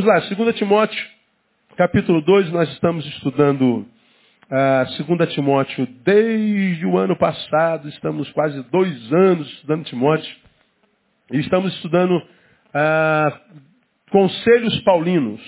Vamos 0.00 0.30
lá, 0.30 0.34
2 0.34 0.56
Timóteo, 0.56 1.06
capítulo 1.76 2.22
2, 2.22 2.50
nós 2.52 2.70
estamos 2.70 3.04
estudando 3.04 3.84
ah, 4.50 4.86
2 5.06 5.34
Timóteo 5.34 5.86
desde 6.02 6.86
o 6.86 6.96
ano 6.96 7.14
passado, 7.14 7.86
estamos 7.86 8.30
quase 8.32 8.62
dois 8.70 9.12
anos 9.12 9.46
estudando 9.52 9.84
Timóteo, 9.84 10.34
e 11.30 11.38
estamos 11.40 11.74
estudando 11.74 12.18
ah, 12.72 13.40
conselhos 14.10 14.80
paulinos 14.84 15.42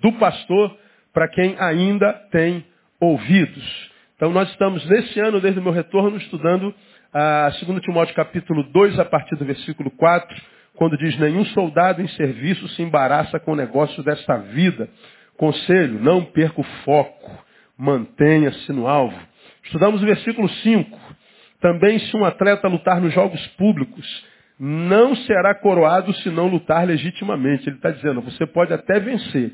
do 0.00 0.12
pastor 0.12 0.78
para 1.12 1.26
quem 1.26 1.56
ainda 1.58 2.12
tem 2.30 2.64
ouvidos. 3.00 3.90
Então 4.14 4.30
nós 4.30 4.48
estamos 4.50 4.88
nesse 4.88 5.18
ano, 5.18 5.40
desde 5.40 5.58
o 5.58 5.62
meu 5.62 5.72
retorno, 5.72 6.18
estudando 6.18 6.72
a 7.12 7.50
2 7.66 7.82
Timóteo 7.82 8.14
capítulo 8.14 8.62
2, 8.62 8.96
a 9.00 9.04
partir 9.04 9.34
do 9.34 9.44
versículo 9.44 9.90
4, 9.90 10.40
quando 10.78 10.96
diz, 10.96 11.18
nenhum 11.18 11.44
soldado 11.46 12.00
em 12.00 12.06
serviço 12.10 12.68
se 12.68 12.82
embaraça 12.82 13.40
com 13.40 13.52
o 13.52 13.56
negócio 13.56 14.00
desta 14.04 14.36
vida. 14.36 14.88
Conselho, 15.36 15.98
não 16.00 16.24
perca 16.24 16.60
o 16.60 16.64
foco, 16.84 17.44
mantenha-se 17.76 18.72
no 18.72 18.86
alvo. 18.86 19.18
Estudamos 19.64 20.00
o 20.00 20.06
versículo 20.06 20.48
5. 20.48 20.98
Também 21.60 21.98
se 21.98 22.16
um 22.16 22.24
atleta 22.24 22.68
lutar 22.68 23.00
nos 23.00 23.12
jogos 23.12 23.44
públicos, 23.58 24.06
não 24.56 25.16
será 25.16 25.52
coroado 25.52 26.14
se 26.14 26.30
não 26.30 26.46
lutar 26.46 26.86
legitimamente. 26.86 27.68
Ele 27.68 27.74
está 27.74 27.90
dizendo, 27.90 28.20
você 28.20 28.46
pode 28.46 28.72
até 28.72 29.00
vencer. 29.00 29.52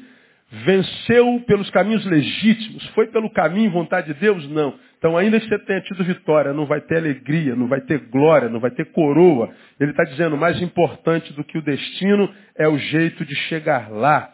Venceu 0.51 1.43
pelos 1.47 1.71
caminhos 1.71 2.05
legítimos. 2.05 2.87
Foi 2.89 3.07
pelo 3.07 3.31
caminho 3.31 3.71
vontade 3.71 4.13
de 4.13 4.21
Deus? 4.21 4.47
Não. 4.51 4.75
Então, 5.05 5.19
ainda 5.19 5.39
que 5.39 5.47
você 5.47 5.59
tenha 5.59 5.83
tido 5.83 6.03
vitória, 6.03 6.55
não 6.55 6.65
vai 6.65 6.81
ter 6.81 6.97
alegria, 6.97 7.55
não 7.55 7.69
vai 7.69 7.83
ter 7.83 7.99
glória, 8.09 8.49
não 8.49 8.59
vai 8.59 8.71
ter 8.71 8.87
coroa. 8.87 9.51
Ele 9.79 9.91
está 9.91 10.03
dizendo, 10.03 10.35
mais 10.35 10.63
importante 10.63 11.31
do 11.35 11.45
que 11.45 11.59
o 11.59 11.63
destino 11.63 12.27
é 12.57 12.67
o 12.67 12.79
jeito 12.79 13.23
de 13.23 13.35
chegar 13.35 13.91
lá. 13.91 14.33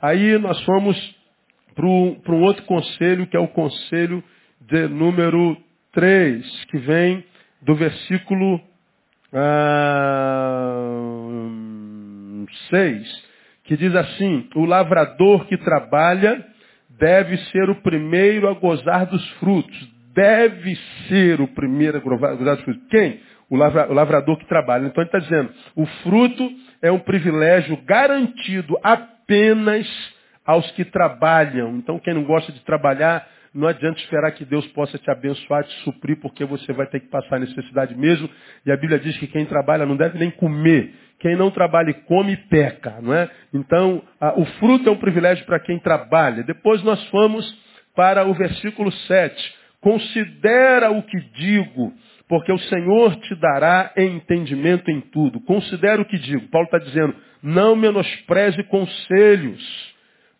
Aí 0.00 0.38
nós 0.38 0.58
fomos 0.64 0.96
para 1.74 1.84
um 1.86 2.40
outro 2.40 2.62
conselho, 2.64 3.26
que 3.26 3.36
é 3.36 3.40
o 3.40 3.48
conselho 3.48 4.24
de 4.58 4.88
número 4.88 5.54
3, 5.92 6.64
que 6.70 6.78
vem 6.78 7.22
do 7.60 7.74
versículo 7.74 8.58
ah, 9.34 10.86
6, 12.70 13.24
que 13.64 13.76
diz 13.76 13.94
assim, 13.94 14.48
o 14.54 14.64
lavrador 14.64 15.44
que 15.44 15.58
trabalha 15.58 16.42
deve 16.98 17.36
ser 17.50 17.68
o 17.68 17.82
primeiro 17.82 18.48
a 18.48 18.54
gozar 18.54 19.04
dos 19.04 19.22
frutos. 19.32 19.95
Deve 20.16 20.74
ser 21.08 21.42
o 21.42 21.46
primeiro 21.46 21.98
a 21.98 22.00
gozar 22.00 22.56
dos 22.56 22.64
frutos. 22.64 22.82
Quem? 22.88 23.20
O, 23.50 23.56
lavra, 23.56 23.90
o 23.90 23.92
lavrador 23.92 24.38
que 24.38 24.48
trabalha. 24.48 24.86
Então 24.86 25.02
ele 25.02 25.08
está 25.08 25.18
dizendo, 25.18 25.52
o 25.76 25.84
fruto 26.02 26.50
é 26.80 26.90
um 26.90 26.98
privilégio 26.98 27.76
garantido 27.84 28.78
apenas 28.82 29.86
aos 30.44 30.68
que 30.70 30.86
trabalham. 30.86 31.76
Então 31.76 31.98
quem 31.98 32.14
não 32.14 32.24
gosta 32.24 32.50
de 32.50 32.60
trabalhar, 32.64 33.28
não 33.54 33.68
adianta 33.68 34.00
esperar 34.00 34.32
que 34.32 34.44
Deus 34.46 34.66
possa 34.68 34.96
te 34.96 35.10
abençoar, 35.10 35.64
te 35.64 35.74
suprir, 35.84 36.18
porque 36.18 36.46
você 36.46 36.72
vai 36.72 36.86
ter 36.86 37.00
que 37.00 37.08
passar 37.08 37.38
necessidade 37.38 37.94
mesmo. 37.94 38.28
E 38.64 38.72
a 38.72 38.76
Bíblia 38.76 38.98
diz 38.98 39.18
que 39.18 39.26
quem 39.26 39.44
trabalha 39.44 39.84
não 39.84 39.96
deve 39.96 40.18
nem 40.18 40.30
comer. 40.30 40.94
Quem 41.18 41.36
não 41.36 41.50
trabalha 41.50 41.90
e 41.90 41.94
come, 41.94 42.36
peca, 42.36 43.00
não 43.02 43.12
é? 43.12 43.28
Então, 43.52 44.02
a, 44.18 44.38
o 44.38 44.46
fruto 44.58 44.88
é 44.88 44.92
um 44.92 44.98
privilégio 44.98 45.44
para 45.44 45.60
quem 45.60 45.78
trabalha. 45.78 46.42
Depois 46.42 46.82
nós 46.82 47.02
fomos 47.08 47.46
para 47.94 48.26
o 48.26 48.34
versículo 48.34 48.90
7. 48.90 49.65
Considera 49.86 50.90
o 50.90 51.00
que 51.00 51.16
digo, 51.36 51.94
porque 52.28 52.52
o 52.52 52.58
Senhor 52.58 53.14
te 53.20 53.36
dará 53.36 53.92
entendimento 53.96 54.90
em 54.90 55.00
tudo. 55.00 55.38
Considera 55.42 56.02
o 56.02 56.04
que 56.04 56.18
digo. 56.18 56.48
Paulo 56.48 56.66
está 56.66 56.78
dizendo, 56.78 57.14
não 57.40 57.76
menospreze 57.76 58.64
conselhos, 58.64 59.94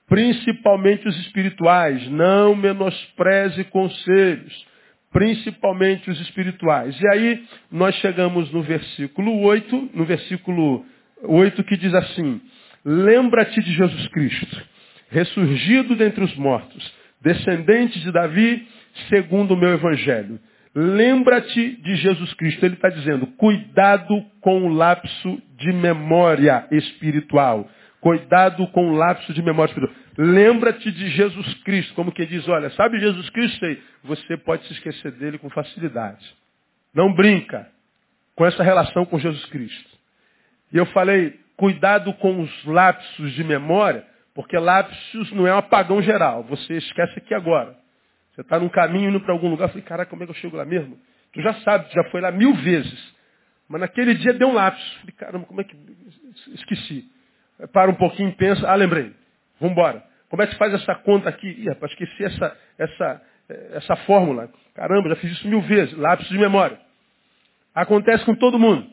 principalmente 0.09 1.07
os 1.07 1.17
espirituais. 1.21 2.09
Não 2.11 2.57
menospreze 2.57 3.63
conselhos, 3.67 4.67
principalmente 5.13 6.11
os 6.11 6.21
espirituais. 6.23 7.01
E 7.01 7.07
aí 7.07 7.45
nós 7.71 7.95
chegamos 8.01 8.51
no 8.51 8.63
versículo 8.63 9.43
8, 9.43 9.91
no 9.95 10.05
versículo 10.05 10.85
8 11.23 11.63
que 11.63 11.77
diz 11.77 11.95
assim, 11.95 12.41
lembra-te 12.85 13.63
de 13.63 13.73
Jesus 13.75 14.09
Cristo, 14.09 14.61
ressurgido 15.09 15.95
dentre 15.95 16.25
os 16.25 16.35
mortos, 16.35 16.93
descendente 17.23 18.01
de 18.01 18.11
Davi, 18.11 18.67
segundo 19.09 19.55
o 19.55 19.57
meu 19.57 19.71
evangelho. 19.71 20.39
Lembra-te 20.75 21.77
de 21.83 21.97
Jesus 21.97 22.35
Cristo. 22.35 22.65
Ele 22.65 22.75
está 22.75 22.91
dizendo, 22.91 23.27
cuidado 23.29 24.23
com 24.41 24.67
o 24.67 24.69
lapso 24.69 25.43
de 25.57 25.73
memória 25.73 26.67
espiritual. 26.71 27.69
Cuidado 28.01 28.67
com 28.69 28.91
o 28.91 28.95
lapso 28.95 29.33
de 29.33 29.43
memória 29.43 29.71
espiritual. 29.71 29.99
Lembra-te 30.19 30.91
de 30.93 31.09
Jesus 31.09 31.55
Cristo. 31.65 31.95
Como 31.95 32.13
que 32.13 32.27
diz, 32.27 32.47
olha, 32.49 32.71
sabe 32.71 33.01
Jesus 33.01 33.29
Cristo? 33.31 33.65
Aí? 33.65 33.83
Você 34.05 34.37
pode 34.37 34.67
se 34.67 34.75
esquecer 34.75 35.13
dele 35.13 35.39
com 35.39 35.49
facilidade. 35.49 36.25
Não 36.95 37.13
brinca 37.13 37.69
com 38.35 38.45
essa 38.45 38.63
relação 38.63 39.07
com 39.07 39.19
Jesus 39.19 39.45
Cristo. 39.47 39.91
E 40.73 40.77
eu 40.77 40.87
falei, 40.87 41.41
cuidado 41.57 42.13
com 42.15 42.41
os 42.41 42.65
lapsos 42.67 43.33
de 43.33 43.43
memória, 43.43 44.05
porque 44.35 44.59
lapsos 44.59 45.33
não 45.33 45.47
é 45.47 45.55
um 45.55 45.59
apagão 45.59 46.03
geral. 46.03 46.43
Você 46.45 46.75
esquece 46.75 47.19
aqui 47.19 47.35
agora. 47.35 47.75
Você 48.37 48.43
está 48.43 48.61
num 48.61 48.69
caminho 48.69 49.09
indo 49.09 49.21
para 49.21 49.33
algum 49.33 49.49
lugar, 49.49 49.65
eu 49.65 49.69
falei, 49.71 49.83
caraca, 49.83 50.11
como 50.11 50.23
é 50.23 50.27
que 50.27 50.31
eu 50.31 50.37
chego 50.37 50.59
lá 50.59 50.67
mesmo? 50.67 50.99
Tu 51.33 51.41
já 51.41 51.55
sabe, 51.55 51.89
tu 51.89 51.95
já 51.95 52.05
foi 52.11 52.21
lá 52.21 52.31
mil 52.31 52.55
vezes. 52.55 53.15
Mas 53.67 53.81
naquele 53.81 54.15
dia 54.15 54.35
deu 54.35 54.49
um 54.49 54.53
lapso. 54.53 54.99
Falei, 55.01 55.15
caramba, 55.17 55.47
como 55.47 55.61
é 55.63 55.65
que. 55.65 55.75
Esqueci. 56.55 57.11
para 57.73 57.91
um 57.91 57.95
pouquinho 57.95 58.31
pensa, 58.37 58.71
ah, 58.71 58.75
lembrei, 58.75 59.11
vamos 59.59 59.73
embora. 59.73 60.05
Como 60.29 60.43
é 60.43 60.47
que 60.47 60.55
faz 60.57 60.75
essa 60.75 60.95
conta 60.97 61.31
aqui? 61.31 61.49
Ih, 61.49 61.69
rapaz, 61.71 61.91
esqueci 61.93 62.25
essa, 62.25 62.57
essa, 62.79 63.23
essa 63.73 63.97
fórmula. 64.05 64.51
Caramba, 64.75 65.09
já 65.09 65.17
fiz 65.17 65.33
isso 65.33 65.49
mil 65.49 65.63
vezes. 65.63 65.97
Lápis 65.97 66.29
de 66.29 66.37
memória. 66.37 66.79
Acontece 67.75 68.23
com 68.27 68.35
todo 68.35 68.59
mundo. 68.59 68.87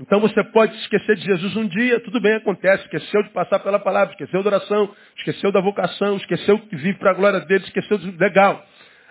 Então 0.00 0.20
você 0.20 0.42
pode 0.44 0.74
esquecer 0.76 1.16
de 1.16 1.24
Jesus 1.24 1.56
um 1.56 1.66
dia, 1.66 2.00
tudo 2.00 2.20
bem, 2.20 2.34
acontece. 2.34 2.84
Esqueceu 2.84 3.22
de 3.24 3.30
passar 3.30 3.58
pela 3.58 3.80
palavra, 3.80 4.12
esqueceu 4.12 4.42
da 4.42 4.50
oração, 4.50 4.94
esqueceu 5.16 5.50
da 5.50 5.60
vocação, 5.60 6.16
esqueceu 6.16 6.58
que 6.58 6.76
vive 6.76 6.98
para 6.98 7.10
a 7.10 7.14
glória 7.14 7.40
dele, 7.40 7.64
esqueceu 7.64 7.98
de... 7.98 8.12
Legal. 8.12 8.64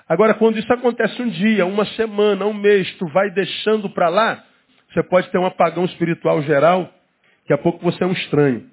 Agora, 0.07 0.33
quando 0.33 0.57
isso 0.57 0.71
acontece 0.71 1.21
um 1.21 1.27
dia, 1.29 1.65
uma 1.65 1.85
semana, 1.85 2.45
um 2.45 2.53
mês, 2.53 2.89
tu 2.97 3.07
vai 3.07 3.29
deixando 3.31 3.89
para 3.89 4.07
lá, 4.07 4.43
você 4.93 5.03
pode 5.03 5.29
ter 5.29 5.37
um 5.37 5.45
apagão 5.45 5.83
espiritual 5.85 6.41
geral, 6.43 6.89
daqui 7.41 7.53
a 7.53 7.57
pouco 7.57 7.83
você 7.83 8.03
é 8.03 8.07
um 8.07 8.13
estranho. 8.13 8.69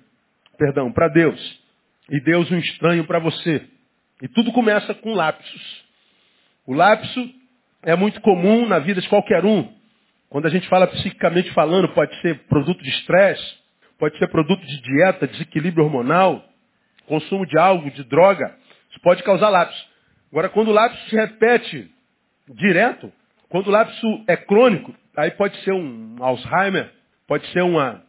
Perdão, 0.56 0.92
para 0.92 1.08
Deus. 1.08 1.60
E 2.08 2.20
Deus 2.20 2.50
um 2.50 2.58
estranho 2.58 3.04
para 3.04 3.18
você. 3.18 3.66
E 4.22 4.28
tudo 4.28 4.52
começa 4.52 4.94
com 4.94 5.12
lapsos. 5.12 5.84
O 6.66 6.72
lapso 6.72 7.30
é 7.82 7.96
muito 7.96 8.20
comum 8.20 8.66
na 8.66 8.78
vida 8.78 9.00
de 9.00 9.08
qualquer 9.08 9.44
um. 9.44 9.72
Quando 10.30 10.46
a 10.46 10.50
gente 10.50 10.68
fala 10.68 10.86
psiquicamente 10.86 11.50
falando, 11.52 11.88
pode 11.88 12.14
ser 12.20 12.38
produto 12.46 12.82
de 12.82 12.90
estresse, 12.90 13.54
pode 13.98 14.16
ser 14.18 14.28
produto 14.28 14.64
de 14.64 14.80
dieta, 14.80 15.26
desequilíbrio 15.26 15.84
hormonal, 15.84 16.44
consumo 17.06 17.44
de 17.46 17.58
algo, 17.58 17.90
de 17.90 18.04
droga. 18.04 18.54
Isso 18.90 19.00
pode 19.00 19.22
causar 19.22 19.48
lapso. 19.48 19.93
Agora, 20.34 20.48
quando 20.48 20.66
o 20.66 20.72
lapso 20.72 20.98
se 21.08 21.14
repete 21.14 21.88
direto, 22.48 23.12
quando 23.48 23.68
o 23.68 23.70
lapso 23.70 24.24
é 24.26 24.36
crônico, 24.36 24.92
aí 25.16 25.30
pode 25.30 25.56
ser 25.62 25.70
um 25.70 26.16
Alzheimer, 26.18 26.90
pode 27.24 27.46
ser 27.52 27.62
uma 27.62 28.02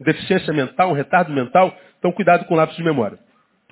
deficiência 0.00 0.54
mental, 0.54 0.88
um 0.88 0.94
retardo 0.94 1.30
mental. 1.30 1.76
Então, 1.98 2.10
cuidado 2.12 2.46
com 2.46 2.54
o 2.54 2.56
lapso 2.56 2.74
de 2.78 2.82
memória. 2.82 3.18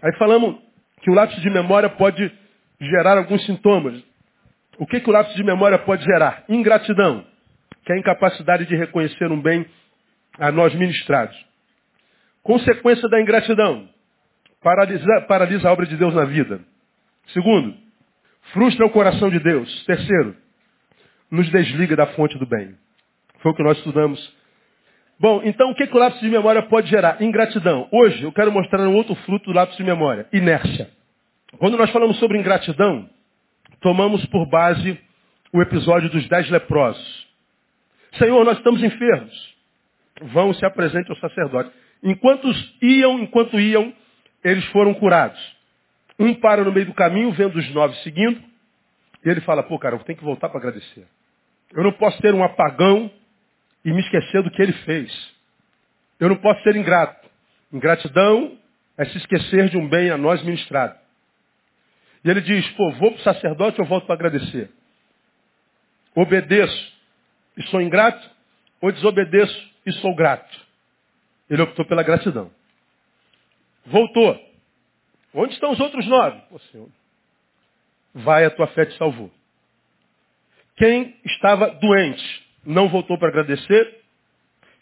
Aí 0.03 0.13
falamos 0.19 0.59
que 1.01 1.11
o 1.11 1.15
lapso 1.15 1.41
de 1.41 1.49
memória 1.49 1.89
pode 1.89 2.31
gerar 2.79 3.17
alguns 3.17 3.43
sintomas. 3.47 3.99
O 4.77 4.87
que, 4.87 5.01
que 5.01 5.09
o 5.09 5.13
lapso 5.13 5.35
de 5.35 5.43
memória 5.43 5.79
pode 5.79 6.05
gerar? 6.05 6.45
Ingratidão, 6.47 7.25
que 7.87 7.91
é 7.91 7.97
a 7.97 7.99
incapacidade 7.99 8.67
de 8.67 8.77
reconhecer 8.77 9.33
um 9.33 9.41
bem 9.41 9.65
a 10.39 10.53
nós 10.53 10.75
ministrados. 10.75 11.35
Consequência 12.43 13.09
da 13.09 13.19
ingratidão, 13.19 13.89
paralisa, 14.63 15.23
paralisa 15.27 15.71
a 15.71 15.73
obra 15.73 15.87
de 15.87 15.97
Deus 15.97 16.15
na 16.15 16.27
vida. 16.27 16.61
Segundo, 17.29 17.83
frustra 18.53 18.87
o 18.87 18.91
coração 18.91 19.31
de 19.31 19.39
Deus. 19.39 19.85
Terceiro, 19.85 20.37
nos 21.31 21.49
desliga 21.51 21.97
da 21.97 22.07
fonte 22.09 22.39
do 22.39 22.47
bem. 22.47 22.75
Foi 23.41 23.53
o 23.53 23.55
que 23.55 23.63
nós 23.63 23.77
estudamos. 23.79 24.35
Bom, 25.19 25.43
então 25.45 25.71
o 25.71 25.75
que, 25.75 25.87
que 25.87 25.97
o 25.97 25.99
lápis 25.99 26.21
de 26.21 26.29
memória 26.29 26.63
pode 26.63 26.89
gerar? 26.89 27.23
Ingratidão. 27.23 27.89
Hoje 27.93 28.23
eu 28.23 28.33
quero 28.33 28.51
mostrar 28.53 28.81
um 28.81 28.95
outro 28.95 29.15
fruto 29.17 29.47
do 29.47 29.57
lápis 29.57 29.77
de 29.77 29.85
memória, 29.85 30.27
inércia. 30.33 30.91
Quando 31.59 31.77
nós 31.77 31.91
falamos 31.91 32.19
sobre 32.19 32.39
ingratidão, 32.39 33.09
tomamos 33.81 34.25
por 34.27 34.47
base 34.49 34.99
o 35.53 35.63
episódio 35.63 36.11
dos 36.11 36.29
dez 36.29 36.51
leprosos. 36.51 37.27
Senhor, 38.19 38.45
nós 38.45 38.59
estamos 38.59 38.83
enfermos. 38.83 39.55
Vão 40.33 40.53
se 40.55 40.65
apresente 40.65 41.11
ao 41.11 41.17
sacerdote. 41.17 41.71
Enquanto 42.03 42.49
iam, 42.83 43.19
enquanto 43.21 43.59
iam, 43.59 43.93
eles 44.43 44.65
foram 44.67 44.95
curados. 44.95 45.41
Um 46.19 46.35
para 46.35 46.65
no 46.65 46.73
meio 46.73 46.87
do 46.87 46.95
caminho, 46.95 47.33
vendo 47.33 47.57
os 47.57 47.75
nove 47.75 47.97
seguindo, 48.03 48.43
e 49.25 49.29
ele 49.29 49.41
fala, 49.41 49.63
pô, 49.63 49.79
cara, 49.79 49.97
eu 49.97 50.05
tenho 50.05 50.19
que 50.19 50.25
voltar 50.25 50.49
para 50.49 50.59
agradecer. 50.59 51.07
Eu 51.73 51.83
não 51.83 51.93
posso 51.93 52.21
ter 52.21 52.35
um 52.35 52.45
apagão 52.45 53.11
e 53.85 53.93
me 53.93 54.01
esquecer 54.01 54.43
do 54.43 54.51
que 54.51 54.63
ele 54.63 54.73
fez. 54.85 55.35
Eu 56.21 56.29
não 56.29 56.37
posso 56.37 56.63
ser 56.63 56.77
ingrato. 56.77 57.29
Ingratidão 57.73 58.57
é 58.97 59.05
se 59.07 59.19
esquecer 59.19 59.69
de 59.69 59.77
um 59.77 59.89
bem 59.89 60.11
a 60.11 60.17
nós 60.17 60.43
ministrado. 60.45 60.97
E 62.25 62.31
ele 62.31 62.41
diz, 62.41 62.69
pô, 62.71 62.93
vou 62.93 63.13
para 63.13 63.21
o 63.21 63.25
sacerdote 63.25 63.81
ou 63.81 63.87
volto 63.87 64.07
para 64.07 64.15
agradecer? 64.15 64.71
Obedeço 66.15 66.95
e 67.57 67.63
sou 67.65 67.81
ingrato, 67.81 68.31
ou 68.81 68.93
desobedeço 68.93 69.71
e 69.85 69.93
sou 69.95 70.15
grato? 70.15 70.65
Ele 71.51 71.63
optou 71.63 71.85
pela 71.85 72.03
gratidão. 72.03 72.51
Voltou. 73.85 74.54
Onde 75.35 75.53
estão 75.55 75.73
os 75.73 75.81
outros 75.81 76.07
nove? 76.07 76.41
Pô, 76.49 76.59
Senhor, 76.61 76.89
vai, 78.15 78.45
a 78.45 78.51
tua 78.51 78.69
fé 78.69 78.87
te 78.87 78.97
salvou. 78.97 79.31
Quem 80.77 81.17
estava 81.25 81.71
doente 81.71 82.47
não 82.65 82.89
voltou 82.89 83.19
para 83.19 83.29
agradecer, 83.29 84.01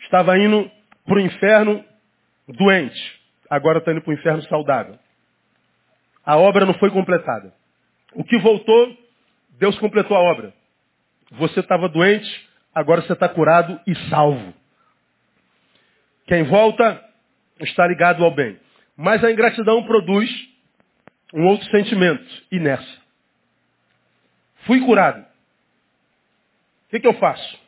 estava 0.00 0.38
indo 0.38 0.70
para 1.04 1.16
o 1.16 1.20
inferno 1.20 1.84
doente, 2.46 3.20
agora 3.48 3.78
está 3.78 3.92
indo 3.92 4.02
para 4.02 4.10
o 4.10 4.14
inferno 4.14 4.42
saudável. 4.42 4.98
A 6.24 6.36
obra 6.36 6.66
não 6.66 6.74
foi 6.74 6.90
completada. 6.90 7.52
O 8.14 8.22
que 8.22 8.38
voltou, 8.38 8.96
Deus 9.58 9.78
completou 9.78 10.16
a 10.16 10.20
obra. 10.20 10.52
Você 11.32 11.60
estava 11.60 11.88
doente, 11.88 12.48
agora 12.74 13.00
você 13.00 13.14
está 13.14 13.28
curado 13.28 13.80
e 13.86 13.94
salvo. 14.10 14.54
Quem 16.26 16.44
volta 16.44 17.02
está 17.60 17.86
ligado 17.86 18.24
ao 18.24 18.30
bem. 18.30 18.58
Mas 18.96 19.22
a 19.24 19.30
ingratidão 19.30 19.82
produz 19.84 20.30
um 21.32 21.46
outro 21.46 21.68
sentimento, 21.70 22.24
inércia. 22.50 23.00
Fui 24.66 24.80
curado. 24.80 25.20
O 25.20 26.90
que, 26.90 27.00
que 27.00 27.06
eu 27.06 27.14
faço? 27.14 27.60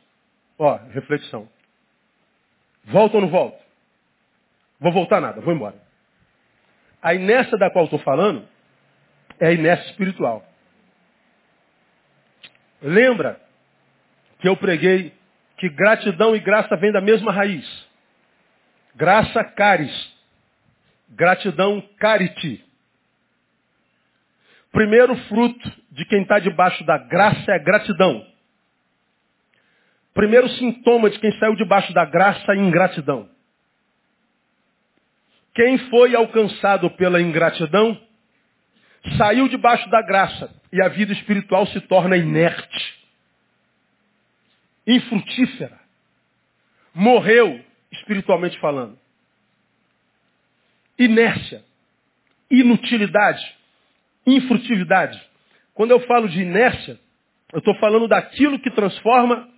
Ó, 0.59 0.76
reflexão. 0.93 1.49
Volto 2.85 3.15
ou 3.15 3.21
não 3.23 3.29
volto? 3.29 3.59
Vou 4.79 4.93
voltar 4.93 5.21
nada, 5.21 5.41
vou 5.41 5.55
embora. 5.55 5.76
A 7.03 7.15
inércia 7.15 7.56
da 7.56 7.71
qual 7.71 7.85
estou 7.85 7.99
falando 8.00 8.47
é 9.41 9.49
a 9.49 9.53
inércia 9.53 9.91
espiritual. 9.91 10.44
Lembra 12.82 13.41
que 14.41 14.49
eu 14.49 14.56
preguei 14.56 15.15
que 15.56 15.69
gratidão 15.71 16.37
e 16.37 16.41
graça 16.41 16.76
vêm 16.76 16.93
da 16.93 17.00
mesma 17.00 17.32
raiz. 17.32 17.88
Graça, 18.94 19.43
caris. 19.43 20.13
Gratidão, 21.14 21.80
cariti. 21.99 22.64
Primeiro 24.73 25.16
fruto 25.28 25.73
de 25.92 26.04
quem 26.06 26.23
está 26.23 26.40
debaixo 26.40 26.85
da 26.85 26.99
graça 26.99 27.52
é 27.52 27.54
a 27.54 27.62
gratidão. 27.62 28.26
Primeiro 30.12 30.49
sintoma 30.50 31.11
de 31.11 31.18
quem 31.18 31.30
saiu 31.38 31.54
debaixo 31.54 31.92
da 31.92 32.04
graça 32.04 32.52
é 32.52 32.56
ingratidão. 32.56 33.28
Quem 35.54 35.78
foi 35.88 36.16
alcançado 36.16 36.90
pela 36.90 37.21
ingratidão, 37.21 38.00
saiu 39.16 39.49
debaixo 39.49 39.88
da 39.90 40.02
graça 40.02 40.52
e 40.73 40.83
a 40.83 40.88
vida 40.88 41.12
espiritual 41.12 41.66
se 41.68 41.80
torna 41.83 42.16
inerte, 42.16 42.99
infrutífera. 44.85 45.78
Morreu, 46.92 47.64
espiritualmente 47.92 48.59
falando. 48.59 49.03
Inércia, 50.98 51.64
inutilidade, 52.50 53.44
infrutividade. 54.26 55.20
Quando 55.74 55.90
eu 55.90 56.00
falo 56.00 56.28
de 56.28 56.40
inércia, 56.40 56.98
eu 57.52 57.58
estou 57.58 57.74
falando 57.76 58.08
daquilo 58.08 58.58
que 58.58 58.70
transforma 58.70 59.48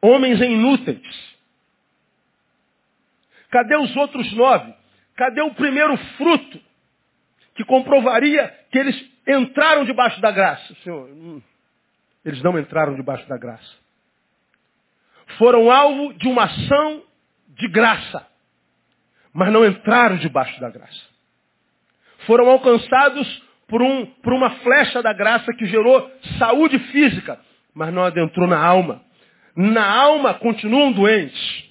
homens 0.00 0.40
em 0.40 0.54
inúteis. 0.54 1.34
Cadê 3.50 3.76
os 3.76 3.94
outros 3.96 4.32
nove? 4.32 4.74
Cadê 5.16 5.40
o 5.42 5.54
primeiro 5.54 5.96
fruto 6.16 6.60
que 7.54 7.64
comprovaria 7.64 8.48
que 8.70 8.78
eles 8.78 9.10
entraram 9.26 9.84
debaixo 9.84 10.20
da 10.20 10.30
graça? 10.30 10.74
Senhor, 10.82 11.08
hum, 11.08 11.40
eles 12.24 12.42
não 12.42 12.58
entraram 12.58 12.94
debaixo 12.94 13.28
da 13.28 13.38
graça. 13.38 13.84
Foram 15.38 15.70
alvo 15.70 16.12
de 16.14 16.26
uma 16.26 16.44
ação 16.44 17.02
de 17.48 17.68
graça, 17.68 18.26
mas 19.34 19.52
não 19.52 19.66
entraram 19.66 20.16
debaixo 20.16 20.58
da 20.60 20.70
graça. 20.70 21.02
Foram 22.26 22.48
alcançados 22.48 23.42
por, 23.66 23.82
um, 23.82 24.06
por 24.06 24.32
uma 24.32 24.50
flecha 24.58 25.02
da 25.02 25.12
graça 25.12 25.52
que 25.52 25.66
gerou 25.66 26.10
saúde 26.38 26.78
física, 26.78 27.38
mas 27.74 27.92
não 27.92 28.04
adentrou 28.04 28.46
na 28.46 28.64
alma. 28.64 29.02
Na 29.56 29.84
alma 29.84 30.34
continuam 30.34 30.92
doentes. 30.92 31.64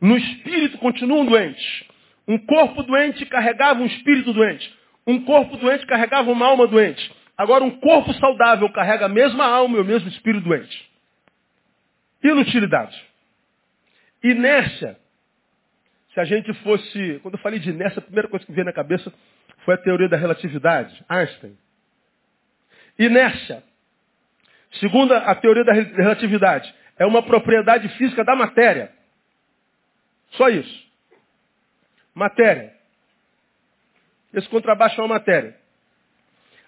No 0.00 0.16
espírito 0.16 0.78
continuam 0.78 1.26
doentes. 1.26 1.84
Um 2.26 2.38
corpo 2.38 2.82
doente 2.82 3.26
carregava 3.26 3.80
um 3.80 3.86
espírito 3.86 4.32
doente. 4.32 4.72
Um 5.06 5.20
corpo 5.24 5.56
doente 5.58 5.86
carregava 5.86 6.30
uma 6.30 6.46
alma 6.46 6.66
doente. 6.66 7.10
Agora 7.36 7.64
um 7.64 7.70
corpo 7.70 8.12
saudável 8.14 8.70
carrega 8.72 9.06
a 9.06 9.08
mesma 9.08 9.44
alma 9.44 9.78
e 9.78 9.80
o 9.80 9.84
mesmo 9.84 10.08
espírito 10.08 10.44
doente. 10.44 10.90
Inutilidade. 12.22 12.96
Inércia. 14.22 14.99
Se 16.14 16.20
a 16.20 16.24
gente 16.24 16.52
fosse. 16.62 17.20
Quando 17.22 17.34
eu 17.34 17.40
falei 17.40 17.58
de 17.58 17.70
inércia, 17.70 18.00
a 18.00 18.02
primeira 18.02 18.28
coisa 18.28 18.44
que 18.44 18.52
veio 18.52 18.64
na 18.64 18.72
cabeça 18.72 19.12
foi 19.64 19.74
a 19.74 19.78
teoria 19.78 20.08
da 20.08 20.16
relatividade. 20.16 21.04
Einstein. 21.08 21.56
Inércia. 22.98 23.62
Segundo 24.72 25.12
a 25.14 25.34
teoria 25.34 25.64
da 25.64 25.72
relatividade, 25.72 26.72
é 26.98 27.06
uma 27.06 27.22
propriedade 27.22 27.88
física 27.96 28.24
da 28.24 28.36
matéria. 28.36 28.92
Só 30.32 30.48
isso. 30.48 30.90
Matéria. 32.14 32.72
Esse 34.32 34.48
contrabaixo 34.48 35.00
é 35.00 35.04
uma 35.04 35.14
matéria. 35.14 35.56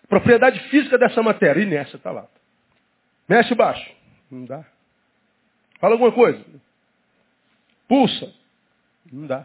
Propriedade 0.08 0.58
física 0.68 0.98
dessa 0.98 1.22
matéria, 1.22 1.62
inércia, 1.62 1.96
está 1.96 2.10
lá. 2.10 2.26
Mexe 3.28 3.54
baixo. 3.54 3.88
Não 4.30 4.44
dá. 4.44 4.64
Fala 5.78 5.94
alguma 5.94 6.12
coisa. 6.12 6.44
Pulsa. 7.88 8.41
Não 9.12 9.26
dá. 9.26 9.44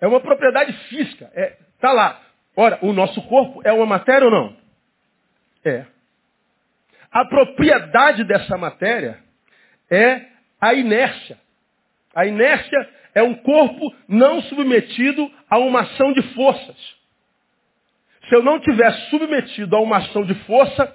É 0.00 0.06
uma 0.06 0.20
propriedade 0.20 0.72
física. 0.88 1.24
Está 1.26 1.40
é, 1.40 1.58
tá 1.80 1.92
lá. 1.92 2.22
Ora, 2.56 2.78
o 2.82 2.92
nosso 2.92 3.20
corpo 3.22 3.60
é 3.64 3.72
uma 3.72 3.86
matéria 3.86 4.26
ou 4.26 4.30
não? 4.30 4.56
É. 5.64 5.84
A 7.10 7.24
propriedade 7.24 8.24
dessa 8.24 8.56
matéria 8.56 9.18
é 9.90 10.26
a 10.60 10.74
inércia. 10.74 11.38
A 12.14 12.26
inércia 12.26 12.90
é 13.14 13.22
um 13.22 13.34
corpo 13.34 13.94
não 14.06 14.42
submetido 14.42 15.30
a 15.48 15.58
uma 15.58 15.80
ação 15.80 16.12
de 16.12 16.22
forças. 16.34 16.98
Se 18.28 18.34
eu 18.34 18.42
não 18.42 18.60
tiver 18.60 18.92
submetido 19.10 19.74
a 19.74 19.80
uma 19.80 19.98
ação 19.98 20.24
de 20.24 20.34
força, 20.44 20.94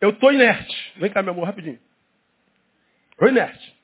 eu 0.00 0.10
estou 0.10 0.32
inerte. 0.32 0.92
Vem 0.96 1.10
cá, 1.10 1.22
meu 1.22 1.32
amor, 1.32 1.44
rapidinho. 1.44 1.78
Estou 3.12 3.28
inerte. 3.28 3.75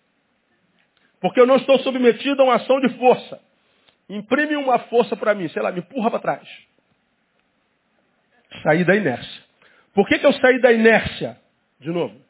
Porque 1.22 1.40
eu 1.40 1.46
não 1.46 1.56
estou 1.56 1.78
submetido 1.78 2.42
a 2.42 2.44
uma 2.44 2.56
ação 2.56 2.80
de 2.80 2.88
força. 2.98 3.40
Imprime 4.08 4.56
uma 4.56 4.80
força 4.80 5.16
para 5.16 5.34
mim, 5.34 5.48
sei 5.48 5.62
lá, 5.62 5.70
me 5.70 5.78
empurra 5.78 6.10
para 6.10 6.18
trás. 6.18 6.48
Saí 8.64 8.84
da 8.84 8.96
inércia. 8.96 9.42
Por 9.94 10.06
que, 10.08 10.18
que 10.18 10.26
eu 10.26 10.32
saí 10.34 10.60
da 10.60 10.72
inércia? 10.72 11.40
De 11.78 11.90
novo. 11.90 12.20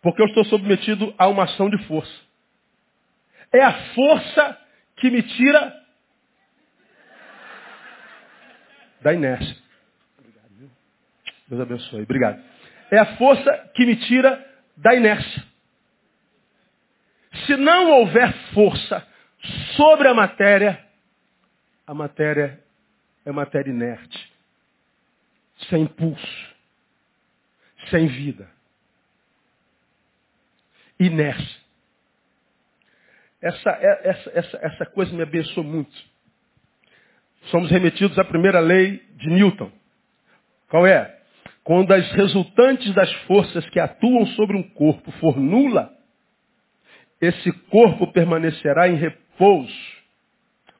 Porque 0.00 0.22
eu 0.22 0.26
estou 0.26 0.44
submetido 0.46 1.14
a 1.18 1.28
uma 1.28 1.44
ação 1.44 1.68
de 1.68 1.78
força. 1.86 2.24
É 3.52 3.62
a 3.62 3.72
força 3.94 4.58
que 4.96 5.10
me 5.10 5.22
tira 5.22 5.84
da 9.02 9.12
inércia. 9.12 9.56
Deus 11.46 11.60
abençoe. 11.60 12.02
Obrigado. 12.02 12.42
É 12.90 12.98
a 12.98 13.16
força 13.16 13.70
que 13.74 13.84
me 13.84 13.96
tira 13.96 14.42
da 14.76 14.94
inércia. 14.94 15.53
Se 17.46 17.56
não 17.56 17.90
houver 18.00 18.32
força 18.52 19.06
sobre 19.76 20.08
a 20.08 20.14
matéria, 20.14 20.84
a 21.86 21.94
matéria 21.94 22.60
é 23.24 23.32
matéria 23.32 23.70
inerte, 23.70 24.32
sem 25.68 25.82
impulso, 25.82 26.54
sem 27.90 28.06
vida 28.06 28.54
inércia. 30.98 31.64
Essa, 33.40 33.70
é, 33.70 34.08
essa, 34.08 34.30
essa, 34.34 34.58
essa 34.62 34.86
coisa 34.86 35.14
me 35.14 35.22
abençoou 35.22 35.66
muito. 35.66 35.92
Somos 37.50 37.70
remetidos 37.70 38.18
à 38.18 38.24
primeira 38.24 38.58
lei 38.60 39.02
de 39.16 39.28
Newton. 39.28 39.70
Qual 40.68 40.86
é? 40.86 41.18
Quando 41.62 41.92
as 41.92 42.10
resultantes 42.12 42.92
das 42.94 43.12
forças 43.26 43.68
que 43.70 43.78
atuam 43.78 44.26
sobre 44.28 44.56
um 44.56 44.62
corpo 44.62 45.10
for 45.12 45.38
nula, 45.38 45.92
esse 47.20 47.50
corpo 47.70 48.06
permanecerá 48.12 48.88
em 48.88 48.96
repouso 48.96 49.72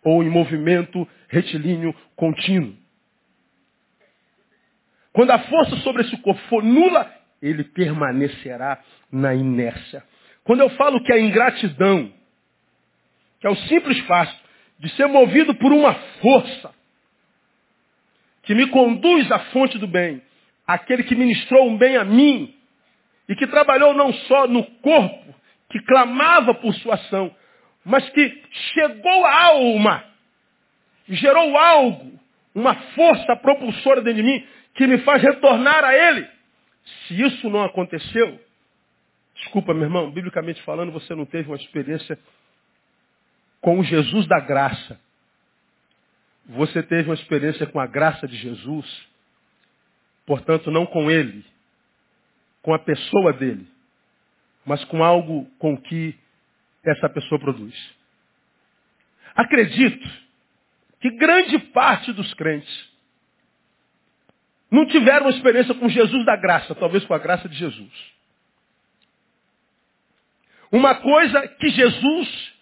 ou 0.03 0.23
em 0.23 0.29
movimento 0.29 1.09
retilíneo 1.29 1.95
contínuo. 2.15 2.77
Quando 5.13 5.31
a 5.31 5.39
força 5.39 5.77
sobre 5.77 6.03
esse 6.03 6.17
corpo 6.19 6.41
for 6.49 6.63
nula, 6.63 7.11
ele 7.41 7.65
permanecerá 7.65 8.83
na 9.11 9.35
inércia. 9.35 10.03
Quando 10.43 10.61
eu 10.61 10.71
falo 10.71 11.03
que 11.03 11.13
a 11.13 11.21
ingratidão, 11.21 12.13
que 13.41 13.47
é 13.47 13.51
o 13.51 13.57
simples 13.57 13.99
fato 14.01 14.35
de 14.79 14.89
ser 14.91 15.07
movido 15.07 15.55
por 15.55 15.73
uma 15.73 15.95
força 16.21 16.75
que 18.43 18.55
me 18.55 18.67
conduz 18.69 19.31
à 19.31 19.39
fonte 19.39 19.79
do 19.79 19.87
bem, 19.87 20.21
aquele 20.67 21.03
que 21.05 21.15
ministrou 21.15 21.69
um 21.69 21.79
bem 21.79 21.97
a 21.97 22.05
mim 22.05 22.55
e 23.29 23.35
que 23.35 23.47
trabalhou 23.47 23.95
não 23.95 24.13
só 24.13 24.47
no 24.47 24.65
corpo, 24.81 25.35
que 25.75 25.81
clamava 25.81 26.55
por 26.55 26.73
sua 26.75 26.95
ação, 26.95 27.35
mas 27.85 28.09
que 28.11 28.43
chegou 28.73 29.27
à 29.27 29.47
alma, 29.47 30.05
gerou 31.09 31.59
algo, 31.59 32.17
uma 32.55 32.77
força 32.93 33.35
propulsora 33.35 34.01
dentro 34.01 34.23
de 34.23 34.29
mim 34.29 34.47
que 34.73 34.87
me 34.87 34.99
faz 34.99 35.21
retornar 35.21 35.85
a 35.85 35.93
Ele. 35.93 36.29
Se 36.85 37.21
isso 37.21 37.51
não 37.51 37.65
aconteceu, 37.65 38.41
desculpa, 39.35 39.75
meu 39.75 39.83
irmão, 39.83 40.13
biblicamente 40.13 40.63
falando, 40.63 40.93
você 40.93 41.13
não 41.13 41.27
teve 41.27 41.49
uma 41.49 41.57
experiência 41.57 42.17
com 43.61 43.81
o 43.81 43.83
Jesus 43.83 44.29
da 44.29 44.39
graça. 44.39 45.01
Você 46.51 46.85
teve 46.85 47.09
uma 47.09 47.17
experiência 47.17 47.67
com 47.67 47.81
a 47.81 47.87
graça 47.89 48.29
de 48.29 48.37
Jesus, 48.37 49.09
portanto, 50.25 50.71
não 50.71 50.87
com 50.87 51.11
ele, 51.11 51.45
com 52.63 52.73
a 52.73 52.79
pessoa 52.79 53.33
dele, 53.33 53.74
mas 54.65 54.85
com 54.85 55.03
algo 55.03 55.47
com 55.59 55.77
que 55.77 56.19
essa 56.85 57.09
pessoa 57.09 57.41
produz. 57.41 57.75
Acredito 59.35 60.09
que 61.01 61.11
grande 61.11 61.59
parte 61.59 62.13
dos 62.13 62.33
crentes 62.35 62.93
não 64.71 64.87
tiveram 64.87 65.27
uma 65.27 65.31
experiência 65.31 65.75
com 65.75 65.89
Jesus 65.89 66.25
da 66.25 66.37
graça, 66.37 66.75
talvez 66.75 67.05
com 67.05 67.15
a 67.15 67.19
graça 67.19 67.49
de 67.49 67.57
Jesus. 67.57 67.93
Uma 70.73 70.97
coisa 70.97 71.47
que 71.47 71.69
Jesus 71.69 72.55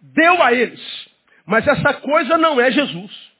deu 0.00 0.42
a 0.42 0.52
eles, 0.52 1.08
mas 1.46 1.66
essa 1.66 1.94
coisa 1.94 2.36
não 2.36 2.60
é 2.60 2.70
Jesus. 2.70 3.32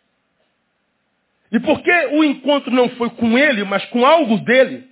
E 1.52 1.60
porque 1.60 1.92
o 2.06 2.24
encontro 2.24 2.70
não 2.70 2.88
foi 2.90 3.10
com 3.10 3.36
ele, 3.38 3.64
mas 3.64 3.84
com 3.86 4.04
algo 4.04 4.38
dele, 4.38 4.88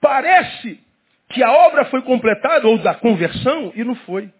parece 0.00 0.80
que 1.28 1.42
a 1.42 1.50
obra 1.50 1.84
foi 1.86 2.02
completada, 2.02 2.66
ou 2.66 2.78
da 2.78 2.94
conversão, 2.94 3.72
e 3.74 3.84
não 3.84 3.94
foi. 3.96 4.32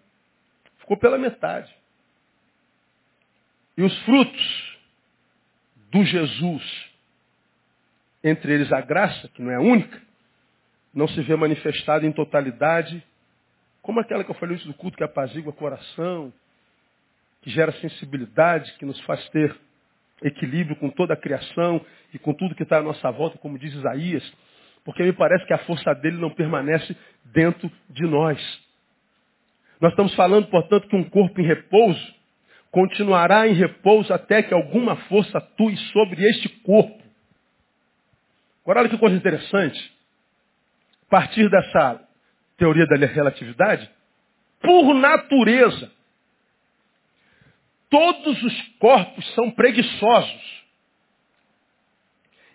Ficou 0.79 0.97
pela 0.97 1.17
metade. 1.17 1.73
E 3.77 3.83
os 3.83 3.97
frutos 4.03 4.77
do 5.91 6.03
Jesus 6.03 6.87
entre 8.23 8.53
eles 8.53 8.71
a 8.71 8.81
graça, 8.81 9.27
que 9.29 9.41
não 9.41 9.51
é 9.51 9.59
única, 9.59 10.01
não 10.93 11.07
se 11.07 11.21
vê 11.21 11.35
manifestada 11.35 12.05
em 12.05 12.11
totalidade, 12.11 13.03
como 13.81 13.99
aquela 13.99 14.23
que 14.23 14.31
eu 14.31 14.35
falei 14.35 14.55
antes 14.55 14.67
do 14.67 14.73
culto, 14.73 14.97
que 14.97 15.03
apazigua 15.03 15.51
o 15.51 15.55
coração, 15.55 16.33
que 17.41 17.49
gera 17.49 17.71
sensibilidade, 17.73 18.73
que 18.73 18.85
nos 18.85 18.99
faz 19.01 19.27
ter 19.29 19.55
equilíbrio 20.23 20.75
com 20.77 20.89
toda 20.89 21.13
a 21.13 21.17
criação 21.17 21.85
e 22.13 22.19
com 22.19 22.33
tudo 22.33 22.55
que 22.55 22.63
está 22.63 22.79
à 22.79 22.81
nossa 22.81 23.11
volta, 23.11 23.37
como 23.37 23.59
diz 23.59 23.73
Isaías, 23.73 24.33
porque 24.87 25.03
me 25.03 25.11
parece 25.11 25.45
que 25.45 25.51
a 25.51 25.57
força 25.65 25.93
dele 25.95 26.15
não 26.15 26.29
permanece 26.29 26.95
dentro 27.25 27.69
de 27.89 28.03
nós. 28.03 28.39
Nós 29.81 29.91
estamos 29.91 30.15
falando, 30.15 30.47
portanto, 30.47 30.87
que 30.87 30.95
um 30.95 31.03
corpo 31.03 31.41
em 31.41 31.45
repouso 31.45 32.15
continuará 32.71 33.45
em 33.49 33.53
repouso 33.53 34.13
até 34.13 34.41
que 34.41 34.53
alguma 34.53 34.95
força 35.09 35.39
atue 35.39 35.75
sobre 35.91 36.25
este 36.29 36.47
corpo. 36.59 37.03
Agora 38.63 38.79
olha 38.79 38.89
que 38.89 38.97
coisa 38.97 39.13
interessante. 39.13 39.93
A 41.05 41.09
partir 41.09 41.49
dessa 41.49 42.01
teoria 42.55 42.87
da 42.87 42.95
relatividade, 42.95 43.91
por 44.61 44.93
natureza, 44.93 45.91
todos 47.89 48.41
os 48.41 48.61
corpos 48.79 49.33
são 49.35 49.51
preguiçosos. 49.51 50.56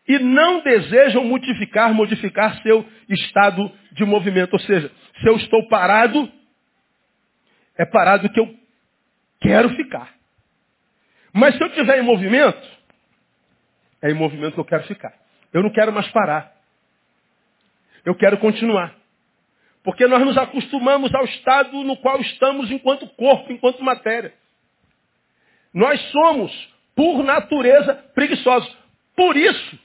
E 0.07 0.19
não 0.19 0.61
desejam 0.61 1.25
modificar, 1.25 1.95
modificar 1.95 2.61
seu 2.63 2.85
estado 3.09 3.71
de 3.93 4.05
movimento. 4.05 4.55
Ou 4.55 4.59
seja, 4.61 4.91
se 5.21 5.29
eu 5.29 5.37
estou 5.37 5.69
parado, 5.69 6.31
é 7.77 7.85
parado 7.85 8.29
que 8.29 8.41
eu 8.41 8.55
quero 9.41 9.71
ficar. 9.77 10.13
Mas 11.33 11.57
se 11.57 11.63
eu 11.63 11.69
estiver 11.69 11.99
em 11.99 12.03
movimento, 12.03 12.69
é 14.03 14.11
em 14.11 14.15
movimento 14.15 14.55
que 14.55 14.61
eu 14.61 14.65
quero 14.65 14.85
ficar. 14.85 15.15
Eu 15.53 15.63
não 15.63 15.71
quero 15.71 15.93
mais 15.93 16.09
parar. 16.09 16.53
Eu 18.05 18.15
quero 18.17 18.39
continuar. 18.39 18.95
Porque 19.85 20.07
nós 20.07 20.25
nos 20.25 20.37
acostumamos 20.37 21.15
ao 21.15 21.25
estado 21.25 21.83
no 21.85 21.97
qual 21.97 22.21
estamos 22.21 22.71
enquanto 22.71 23.07
corpo, 23.09 23.53
enquanto 23.53 23.83
matéria. 23.83 24.35
Nós 25.73 26.01
somos, 26.11 26.53
por 26.95 27.23
natureza, 27.23 27.95
preguiçosos. 28.15 28.77
Por 29.17 29.37
isso 29.37 29.79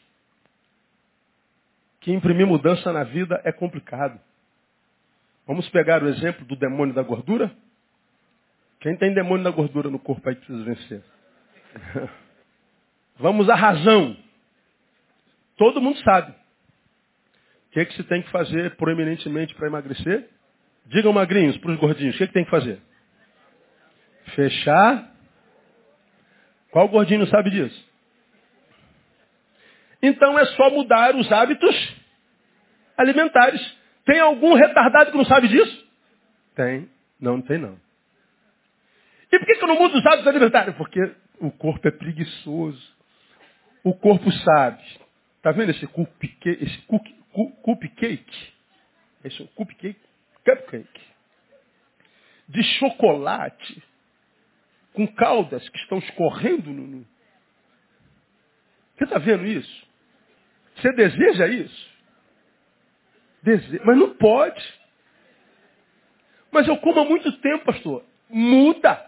que 2.07 2.13
imprimir 2.13 2.47
mudança 2.47 2.93
na 2.93 3.03
vida 3.03 3.41
é 3.43 3.51
complicado. 3.51 4.17
Vamos 5.45 5.67
pegar 5.67 6.01
o 6.01 6.07
exemplo 6.07 6.45
do 6.45 6.55
demônio 6.55 6.95
da 6.95 7.03
gordura? 7.03 7.51
Quem 8.79 8.95
tem 8.95 9.13
demônio 9.13 9.43
da 9.43 9.51
gordura 9.51 9.89
no 9.89 9.99
corpo 9.99 10.29
aí 10.29 10.35
precisa 10.35 10.63
vencer. 10.63 11.03
Vamos 13.19 13.49
à 13.49 13.55
razão. 13.55 14.15
Todo 15.57 15.81
mundo 15.81 15.99
sabe. 15.99 16.31
O 16.31 17.71
que, 17.71 17.81
é 17.81 17.85
que 17.85 17.93
se 17.95 18.03
tem 18.05 18.21
que 18.21 18.31
fazer 18.31 18.77
proeminentemente 18.77 19.53
para 19.53 19.67
emagrecer? 19.67 20.29
Digam 20.85 21.11
magrinhos 21.11 21.57
para 21.57 21.71
os 21.71 21.77
gordinhos, 21.77 22.15
o 22.15 22.17
que, 22.19 22.23
é 22.23 22.27
que 22.27 22.33
tem 22.33 22.45
que 22.45 22.51
fazer? 22.51 22.79
Fechar 24.33 25.11
Qual 26.71 26.87
gordinho 26.87 27.27
sabe 27.27 27.49
disso? 27.49 27.85
Então 30.01 30.39
é 30.39 30.45
só 30.45 30.69
mudar 30.69 31.13
os 31.17 31.29
hábitos 31.29 31.87
alimentares. 32.97 33.61
Tem 34.05 34.19
algum 34.19 34.53
retardado 34.53 35.11
que 35.11 35.17
não 35.17 35.25
sabe 35.25 35.47
disso? 35.47 35.87
Tem. 36.55 36.89
Não, 37.19 37.37
não 37.37 37.41
tem 37.41 37.57
não. 37.57 37.79
E 39.31 39.39
por 39.39 39.45
que, 39.45 39.55
que 39.55 39.63
eu 39.63 39.67
não 39.67 39.77
mudo 39.77 39.97
os 39.97 40.05
hábitos 40.05 40.27
alimentares? 40.27 40.75
Porque 40.75 40.99
o 41.39 41.51
corpo 41.51 41.87
é 41.87 41.91
preguiçoso. 41.91 42.95
O 43.83 43.93
corpo 43.93 44.31
sabe. 44.31 44.83
Está 45.37 45.51
vendo 45.51 45.69
esse 45.69 45.85
cupcake? 45.87 46.63
Esse 46.63 46.77
cupcake? 47.61 48.53
Esse 49.23 49.41
é 49.41 49.45
o 49.45 49.47
cupcake? 49.49 49.99
Cupcake. 50.43 51.01
De 52.47 52.63
chocolate. 52.79 53.83
Com 54.93 55.05
caudas 55.07 55.67
que 55.69 55.77
estão 55.79 55.99
escorrendo 55.99 56.71
no. 56.71 57.05
Você 58.97 59.03
está 59.03 59.19
vendo 59.19 59.45
isso? 59.45 59.87
Você 60.75 60.91
deseja 60.93 61.47
isso? 61.47 61.96
Deseja, 63.44 63.84
mas 63.86 63.98
não 63.98 64.13
pode. 64.15 64.63
Mas 66.51 66.67
eu 66.67 66.77
como 66.77 67.00
há 67.00 67.06
muito 67.06 67.32
tempo, 67.39 67.65
pastor. 67.65 68.03
Muda. 68.29 69.06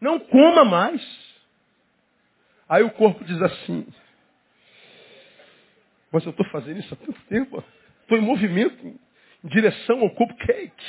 Não 0.00 0.18
coma 0.18 0.64
mais. 0.64 1.02
Aí 2.68 2.82
o 2.82 2.90
corpo 2.90 3.22
diz 3.24 3.40
assim, 3.42 3.86
mas 6.12 6.24
eu 6.24 6.30
estou 6.30 6.46
fazendo 6.46 6.78
isso 6.78 6.92
há 6.92 6.96
tanto 6.96 7.20
tempo. 7.22 7.64
Estou 8.02 8.18
em 8.18 8.20
movimento, 8.20 8.86
em 8.86 8.98
direção 9.44 10.00
ao 10.00 10.10
cupcake. 10.10 10.84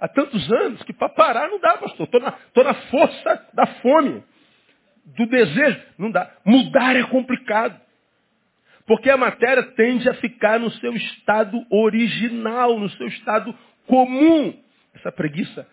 Há 0.00 0.06
tantos 0.06 0.52
anos 0.52 0.82
que 0.84 0.92
para 0.92 1.08
parar 1.08 1.48
não 1.48 1.58
dá, 1.58 1.76
pastor. 1.76 2.06
Estou 2.06 2.20
na, 2.20 2.38
na 2.64 2.74
força 2.74 3.48
da 3.52 3.66
fome, 3.66 4.22
do 5.04 5.26
desejo. 5.26 5.82
Não 5.98 6.10
dá. 6.10 6.32
Mudar 6.44 6.94
é 6.94 7.02
complicado. 7.04 7.80
Porque 8.88 9.08
a 9.08 9.16
matéria 9.16 9.62
tende 9.62 10.08
a 10.08 10.14
ficar 10.14 10.58
no 10.58 10.70
seu 10.72 10.92
estado 10.96 11.64
original, 11.70 12.80
no 12.80 12.90
seu 12.90 13.06
estado 13.06 13.54
comum. 13.86 14.58
Essa 14.94 15.12
preguiça 15.12 15.68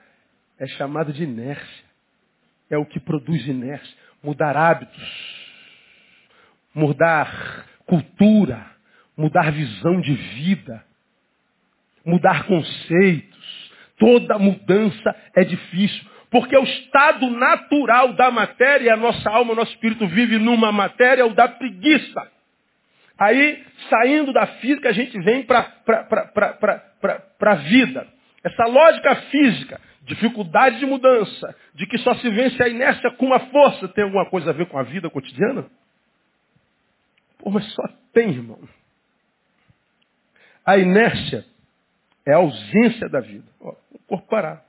é 0.60 0.67
chamada 0.67 1.12
de 1.12 1.24
inércia 1.24 1.86
é 2.69 2.77
o 2.77 2.86
que 2.86 3.00
produz 3.00 3.48
inércia. 3.48 3.95
Mudar 4.24 4.57
hábitos, 4.57 5.03
mudar 6.74 7.65
cultura, 7.86 8.65
mudar 9.15 9.51
visão 9.51 10.01
de 10.01 10.13
vida, 10.13 10.84
mudar 12.03 12.45
conceitos. 12.48 13.36
Toda 13.98 14.39
mudança 14.39 15.15
é 15.36 15.43
difícil. 15.43 16.03
Porque 16.29 16.57
o 16.57 16.63
estado 16.63 17.29
natural 17.29 18.13
da 18.13 18.31
matéria, 18.31 18.93
a 18.93 18.98
nossa 18.98 19.29
alma, 19.29 19.53
o 19.53 19.55
nosso 19.55 19.72
espírito 19.72 20.07
vive 20.07 20.38
numa 20.38 20.72
matéria, 20.72 21.22
é 21.22 21.25
o 21.25 21.34
da 21.34 21.48
preguiça. 21.48 22.35
Aí, 23.17 23.63
saindo 23.89 24.34
da 24.34 24.45
física, 24.48 24.89
a 24.89 24.93
gente 24.93 25.17
vem 25.22 25.43
para 25.43 25.72
a 27.41 27.55
vida. 27.55 28.07
Essa 28.43 28.65
lógica 28.65 29.15
física 29.31 29.79
dificuldade 30.05 30.79
de 30.79 30.86
mudança, 30.86 31.55
de 31.74 31.86
que 31.88 31.98
só 31.98 32.13
se 32.15 32.29
vence 32.29 32.62
a 32.62 32.69
inércia 32.69 33.12
com 33.12 33.25
uma 33.25 33.39
força, 33.39 33.88
tem 33.89 34.03
alguma 34.03 34.29
coisa 34.29 34.51
a 34.51 34.53
ver 34.53 34.67
com 34.67 34.77
a 34.77 34.84
vida 34.84 35.10
cotidiana? 35.10 35.65
Pô, 37.40 37.50
mas 37.50 37.66
só 37.74 37.83
tem, 38.13 38.29
irmão. 38.29 38.59
A 40.63 40.77
inércia 40.77 41.46
é 42.25 42.33
a 42.33 42.37
ausência 42.37 43.09
da 43.09 43.20
vida. 43.20 43.46
Ó, 43.59 43.75
o 43.92 44.00
corpo 44.00 44.27
parado. 44.27 44.61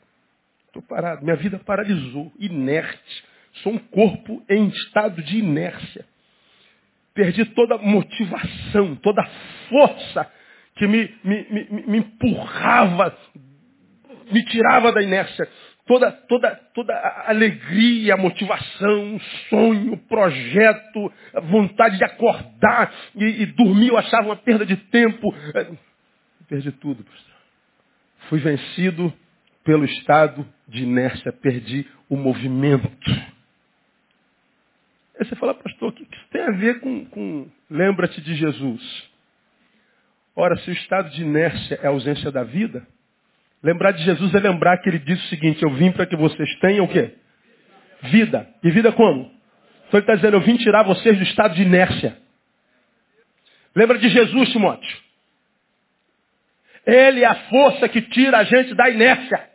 Estou 0.66 0.82
parado. 0.82 1.22
Minha 1.22 1.36
vida 1.36 1.58
paralisou. 1.58 2.32
Inerte. 2.38 3.24
Sou 3.62 3.72
um 3.72 3.78
corpo 3.78 4.44
em 4.48 4.68
estado 4.68 5.22
de 5.22 5.38
inércia. 5.38 6.04
Perdi 7.16 7.44
toda 7.46 7.78
motivação, 7.78 8.94
toda 8.96 9.24
força 9.68 10.30
que 10.76 10.86
me, 10.86 11.12
me, 11.24 11.46
me, 11.50 11.86
me 11.86 11.98
empurrava 11.98 13.16
me 14.30 14.44
tirava 14.44 14.92
da 14.92 15.02
inércia. 15.02 15.48
Toda, 15.86 16.10
toda, 16.10 16.50
toda 16.74 16.92
a 16.92 17.30
alegria, 17.30 18.14
a 18.14 18.16
motivação, 18.16 19.20
sonho, 19.48 19.96
projeto, 20.08 21.12
vontade 21.44 21.96
de 21.96 22.04
acordar 22.04 22.92
e, 23.14 23.42
e 23.42 23.46
dormir, 23.46 23.88
eu 23.88 23.96
achava 23.96 24.26
uma 24.26 24.36
perda 24.36 24.66
de 24.66 24.76
tempo. 24.76 25.32
É, 25.54 25.70
perdi 26.48 26.72
tudo, 26.72 27.04
pastor. 27.04 27.34
Fui 28.28 28.40
vencido 28.40 29.12
pelo 29.62 29.84
estado 29.84 30.44
de 30.66 30.82
inércia, 30.82 31.32
perdi 31.32 31.86
o 32.08 32.16
movimento. 32.16 33.10
Aí 35.18 35.24
você 35.24 35.36
fala, 35.36 35.54
pastor, 35.54 35.92
tem 36.30 36.42
a 36.42 36.50
ver 36.50 36.80
com, 36.80 37.04
com 37.06 37.48
lembra-te 37.70 38.20
de 38.20 38.34
Jesus? 38.34 39.10
Ora, 40.34 40.56
se 40.58 40.70
o 40.70 40.72
estado 40.72 41.10
de 41.10 41.22
inércia 41.22 41.78
é 41.82 41.86
a 41.86 41.90
ausência 41.90 42.30
da 42.30 42.44
vida, 42.44 42.86
Lembrar 43.66 43.90
de 43.90 44.04
Jesus 44.04 44.32
é 44.32 44.38
lembrar 44.38 44.78
que 44.78 44.88
ele 44.88 45.00
disse 45.00 45.24
o 45.24 45.28
seguinte, 45.28 45.60
eu 45.62 45.70
vim 45.70 45.90
para 45.90 46.06
que 46.06 46.14
vocês 46.14 46.48
tenham 46.60 46.84
o 46.84 46.88
quê? 46.88 47.14
Vida. 48.02 48.48
E 48.62 48.70
vida 48.70 48.92
como? 48.92 49.24
Então 49.88 49.98
ele 49.98 50.00
está 50.00 50.14
dizendo, 50.14 50.36
eu 50.36 50.40
vim 50.40 50.56
tirar 50.56 50.84
vocês 50.84 51.16
do 51.16 51.24
estado 51.24 51.56
de 51.56 51.62
inércia. 51.62 52.16
Lembra 53.74 53.98
de 53.98 54.08
Jesus, 54.08 54.50
Timóteo? 54.50 54.96
Ele 56.86 57.22
é 57.22 57.26
a 57.26 57.34
força 57.48 57.88
que 57.88 58.00
tira 58.02 58.38
a 58.38 58.44
gente 58.44 58.72
da 58.74 58.88
inércia. 58.88 59.50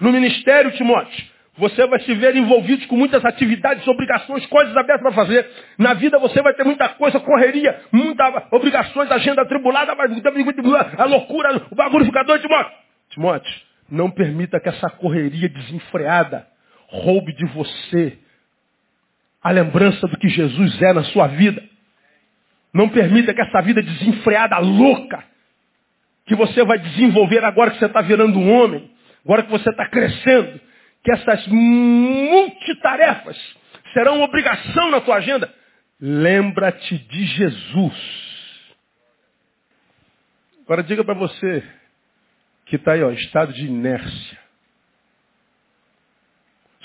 No 0.00 0.12
ministério, 0.12 0.72
Timóteo, 0.72 1.24
você 1.58 1.86
vai 1.86 2.00
se 2.00 2.14
ver 2.14 2.36
envolvido 2.36 2.86
com 2.86 2.96
muitas 2.96 3.24
atividades, 3.24 3.86
obrigações, 3.88 4.44
coisas 4.46 4.76
abertas 4.76 5.00
para 5.00 5.12
fazer. 5.12 5.50
Na 5.78 5.94
vida 5.94 6.18
você 6.18 6.42
vai 6.42 6.52
ter 6.54 6.64
muita 6.64 6.88
coisa, 6.90 7.18
correria, 7.18 7.80
muitas 7.90 8.44
obrigações, 8.50 9.10
agenda 9.10 9.42
atribulada, 9.42 9.92
a 9.92 11.04
loucura, 11.04 11.62
o 11.70 11.74
bagulho 11.74 12.04
fica 12.04 12.22
doido, 12.24 12.42
Timóteo. 12.42 12.72
Timóteo, 13.10 13.54
não 13.90 14.10
permita 14.10 14.60
que 14.60 14.68
essa 14.68 14.90
correria 14.90 15.48
desenfreada 15.48 16.46
roube 16.88 17.32
de 17.32 17.46
você 17.46 18.18
a 19.42 19.50
lembrança 19.50 20.06
do 20.08 20.18
que 20.18 20.28
Jesus 20.28 20.82
é 20.82 20.92
na 20.92 21.04
sua 21.04 21.28
vida. 21.28 21.62
Não 22.74 22.88
permita 22.88 23.32
que 23.32 23.40
essa 23.40 23.62
vida 23.62 23.80
desenfreada, 23.80 24.58
louca, 24.58 25.24
que 26.26 26.34
você 26.34 26.64
vai 26.64 26.78
desenvolver 26.78 27.44
agora 27.44 27.70
que 27.70 27.78
você 27.78 27.86
está 27.86 28.02
virando 28.02 28.38
um 28.38 28.52
homem, 28.52 28.90
agora 29.24 29.44
que 29.44 29.50
você 29.50 29.70
está 29.70 29.88
crescendo, 29.88 30.60
que 31.06 31.12
essas 31.12 31.46
multitarefas 31.46 33.38
serão 33.92 34.20
obrigação 34.22 34.90
na 34.90 35.00
tua 35.00 35.18
agenda. 35.18 35.54
Lembra-te 36.00 36.98
de 36.98 37.24
Jesus. 37.26 38.74
Agora 40.64 40.82
diga 40.82 41.04
para 41.04 41.14
você, 41.14 41.62
que 42.64 42.74
está 42.74 42.94
aí, 42.94 43.04
ó, 43.04 43.12
estado 43.12 43.52
de 43.52 43.66
inércia. 43.66 44.38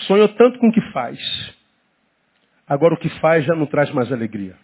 Sonhou 0.02 0.28
tanto 0.30 0.60
com 0.60 0.68
o 0.68 0.72
que 0.72 0.82
faz. 0.92 1.20
Agora 2.68 2.94
o 2.94 2.98
que 2.98 3.10
faz 3.22 3.44
já 3.44 3.56
não 3.56 3.66
traz 3.66 3.90
mais 3.90 4.12
alegria. 4.12 4.56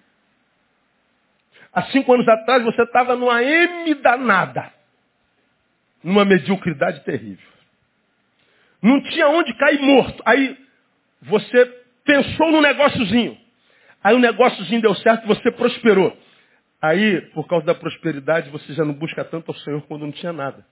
Há 1.74 1.82
cinco 1.86 2.14
anos 2.14 2.28
atrás 2.28 2.64
você 2.64 2.84
estava 2.84 3.16
numa 3.16 3.42
M 3.42 3.96
danada. 3.96 4.72
Numa 6.04 6.24
mediocridade 6.24 7.04
terrível. 7.04 7.57
Não 8.82 9.02
tinha 9.02 9.28
onde 9.30 9.54
cair 9.56 9.82
morto. 9.82 10.22
Aí 10.26 10.58
você 11.22 11.66
pensou 12.04 12.52
no 12.52 12.62
negóciozinho. 12.62 13.38
Aí 14.04 14.16
o 14.16 14.20
negóciozinho 14.20 14.82
deu 14.82 14.96
certo 14.96 15.28
você 15.28 15.52
prosperou. 15.52 16.16
Aí, 16.82 17.22
por 17.34 17.48
causa 17.48 17.66
da 17.66 17.74
prosperidade, 17.74 18.50
você 18.52 18.74
já 18.74 18.86
não 18.86 18.94
busca 18.94 19.26
tanto 19.26 19.52
ao 19.52 19.58
Senhor 19.58 19.82
quando 19.88 20.02
não 20.06 20.12
tinha 20.12 20.32
nada. 20.32 20.64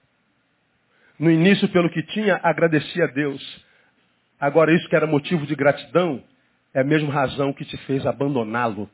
No 1.18 1.30
início, 1.30 1.68
pelo 1.68 1.90
que 1.90 2.02
tinha, 2.02 2.38
agradecia 2.42 3.04
a 3.04 3.08
Deus. 3.08 3.64
Agora, 4.38 4.72
isso 4.72 4.88
que 4.88 4.94
era 4.94 5.06
motivo 5.06 5.46
de 5.46 5.54
gratidão, 5.54 6.22
é 6.72 6.80
a 6.80 6.84
mesma 6.84 7.12
razão 7.12 7.52
que 7.52 7.64
te 7.64 7.76
fez 7.78 8.06
abandoná-lo. 8.06 8.88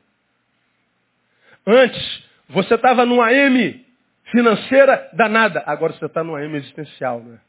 Antes, 1.67 2.23
você 2.49 2.75
estava 2.75 3.05
numa 3.05 3.31
M 3.31 3.85
financeira 4.31 5.09
danada. 5.13 5.63
Agora 5.65 5.93
você 5.93 6.05
está 6.05 6.23
numa 6.23 6.43
M 6.43 6.57
existencial, 6.57 7.21
né? 7.21 7.39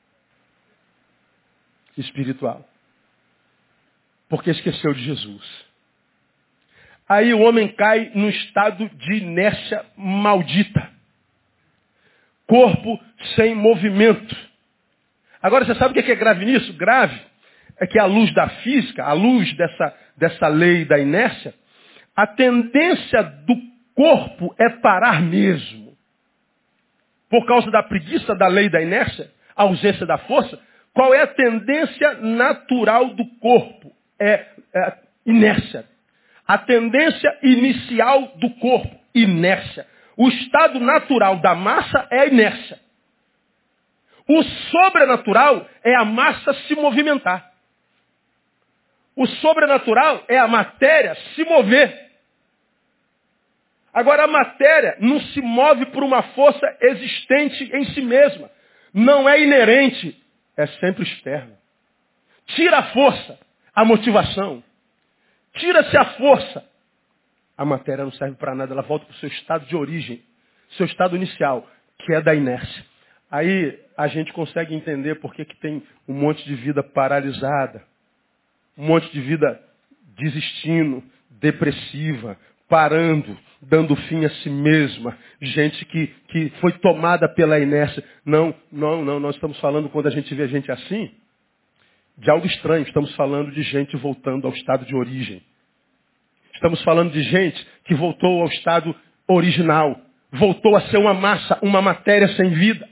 Espiritual. 1.97 2.69
Porque 4.29 4.51
esqueceu 4.51 4.93
de 4.93 5.03
Jesus. 5.05 5.65
Aí 7.09 7.35
o 7.35 7.41
homem 7.41 7.69
cai 7.69 8.11
num 8.15 8.29
estado 8.29 8.89
de 8.89 9.15
inércia 9.15 9.85
maldita. 9.97 10.91
Corpo 12.47 13.01
sem 13.37 13.55
movimento. 13.55 14.37
Agora, 15.43 15.65
você 15.65 15.75
sabe 15.75 15.99
o 15.99 16.03
que 16.03 16.11
é 16.11 16.17
grave 16.17 16.45
nisso? 16.45 16.73
Grave 16.75 17.21
é 17.79 17.87
que 17.87 17.99
a 17.99 18.07
luz 18.07 18.33
da 18.33 18.49
física, 18.49 19.05
a 19.05 19.13
luz 19.13 19.53
dessa, 19.57 19.95
dessa 20.17 20.49
lei 20.49 20.85
da 20.85 20.99
inércia, 20.99 21.55
a 22.17 22.27
tendência 22.27 23.23
do 23.23 23.55
corpo 23.95 24.55
é 24.59 24.71
parar 24.81 25.21
mesmo. 25.21 25.97
Por 27.29 27.45
causa 27.47 27.71
da 27.71 27.83
preguiça 27.83 28.35
da 28.35 28.47
lei 28.47 28.69
da 28.69 28.81
inércia, 28.81 29.31
a 29.57 29.65
ausência 29.65 30.07
da 30.07 30.19
força, 30.19 30.59
qual 30.95 31.13
é 31.13 31.23
a 31.23 31.27
tendência 31.27 32.15
natural 32.15 33.09
do 33.15 33.27
corpo? 33.41 33.93
É, 34.19 34.47
é 34.73 35.05
Inércia. 35.27 35.85
A 36.47 36.59
tendência 36.59 37.39
inicial 37.43 38.33
do 38.37 38.51
corpo, 38.57 38.95
inércia. 39.15 39.87
O 40.17 40.29
estado 40.29 40.79
natural 40.79 41.39
da 41.39 41.55
massa 41.55 42.07
é 42.11 42.21
a 42.21 42.27
inércia. 42.27 42.79
O 44.29 44.43
sobrenatural 44.43 45.67
é 45.83 45.95
a 45.95 46.05
massa 46.05 46.53
se 46.67 46.75
movimentar. 46.75 47.51
O 49.17 49.27
sobrenatural 49.27 50.25
é 50.29 50.39
a 50.39 50.47
matéria 50.47 51.15
se 51.35 51.45
mover. 51.45 52.05
Agora, 53.93 54.25
a 54.25 54.27
matéria 54.27 54.97
não 54.99 55.21
se 55.21 55.41
move 55.41 55.87
por 55.87 56.03
uma 56.03 56.23
força 56.35 56.67
existente 56.81 57.71
em 57.75 57.85
si 57.87 58.03
mesma. 58.03 58.51
Não 58.93 59.29
é 59.29 59.41
inerente, 59.41 60.21
é 60.57 60.67
sempre 60.67 61.03
externa. 61.03 61.59
Tira 62.47 62.79
a 62.79 62.83
força, 62.93 63.39
a 63.75 63.85
motivação. 63.85 64.63
Tira-se 65.55 65.97
a 65.97 66.05
força. 66.17 66.65
A 67.57 67.65
matéria 67.65 68.05
não 68.05 68.13
serve 68.13 68.37
para 68.37 68.55
nada, 68.55 68.73
ela 68.73 68.83
volta 68.83 69.07
para 69.07 69.15
o 69.15 69.19
seu 69.19 69.29
estado 69.29 69.67
de 69.67 69.77
origem, 69.77 70.23
seu 70.71 70.87
estado 70.87 71.15
inicial, 71.15 71.69
que 71.99 72.13
é 72.13 72.21
da 72.21 72.35
inércia. 72.35 72.85
Aí 73.31 73.79
a 73.97 74.09
gente 74.09 74.33
consegue 74.33 74.75
entender 74.75 75.17
por 75.17 75.33
que, 75.35 75.45
que 75.45 75.57
tem 75.57 75.83
um 76.09 76.15
monte 76.15 76.45
de 76.45 76.55
vida 76.55 76.83
paralisada, 76.83 77.83
um 78.77 78.87
monte 78.87 79.11
de 79.13 79.21
vida 79.21 79.61
desistindo, 80.17 81.03
depressiva, 81.31 82.37
parando, 82.69 83.39
dando 83.69 83.95
fim 83.97 84.25
a 84.25 84.31
si 84.31 84.51
mesma, 84.51 85.17
gente 85.41 85.85
que, 85.87 86.07
que 86.29 86.51
foi 86.61 86.73
tomada 86.79 87.29
pela 87.29 87.59
inércia. 87.59 88.03
Não, 88.25 88.55
não, 88.71 89.05
não, 89.05 89.21
nós 89.21 89.35
estamos 89.35 89.59
falando, 89.61 89.89
quando 89.89 90.07
a 90.07 90.11
gente 90.11 90.35
vê 90.35 90.49
gente 90.49 90.71
assim, 90.71 91.11
de 92.19 92.31
algo 92.31 92.47
estranho. 92.47 92.85
Estamos 92.85 93.15
falando 93.15 93.51
de 93.51 93.63
gente 93.63 93.97
voltando 93.97 94.47
ao 94.47 94.53
estado 94.53 94.85
de 94.85 94.95
origem. 94.95 95.43
Estamos 96.55 96.83
falando 96.83 97.13
de 97.13 97.23
gente 97.23 97.67
que 97.85 97.95
voltou 97.95 98.43
ao 98.43 98.49
estado 98.49 98.95
original. 99.29 100.01
Voltou 100.33 100.77
a 100.77 100.81
ser 100.83 100.99
uma 100.99 101.15
massa, 101.15 101.59
uma 101.63 101.83
matéria 101.83 102.29
sem 102.29 102.51
vida. 102.51 102.89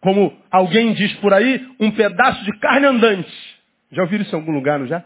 Como 0.00 0.36
alguém 0.50 0.92
diz 0.92 1.12
por 1.14 1.32
aí, 1.32 1.66
um 1.80 1.90
pedaço 1.90 2.44
de 2.44 2.58
carne 2.58 2.86
andante. 2.86 3.32
Já 3.90 4.02
ouviram 4.02 4.22
isso 4.22 4.34
em 4.34 4.38
algum 4.38 4.52
lugar, 4.52 4.78
não 4.78 4.86
já? 4.86 5.04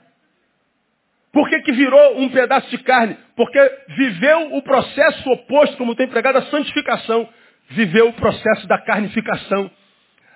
Por 1.39 1.49
que, 1.49 1.61
que 1.61 1.71
virou 1.71 2.19
um 2.19 2.29
pedaço 2.31 2.69
de 2.69 2.79
carne? 2.79 3.17
Porque 3.37 3.61
viveu 3.97 4.57
o 4.57 4.61
processo 4.61 5.31
oposto, 5.31 5.77
como 5.77 5.95
tem 5.95 6.09
pregado, 6.09 6.39
a 6.39 6.43
santificação. 6.47 7.29
Viveu 7.71 8.09
o 8.09 8.13
processo 8.13 8.67
da 8.67 8.77
carnificação. 8.77 9.71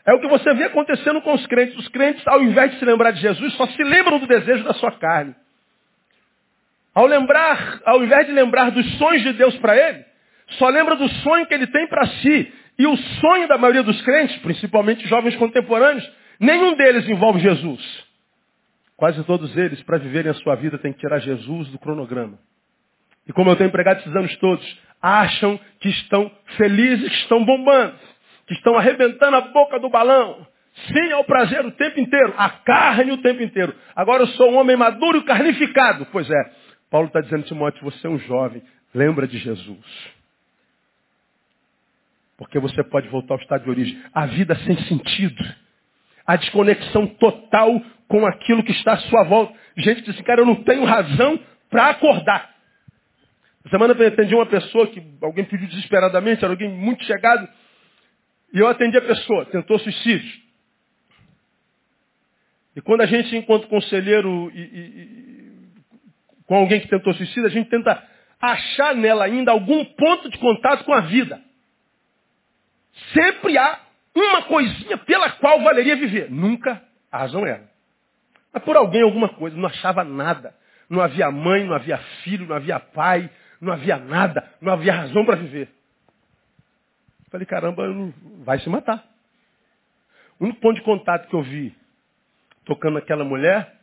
É 0.07 0.15
o 0.15 0.21
que 0.21 0.29
você 0.29 0.55
vê 0.55 0.63
acontecendo 0.63 1.21
com 1.23 1.35
os 1.35 1.45
crentes. 1.49 1.77
Os 1.77 1.89
crentes, 1.89 2.25
ao 2.25 2.41
invés 2.41 2.71
de 2.71 2.79
se 2.79 2.85
lembrar 2.85 3.11
de 3.11 3.21
Jesus, 3.21 3.53
só 3.55 3.67
se 3.67 3.83
lembram 3.83 4.21
do 4.21 4.29
desejo 4.29 4.63
da 4.63 4.75
sua 4.75 4.93
carne. 4.93 5.35
Ao 6.95 7.05
lembrar, 7.05 7.81
ao 7.85 8.05
invés 8.05 8.25
de 8.29 8.33
lembrar 8.33 8.71
dos 8.71 8.89
sonhos 8.99 9.25
de 9.25 9.33
Deus 9.33 9.57
para 9.57 9.77
ele, 9.77 10.05
só 10.51 10.69
lembra 10.69 10.95
do 10.95 11.09
sonho 11.09 11.47
que 11.47 11.55
ele 11.55 11.67
tem 11.67 11.89
para 11.89 12.07
si. 12.07 12.53
E 12.79 12.87
o 12.87 12.97
sonho 12.97 13.49
da 13.49 13.59
maioria 13.59 13.83
dos 13.83 14.01
crentes, 14.03 14.37
principalmente 14.37 15.09
jovens 15.09 15.35
contemporâneos, 15.35 16.09
nenhum 16.39 16.77
deles 16.77 17.09
envolve 17.09 17.41
Jesus. 17.41 18.12
Quase 19.03 19.25
todos 19.25 19.57
eles, 19.57 19.83
para 19.83 19.99
viverem 19.99 20.31
a 20.31 20.35
sua 20.35 20.55
vida, 20.55 20.79
têm 20.79 20.93
que 20.93 21.01
tirar 21.01 21.19
Jesus 21.19 21.67
do 21.71 21.79
cronograma. 21.81 22.39
E 23.27 23.33
como 23.33 23.51
eu 23.51 23.57
tenho 23.57 23.67
empregado 23.67 23.99
esses 23.99 24.15
anos 24.15 24.37
todos, 24.37 24.81
acham 25.03 25.59
que 25.81 25.89
estão 25.89 26.31
felizes, 26.57 27.09
que 27.09 27.17
estão 27.17 27.45
bombando, 27.45 27.97
que 28.47 28.55
estão 28.55 28.79
arrebentando 28.79 29.35
a 29.35 29.41
boca 29.41 29.81
do 29.81 29.91
balão. 29.91 30.47
Sim 30.87 31.11
ao 31.11 31.25
prazer 31.25 31.67
o 31.67 31.73
tempo 31.73 31.99
inteiro, 31.99 32.33
a 32.37 32.49
carne 32.49 33.11
o 33.11 33.21
tempo 33.21 33.43
inteiro. 33.43 33.75
Agora 33.97 34.23
eu 34.23 34.29
sou 34.29 34.53
um 34.53 34.57
homem 34.57 34.77
maduro 34.77 35.19
e 35.19 35.25
carnificado. 35.25 36.07
Pois 36.13 36.31
é, 36.31 36.53
Paulo 36.89 37.09
está 37.09 37.21
dizendo, 37.21 37.43
Timóteo, 37.43 37.83
você 37.83 38.07
é 38.07 38.11
um 38.11 38.21
jovem, 38.21 38.63
lembra 38.95 39.27
de 39.27 39.37
Jesus. 39.37 40.13
Porque 42.39 42.61
você 42.61 42.85
pode 42.85 43.09
voltar 43.09 43.35
ao 43.35 43.41
estado 43.41 43.65
de 43.65 43.71
origem. 43.71 44.01
A 44.15 44.27
vida 44.27 44.55
sem 44.59 44.77
sentido. 44.85 45.45
A 46.33 46.37
desconexão 46.37 47.07
total 47.07 47.79
com 48.09 48.27
aquilo 48.27 48.65
que 48.65 48.73
está 48.73 48.95
à 48.95 48.99
sua 48.99 49.25
volta. 49.25 49.55
Gente 49.77 49.97
que 49.97 50.07
diz 50.07 50.15
assim, 50.15 50.25
cara, 50.25 50.41
eu 50.41 50.47
não 50.47 50.63
tenho 50.63 50.85
razão 50.85 51.39
para 51.69 51.91
acordar. 51.91 52.51
Semana 53.69 53.95
eu 53.95 54.09
atendi 54.09 54.35
uma 54.35 54.47
pessoa 54.47 54.87
que 54.87 55.03
alguém 55.21 55.45
pediu 55.45 55.69
desesperadamente, 55.69 56.43
era 56.43 56.53
alguém 56.53 56.71
muito 56.71 57.05
chegado, 57.05 57.47
e 58.53 58.59
eu 58.59 58.67
atendi 58.67 58.97
a 58.97 59.03
pessoa, 59.03 59.47
tentou 59.47 59.79
suicídio. 59.79 60.43
E 62.75 62.81
quando 62.81 63.03
a 63.03 63.07
gente, 63.07 63.37
enquanto 63.37 63.69
conselheiro, 63.69 64.51
e, 64.55 64.61
e, 64.61 65.53
com 66.47 66.57
alguém 66.57 66.81
que 66.81 66.89
tentou 66.89 67.13
suicídio, 67.15 67.47
a 67.47 67.51
gente 67.51 67.69
tenta 67.69 68.03
achar 68.41 68.95
nela 68.95 69.25
ainda 69.25 69.53
algum 69.53 69.85
ponto 69.85 70.31
de 70.31 70.39
contato 70.39 70.85
com 70.85 70.93
a 70.93 71.01
vida. 71.03 71.41
Sempre 73.15 73.57
há 73.57 73.81
uma 74.15 74.43
coisinha 74.43 74.99
pela 74.99 75.31
qual 75.33 75.61
valeria 75.63 75.97
viver. 75.97 76.31
Nunca 76.31 76.83
a 77.11 77.19
razão 77.19 77.47
era. 77.47 77.71
Mas 78.53 78.63
por 78.63 78.77
alguém, 78.77 79.03
alguma 79.03 79.29
coisa, 79.31 79.57
não 79.57 79.67
achava 79.67 80.05
nada. 80.05 80.55
Não 80.89 81.01
havia 81.01 81.31
mãe, 81.31 81.65
não 81.65 81.75
havia 81.75 81.99
filho, 82.23 82.47
não 82.47 82.57
havia 82.57 82.79
pai, 82.79 83.31
não 83.61 83.73
havia 83.73 83.97
nada, 83.97 84.47
não 84.61 84.73
havia 84.73 84.93
razão 84.93 85.25
para 85.25 85.37
viver. 85.37 85.69
Falei, 87.31 87.47
caramba, 87.47 87.83
vai 88.45 88.59
se 88.59 88.69
matar. 88.69 89.03
O 90.39 90.45
único 90.45 90.61
ponto 90.61 90.75
de 90.75 90.83
contato 90.83 91.29
que 91.29 91.35
eu 91.35 91.43
vi 91.43 91.75
tocando 92.65 92.99
aquela 92.99 93.25
mulher 93.25 93.75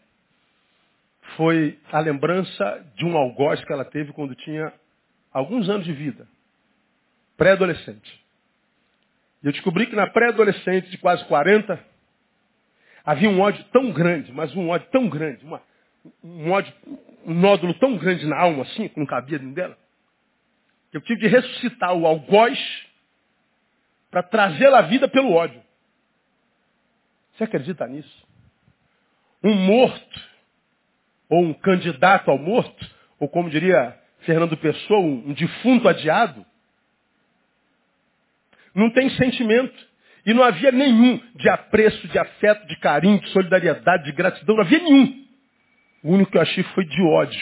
foi 1.36 1.80
a 1.92 2.00
lembrança 2.00 2.86
de 2.96 3.06
um 3.06 3.18
algoz 3.18 3.64
que 3.64 3.74
ela 3.74 3.86
teve 3.86 4.14
quando 4.14 4.36
tinha 4.36 4.72
alguns 5.32 5.70
anos 5.70 5.86
de 5.86 5.94
vida. 5.94 6.28
Pré-adolescente. 7.38 8.24
Eu 9.44 9.52
descobri 9.52 9.88
que 9.88 9.96
na 9.96 10.08
pré-adolescente 10.08 10.90
de 10.90 10.98
quase 10.98 11.24
40, 11.26 11.80
havia 13.06 13.30
um 13.30 13.40
ódio 13.40 13.64
tão 13.72 13.92
grande, 13.92 14.32
mas 14.32 14.54
um 14.56 14.70
ódio 14.70 14.88
tão 14.92 15.08
grande, 15.08 15.46
uma, 15.46 15.62
um 16.24 16.52
ódio, 16.52 16.74
um 17.26 17.34
nódulo 17.34 17.74
tão 17.76 17.98
grande 17.98 18.26
na 18.26 18.38
alma, 18.38 18.64
assim, 18.64 18.88
que 18.88 19.00
não 19.00 19.06
cabia 19.06 19.40
dentro 19.40 19.56
dela, 19.56 19.78
que 20.92 20.98
eu 20.98 21.02
tive 21.02 21.22
de 21.22 21.28
ressuscitar 21.28 21.94
o 21.94 22.06
algoz 22.06 22.60
para 24.12 24.24
trazê-la 24.24 24.80
à 24.80 24.82
vida 24.82 25.08
pelo 25.08 25.32
ódio. 25.32 25.62
Você 27.34 27.46
acredita 27.46 27.88
nisso? 27.88 28.28
Um 29.42 29.54
morto, 29.54 30.22
ou 31.30 31.44
um 31.44 31.54
candidato 31.54 32.30
ao 32.30 32.38
morto, 32.38 32.90
ou 33.20 33.30
como 33.30 33.50
diria 33.50 33.98
Fernando 34.22 34.58
Pessoa, 34.58 35.00
um 35.00 35.32
defunto 35.32 35.88
adiado, 35.88 36.46
não 38.80 38.90
tem 38.90 39.10
sentimento. 39.12 39.90
E 40.26 40.34
não 40.34 40.44
havia 40.44 40.72
nenhum 40.72 41.20
de 41.36 41.50
apreço, 41.50 42.08
de 42.08 42.20
afeto, 42.20 42.68
de 42.68 42.76
carinho, 42.78 43.20
de 43.20 43.30
solidariedade, 43.30 44.04
de 44.04 44.12
gratidão. 44.12 44.56
Não 44.56 44.64
havia 44.64 44.80
nenhum. 44.80 45.26
O 46.04 46.14
único 46.14 46.32
que 46.32 46.38
eu 46.38 46.42
achei 46.42 46.64
foi 46.64 46.86
de 46.86 47.02
ódio. 47.02 47.42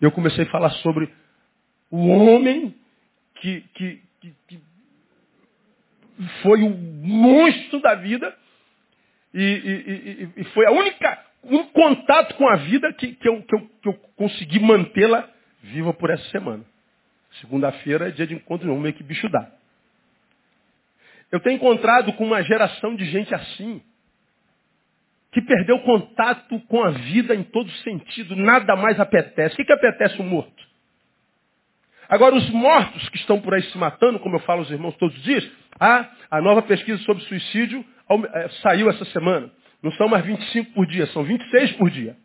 Eu 0.00 0.12
comecei 0.12 0.44
a 0.44 0.50
falar 0.50 0.70
sobre 0.70 1.10
o 1.90 2.08
homem 2.08 2.74
que, 3.36 3.62
que, 3.74 4.02
que, 4.20 4.34
que 4.48 4.60
foi 6.42 6.62
o 6.62 6.70
monstro 6.70 7.80
da 7.80 7.94
vida 7.94 8.34
e, 9.32 9.42
e, 9.42 10.30
e, 10.38 10.40
e, 10.40 10.44
foi 10.44 10.66
a 10.66 10.70
única 10.70 11.26
um 11.44 11.64
contato 11.64 12.34
com 12.36 12.48
a 12.48 12.56
vida 12.56 12.92
que, 12.94 13.14
que, 13.14 13.28
eu, 13.28 13.42
que, 13.42 13.54
eu, 13.54 13.70
que 13.82 13.88
eu 13.88 13.92
consegui 14.16 14.58
mantê-la 14.58 15.28
viva 15.62 15.92
por 15.92 16.10
essa 16.10 16.24
semana. 16.30 16.64
Segunda-feira 17.40 18.08
é 18.08 18.10
dia 18.10 18.26
de 18.26 18.34
encontro, 18.34 18.66
não, 18.66 18.80
meio 18.80 18.94
que 18.94 19.02
bicho 19.02 19.28
dá. 19.28 19.50
Eu 21.36 21.40
tenho 21.40 21.56
encontrado 21.56 22.14
com 22.14 22.24
uma 22.24 22.42
geração 22.42 22.96
de 22.96 23.04
gente 23.04 23.34
assim, 23.34 23.82
que 25.30 25.42
perdeu 25.42 25.78
contato 25.80 26.58
com 26.60 26.82
a 26.82 26.92
vida 26.92 27.34
em 27.34 27.42
todo 27.42 27.70
sentido, 27.82 28.34
nada 28.34 28.74
mais 28.74 28.98
apetece. 28.98 29.52
O 29.52 29.56
que, 29.58 29.66
que 29.66 29.72
apetece 29.72 30.18
o 30.18 30.24
morto? 30.24 30.64
Agora, 32.08 32.34
os 32.34 32.48
mortos 32.48 33.06
que 33.10 33.18
estão 33.18 33.38
por 33.38 33.52
aí 33.52 33.62
se 33.64 33.76
matando, 33.76 34.18
como 34.18 34.36
eu 34.36 34.40
falo 34.40 34.60
aos 34.60 34.70
irmãos 34.70 34.96
todos 34.96 35.14
os 35.14 35.22
dias, 35.24 35.46
ah, 35.78 36.10
a 36.30 36.40
nova 36.40 36.62
pesquisa 36.62 36.96
sobre 37.02 37.22
suicídio 37.24 37.84
é, 38.32 38.48
saiu 38.62 38.88
essa 38.88 39.04
semana. 39.06 39.50
Não 39.82 39.92
são 39.92 40.08
mais 40.08 40.24
25 40.24 40.72
por 40.72 40.86
dia, 40.86 41.06
são 41.08 41.22
26 41.22 41.72
por 41.72 41.90
dia. 41.90 42.16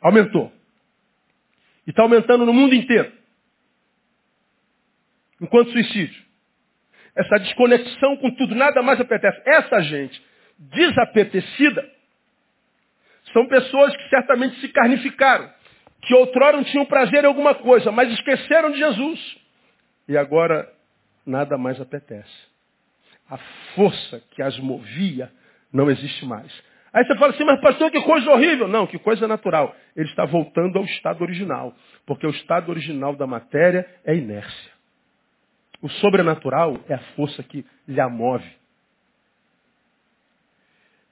Aumentou. 0.00 0.52
E 1.86 1.90
está 1.90 2.02
aumentando 2.02 2.44
no 2.44 2.52
mundo 2.52 2.74
inteiro. 2.74 3.12
Enquanto 5.40 5.70
suicídio 5.70 6.27
essa 7.18 7.38
desconexão 7.38 8.16
com 8.18 8.30
tudo, 8.30 8.54
nada 8.54 8.80
mais 8.80 9.00
apetece. 9.00 9.42
Essa 9.44 9.80
gente 9.82 10.22
desapetecida 10.56 11.84
são 13.32 13.46
pessoas 13.46 13.94
que 13.96 14.08
certamente 14.08 14.60
se 14.60 14.68
carnificaram, 14.68 15.50
que 16.02 16.14
outrora 16.14 16.62
tinham 16.64 16.86
prazer 16.86 17.24
em 17.24 17.26
alguma 17.26 17.54
coisa, 17.54 17.90
mas 17.90 18.10
esqueceram 18.12 18.70
de 18.70 18.78
Jesus. 18.78 19.38
E 20.08 20.16
agora 20.16 20.72
nada 21.26 21.58
mais 21.58 21.80
apetece. 21.80 22.48
A 23.28 23.36
força 23.74 24.22
que 24.30 24.40
as 24.40 24.58
movia 24.58 25.30
não 25.72 25.90
existe 25.90 26.24
mais. 26.24 26.50
Aí 26.92 27.04
você 27.04 27.16
fala 27.18 27.32
assim, 27.32 27.44
mas 27.44 27.60
pastor, 27.60 27.90
que 27.90 28.00
coisa 28.00 28.30
horrível. 28.30 28.66
Não, 28.66 28.86
que 28.86 28.98
coisa 28.98 29.28
natural. 29.28 29.76
Ele 29.94 30.08
está 30.08 30.24
voltando 30.24 30.78
ao 30.78 30.84
estado 30.84 31.20
original. 31.20 31.74
Porque 32.06 32.26
o 32.26 32.30
estado 32.30 32.70
original 32.70 33.14
da 33.14 33.26
matéria 33.26 33.86
é 34.06 34.16
inércia. 34.16 34.77
O 35.80 35.88
sobrenatural 35.88 36.78
é 36.88 36.94
a 36.94 36.98
força 37.14 37.42
que 37.42 37.64
lhe 37.86 38.06
move. 38.08 38.44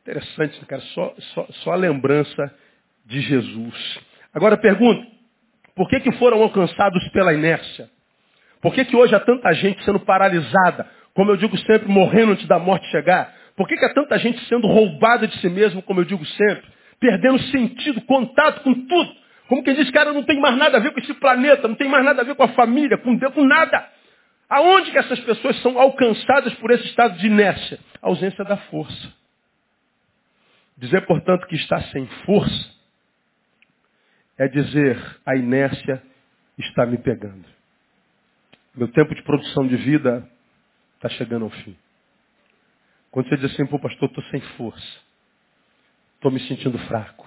Interessante, 0.03 0.65
cara, 0.67 0.83
só, 0.83 1.15
só, 1.35 1.47
só 1.51 1.73
a 1.73 1.77
lembrança 1.77 2.55
de 3.05 3.21
Jesus. 3.21 4.01
Agora 4.33 4.57
pergunto, 4.57 5.07
por 5.75 5.89
que, 5.89 6.01
que 6.01 6.13
foram 6.13 6.43
alcançados 6.43 7.07
pela 7.09 7.35
inércia? 7.35 7.91
Por 8.61 8.73
que, 8.73 8.85
que 8.85 8.97
hoje 8.97 9.15
há 9.15 9.21
tanta 9.21 9.53
gente 9.53 9.85
sendo 9.85 10.01
paralisada? 10.01 10.89
Como 11.15 11.31
eu 11.31 11.37
digo 11.37 11.57
sempre, 11.59 11.89
morrendo 11.89 12.33
antes 12.33 12.47
da 12.47 12.59
morte 12.59 12.87
chegar? 12.91 13.35
Por 13.57 13.67
que, 13.67 13.77
que 13.77 13.85
há 13.85 13.95
tanta 13.95 14.19
gente 14.19 14.39
sendo 14.49 14.67
roubada 14.67 15.27
de 15.27 15.37
si 15.41 15.49
mesmo, 15.49 15.83
como 15.83 16.01
eu 16.01 16.05
digo 16.05 16.25
sempre? 16.25 16.65
Perdendo 17.01 17.39
sentido, 17.45 18.01
contato 18.03 18.63
com 18.63 18.75
tudo. 18.75 19.13
Como 19.49 19.63
quem 19.63 19.75
diz, 19.75 19.91
cara, 19.91 20.13
não 20.13 20.25
tem 20.25 20.41
mais 20.41 20.57
nada 20.57 20.77
a 20.79 20.81
ver 20.81 20.93
com 20.93 21.01
esse 21.01 21.15
planeta, 21.15 21.69
não 21.69 21.75
tem 21.75 21.89
mais 21.89 22.05
nada 22.05 22.23
a 22.23 22.25
ver 22.25 22.35
com 22.35 22.43
a 22.43 22.49
família, 22.49 22.99
com 22.99 23.15
Deus, 23.15 23.33
com 23.33 23.45
nada. 23.45 23.96
Aonde 24.49 24.93
que 24.93 24.99
essas 24.99 25.19
pessoas 25.21 25.61
são 25.61 25.79
alcançadas 25.79 26.55
por 26.55 26.71
esse 26.71 26.87
estado 26.87 27.19
de 27.19 27.27
inércia? 27.27 27.81
A 28.01 28.09
ausência 28.09 28.45
da 28.45 28.57
força. 28.57 29.13
Dizer, 30.77 31.05
portanto, 31.07 31.47
que 31.47 31.57
está 31.57 31.81
sem 31.85 32.07
força 32.25 32.77
é 34.39 34.47
dizer 34.47 35.21
a 35.25 35.35
inércia 35.35 36.03
está 36.59 36.85
me 36.87 36.99
pegando. 36.99 37.47
Meu 38.75 38.89
tempo 38.89 39.15
de 39.15 39.23
produção 39.23 39.67
de 39.67 39.77
vida 39.77 40.29
está 40.97 41.09
chegando 41.09 41.45
ao 41.45 41.51
fim. 41.51 41.77
Quando 43.11 43.29
você 43.29 43.37
diz 43.37 43.53
assim, 43.53 43.67
pô, 43.67 43.79
pastor, 43.79 44.09
estou 44.09 44.23
sem 44.25 44.41
força. 44.59 45.01
Estou 46.17 46.31
me 46.31 46.41
sentindo 46.41 46.79
fraco. 46.81 47.27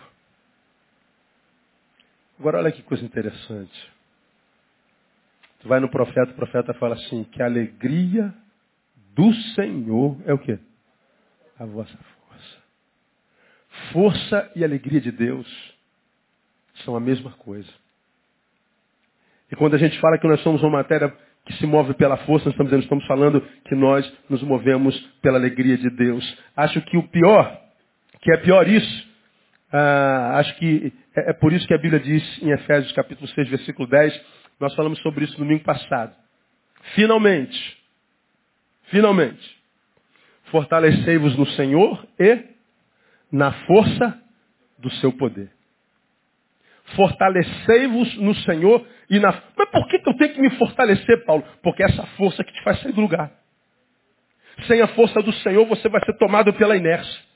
Agora 2.39 2.60
olha 2.60 2.71
que 2.71 2.84
coisa 2.84 3.03
interessante. 3.03 3.91
Tu 5.59 5.67
vai 5.67 5.79
no 5.79 5.89
profeta, 5.89 6.31
o 6.31 6.35
profeta 6.35 6.73
fala 6.75 6.95
assim, 6.95 7.23
que 7.25 7.41
a 7.41 7.45
alegria 7.45 8.33
do 9.13 9.33
Senhor 9.55 10.17
é 10.25 10.33
o 10.33 10.37
quê? 10.37 10.57
A 11.57 11.65
vossa 11.65 11.97
força. 11.97 12.57
Força 13.91 14.51
e 14.55 14.63
alegria 14.63 15.01
de 15.01 15.11
Deus 15.11 15.47
são 16.85 16.95
a 16.95 16.99
mesma 16.99 17.31
coisa. 17.31 17.69
E 19.51 19.55
quando 19.55 19.73
a 19.73 19.77
gente 19.77 19.99
fala 19.99 20.17
que 20.17 20.27
nós 20.27 20.41
somos 20.41 20.61
uma 20.61 20.77
matéria 20.77 21.13
que 21.45 21.53
se 21.53 21.65
move 21.65 21.93
pela 21.95 22.17
força, 22.17 22.45
nós 22.45 22.53
estamos, 22.53 22.69
dizendo, 22.69 22.83
estamos 22.83 23.05
falando 23.07 23.41
que 23.65 23.75
nós 23.75 24.11
nos 24.29 24.43
movemos 24.43 24.97
pela 25.21 25.37
alegria 25.37 25.77
de 25.77 25.89
Deus. 25.89 26.37
Acho 26.55 26.81
que 26.83 26.95
o 26.95 27.07
pior, 27.07 27.59
que 28.21 28.31
é 28.31 28.37
pior 28.37 28.67
isso, 28.67 29.09
ah, 29.71 30.37
acho 30.37 30.55
que 30.57 30.93
é, 31.15 31.31
é, 31.31 31.33
por 31.33 31.51
isso 31.51 31.67
que 31.67 31.73
a 31.73 31.77
Bíblia 31.77 31.99
diz 31.99 32.41
em 32.41 32.51
Efésios 32.51 32.91
capítulo 32.93 33.27
6, 33.27 33.49
versículo 33.49 33.87
10, 33.87 34.38
nós 34.59 34.73
falamos 34.75 34.99
sobre 34.99 35.25
isso 35.25 35.33
no 35.33 35.45
domingo 35.45 35.63
passado. 35.63 36.15
Finalmente, 36.95 37.77
finalmente, 38.85 39.57
fortalecei-vos 40.45 41.35
no 41.37 41.45
Senhor 41.47 42.05
e 42.19 42.43
na 43.31 43.51
força 43.65 44.21
do 44.77 44.89
seu 44.91 45.13
poder. 45.13 45.51
Fortalecei-vos 46.95 48.17
no 48.17 48.33
Senhor 48.35 48.85
e 49.09 49.19
na. 49.19 49.31
Mas 49.55 49.69
por 49.69 49.87
que 49.87 49.97
eu 49.97 50.17
tenho 50.17 50.33
que 50.33 50.41
me 50.41 50.49
fortalecer, 50.57 51.23
Paulo? 51.23 51.43
Porque 51.61 51.83
é 51.83 51.85
essa 51.85 52.05
força 52.17 52.43
que 52.43 52.51
te 52.51 52.63
faz 52.63 52.81
sair 52.81 52.93
do 52.93 53.01
lugar. 53.01 53.31
Sem 54.67 54.81
a 54.81 54.87
força 54.87 55.21
do 55.21 55.31
Senhor, 55.31 55.65
você 55.65 55.87
vai 55.87 56.03
ser 56.03 56.17
tomado 56.17 56.51
pela 56.53 56.75
inércia. 56.75 57.29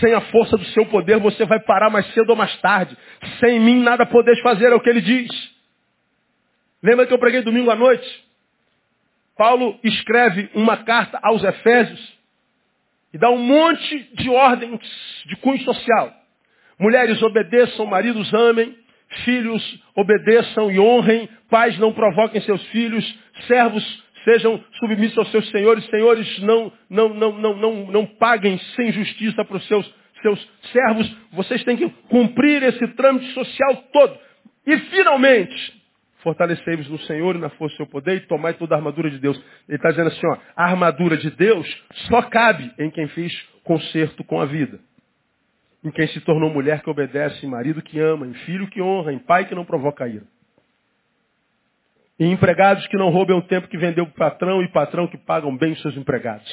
Sem 0.00 0.12
a 0.12 0.20
força 0.20 0.56
do 0.56 0.64
seu 0.66 0.86
poder, 0.86 1.18
você 1.18 1.44
vai 1.46 1.60
parar 1.60 1.90
mais 1.90 2.06
cedo 2.12 2.30
ou 2.30 2.36
mais 2.36 2.54
tarde. 2.60 2.96
Sem 3.38 3.58
mim, 3.60 3.80
nada 3.82 4.04
podeis 4.06 4.38
fazer, 4.40 4.66
é 4.66 4.74
o 4.74 4.80
que 4.80 4.90
ele 4.90 5.00
diz. 5.00 5.59
Lembra 6.82 7.06
que 7.06 7.12
eu 7.12 7.18
preguei 7.18 7.42
domingo 7.42 7.70
à 7.70 7.76
noite? 7.76 8.24
Paulo 9.36 9.78
escreve 9.82 10.50
uma 10.54 10.78
carta 10.78 11.18
aos 11.22 11.42
Efésios 11.42 12.18
e 13.12 13.18
dá 13.18 13.30
um 13.30 13.38
monte 13.38 14.14
de 14.14 14.30
ordens 14.30 14.80
de 15.26 15.36
cunho 15.36 15.60
social. 15.62 16.12
Mulheres 16.78 17.22
obedeçam, 17.22 17.86
maridos 17.86 18.32
amem, 18.32 18.76
filhos 19.24 19.82
obedeçam 19.94 20.70
e 20.70 20.78
honrem, 20.78 21.28
pais 21.48 21.78
não 21.78 21.92
provoquem 21.92 22.40
seus 22.42 22.64
filhos, 22.68 23.18
servos 23.46 24.04
sejam 24.24 24.62
submissos 24.78 25.18
aos 25.18 25.30
seus 25.30 25.48
senhores, 25.50 25.84
senhores 25.86 26.38
não, 26.40 26.72
não, 26.88 27.08
não, 27.14 27.32
não, 27.32 27.56
não, 27.56 27.86
não 27.90 28.06
paguem 28.06 28.58
sem 28.76 28.92
justiça 28.92 29.44
para 29.44 29.56
os 29.56 29.66
seus, 29.66 29.94
seus 30.22 30.48
servos. 30.72 31.16
Vocês 31.32 31.64
têm 31.64 31.76
que 31.76 31.88
cumprir 32.08 32.62
esse 32.62 32.86
trâmite 32.88 33.32
social 33.32 33.76
todo. 33.92 34.18
E 34.66 34.76
finalmente, 34.78 35.79
fortalecei-vos 36.22 36.88
no 36.88 36.98
Senhor 37.00 37.36
e 37.36 37.38
na 37.38 37.50
força 37.50 37.74
do 37.74 37.76
seu 37.78 37.86
poder 37.86 38.16
e 38.16 38.20
tomai 38.26 38.54
toda 38.54 38.74
a 38.74 38.78
armadura 38.78 39.10
de 39.10 39.18
Deus. 39.18 39.36
Ele 39.68 39.76
está 39.76 39.90
dizendo 39.90 40.08
assim, 40.08 40.26
ó, 40.26 40.36
a 40.56 40.64
armadura 40.64 41.16
de 41.16 41.30
Deus 41.30 41.66
só 42.08 42.22
cabe 42.22 42.72
em 42.78 42.90
quem 42.90 43.08
fez 43.08 43.32
conserto 43.64 44.24
com 44.24 44.40
a 44.40 44.46
vida 44.46 44.80
em 45.82 45.90
quem 45.90 46.06
se 46.08 46.20
tornou 46.20 46.50
mulher 46.50 46.82
que 46.82 46.90
obedece, 46.90 47.44
em 47.44 47.48
marido 47.48 47.82
que 47.82 47.98
ama, 47.98 48.26
em 48.26 48.34
filho 48.34 48.68
que 48.68 48.82
honra, 48.82 49.12
em 49.12 49.18
pai 49.18 49.46
que 49.46 49.54
não 49.54 49.64
provoca 49.64 50.06
ira. 50.06 50.24
Em 52.18 52.32
empregados 52.32 52.86
que 52.88 52.98
não 52.98 53.08
roubem 53.08 53.36
o 53.36 53.42
tempo 53.42 53.66
que 53.66 53.78
vendeu 53.78 54.04
o 54.04 54.10
patrão 54.10 54.62
e 54.62 54.68
patrão 54.68 55.06
que 55.06 55.16
pagam 55.16 55.56
bem 55.56 55.72
os 55.72 55.80
seus 55.80 55.96
empregados. 55.96 56.48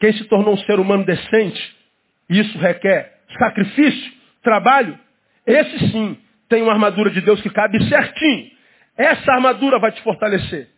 Quem 0.00 0.12
se 0.14 0.24
tornou 0.24 0.54
um 0.54 0.58
ser 0.58 0.80
humano 0.80 1.04
decente, 1.04 1.76
isso 2.30 2.56
requer 2.58 3.18
sacrifício, 3.38 4.12
trabalho, 4.42 4.98
esse 5.46 5.90
sim 5.90 6.18
tem 6.48 6.62
uma 6.62 6.72
armadura 6.72 7.10
de 7.10 7.20
Deus 7.20 7.40
que 7.40 7.50
cabe 7.50 7.82
certinho. 7.88 8.50
Essa 8.96 9.32
armadura 9.32 9.78
vai 9.78 9.92
te 9.92 10.02
fortalecer 10.02 10.68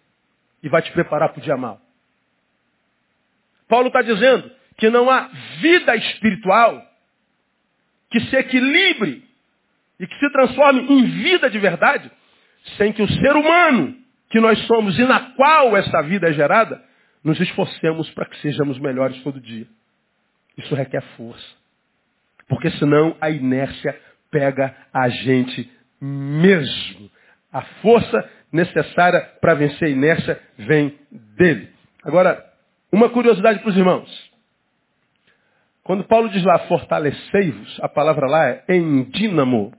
e 0.63 0.69
vai 0.69 0.83
te 0.83 0.93
preparar 0.93 1.31
para 1.31 1.41
o 1.41 1.43
dia 1.43 1.57
mal. 1.57 1.81
Paulo 3.69 3.87
está 3.87 4.03
dizendo 4.03 4.51
que 4.77 4.91
não 4.91 5.09
há 5.09 5.31
vida 5.61 5.95
espiritual 5.97 6.83
que 8.11 8.21
se 8.21 8.37
equilibre 8.37 9.25
e 9.99 10.07
que 10.07 10.19
se 10.19 10.31
transforme 10.31 10.83
em 10.83 11.05
vida 11.23 11.49
de 11.49 11.59
verdade, 11.59 12.11
sem 12.77 12.93
que 12.93 13.03
o 13.03 13.09
ser 13.09 13.37
humano 13.37 13.97
que 14.29 14.41
nós 14.41 14.59
somos 14.67 14.99
e 14.99 15.05
na 15.05 15.33
qual 15.35 15.77
essa 15.77 16.03
vida 16.03 16.29
é 16.29 16.33
gerada, 16.33 16.83
nos 17.23 17.39
esforcemos 17.41 18.11
para 18.11 18.27
que 18.27 18.37
sejamos 18.39 18.79
melhores 18.79 19.23
todo 19.23 19.41
dia. 19.41 19.67
Isso 20.57 20.75
requer 20.75 21.03
força. 21.17 21.61
Porque 22.49 22.71
senão 22.73 23.17
a 23.21 23.31
inércia 23.31 23.99
pega 24.31 24.75
a 24.93 25.09
gente 25.09 25.71
mesmo. 26.01 27.11
A 27.53 27.63
força 27.83 28.31
necessária 28.53 29.21
para 29.41 29.55
vencer 29.55 29.89
a 29.89 29.91
inércia 29.91 30.41
vem 30.59 30.99
dele. 31.11 31.71
Agora, 32.05 32.45
uma 32.93 33.09
curiosidade 33.11 33.61
para 33.61 33.71
os 33.71 33.77
irmãos. 33.77 34.31
Quando 35.83 36.05
Paulo 36.05 36.29
diz 36.29 36.45
lá, 36.45 36.59
fortalecei-vos, 36.61 37.81
a 37.83 37.89
palavra 37.89 38.27
lá 38.27 38.49
é 38.49 38.65
em 38.69 39.05
dínamo. 39.05 39.73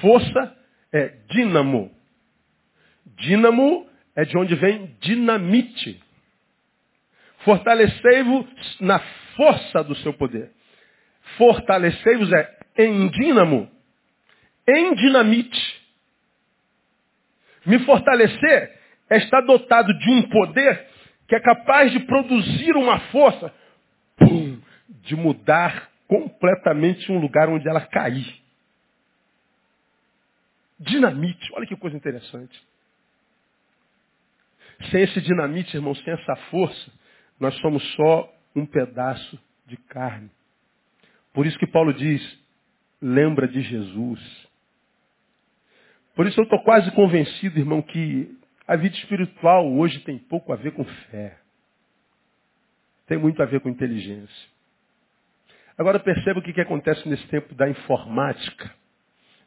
Força 0.00 0.56
é 0.92 1.14
dínamo. 1.30 1.90
Dínamo 3.16 3.86
é 4.16 4.24
de 4.24 4.36
onde 4.36 4.54
vem 4.54 4.96
dinamite. 5.00 6.00
Fortalecei-vos 7.38 8.46
na 8.80 9.00
força 9.36 9.82
do 9.84 9.94
seu 9.96 10.14
poder. 10.14 10.50
Fortalecei-vos 11.36 12.32
é 12.32 12.63
em 12.76 13.08
dínamo, 13.08 13.70
em 14.66 14.94
dinamite. 14.94 15.82
Me 17.66 17.78
fortalecer 17.80 18.78
é 19.08 19.18
estar 19.18 19.40
dotado 19.42 19.96
de 19.98 20.10
um 20.10 20.28
poder 20.28 20.88
que 21.26 21.34
é 21.34 21.40
capaz 21.40 21.90
de 21.92 22.00
produzir 22.00 22.76
uma 22.76 23.00
força. 23.10 23.52
Pum, 24.16 24.60
de 24.88 25.16
mudar 25.16 25.90
completamente 26.06 27.10
um 27.10 27.18
lugar 27.18 27.48
onde 27.48 27.68
ela 27.68 27.80
cair. 27.80 28.42
Dinamite, 30.78 31.50
olha 31.54 31.66
que 31.66 31.76
coisa 31.76 31.96
interessante. 31.96 32.62
Sem 34.90 35.02
esse 35.02 35.20
dinamite, 35.20 35.76
irmão, 35.76 35.94
sem 35.94 36.12
essa 36.12 36.36
força, 36.50 36.92
nós 37.38 37.54
somos 37.60 37.82
só 37.94 38.32
um 38.54 38.66
pedaço 38.66 39.38
de 39.66 39.76
carne. 39.76 40.30
Por 41.32 41.46
isso 41.46 41.58
que 41.58 41.66
Paulo 41.66 41.92
diz, 41.92 42.22
lembra 43.04 43.46
de 43.46 43.60
Jesus. 43.60 44.48
Por 46.14 46.26
isso 46.26 46.40
eu 46.40 46.44
estou 46.44 46.62
quase 46.62 46.90
convencido, 46.92 47.58
irmão, 47.58 47.82
que 47.82 48.34
a 48.66 48.76
vida 48.76 48.96
espiritual 48.96 49.70
hoje 49.74 50.00
tem 50.00 50.18
pouco 50.18 50.54
a 50.54 50.56
ver 50.56 50.72
com 50.72 50.84
fé. 50.84 51.36
Tem 53.06 53.18
muito 53.18 53.42
a 53.42 53.46
ver 53.46 53.60
com 53.60 53.68
inteligência. 53.68 54.48
Agora 55.76 56.00
perceba 56.00 56.40
o 56.40 56.42
que, 56.42 56.54
que 56.54 56.62
acontece 56.62 57.06
nesse 57.06 57.26
tempo 57.26 57.54
da 57.54 57.68
informática, 57.68 58.72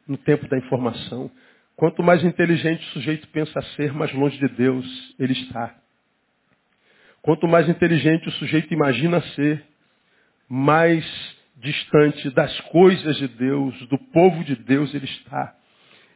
no 0.06 0.16
tempo 0.16 0.46
da 0.46 0.56
informação. 0.56 1.28
Quanto 1.74 2.00
mais 2.00 2.22
inteligente 2.22 2.86
o 2.86 2.92
sujeito 2.92 3.26
pensa 3.28 3.60
ser, 3.74 3.92
mais 3.92 4.12
longe 4.12 4.38
de 4.38 4.48
Deus 4.54 5.16
ele 5.18 5.32
está. 5.32 5.74
Quanto 7.22 7.48
mais 7.48 7.68
inteligente 7.68 8.28
o 8.28 8.32
sujeito 8.32 8.72
imagina 8.72 9.20
ser, 9.34 9.64
mais 10.48 11.04
distante 11.60 12.30
das 12.30 12.60
coisas 12.62 13.16
de 13.16 13.28
Deus, 13.28 13.74
do 13.88 13.98
povo 14.12 14.44
de 14.44 14.56
Deus 14.56 14.94
ele 14.94 15.06
está. 15.06 15.54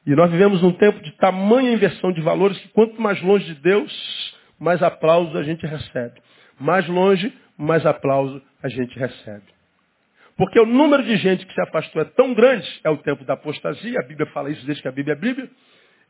E 0.06 0.14
nós 0.14 0.30
vivemos 0.30 0.62
num 0.62 0.72
tempo 0.72 1.00
de 1.00 1.12
tamanha 1.12 1.72
inversão 1.72 2.12
de 2.12 2.20
valores 2.20 2.58
que 2.58 2.68
quanto 2.68 3.00
mais 3.00 3.20
longe 3.22 3.44
de 3.46 3.54
Deus, 3.60 4.36
mais 4.58 4.82
aplausos 4.82 5.34
a 5.36 5.42
gente 5.42 5.66
recebe. 5.66 6.20
Mais 6.58 6.86
longe, 6.88 7.32
mais 7.56 7.84
aplauso 7.86 8.42
a 8.62 8.68
gente 8.68 8.98
recebe. 8.98 9.44
Porque 10.36 10.58
o 10.58 10.66
número 10.66 11.02
de 11.02 11.16
gente 11.16 11.46
que 11.46 11.52
se 11.52 11.60
afastou 11.60 12.02
é 12.02 12.04
tão 12.04 12.34
grande, 12.34 12.68
é 12.84 12.90
o 12.90 12.96
tempo 12.96 13.24
da 13.24 13.34
apostasia, 13.34 13.98
a 14.00 14.06
Bíblia 14.06 14.26
fala 14.32 14.50
isso 14.50 14.64
desde 14.64 14.82
que 14.82 14.88
a 14.88 14.92
Bíblia 14.92 15.14
é 15.14 15.18
Bíblia, 15.18 15.50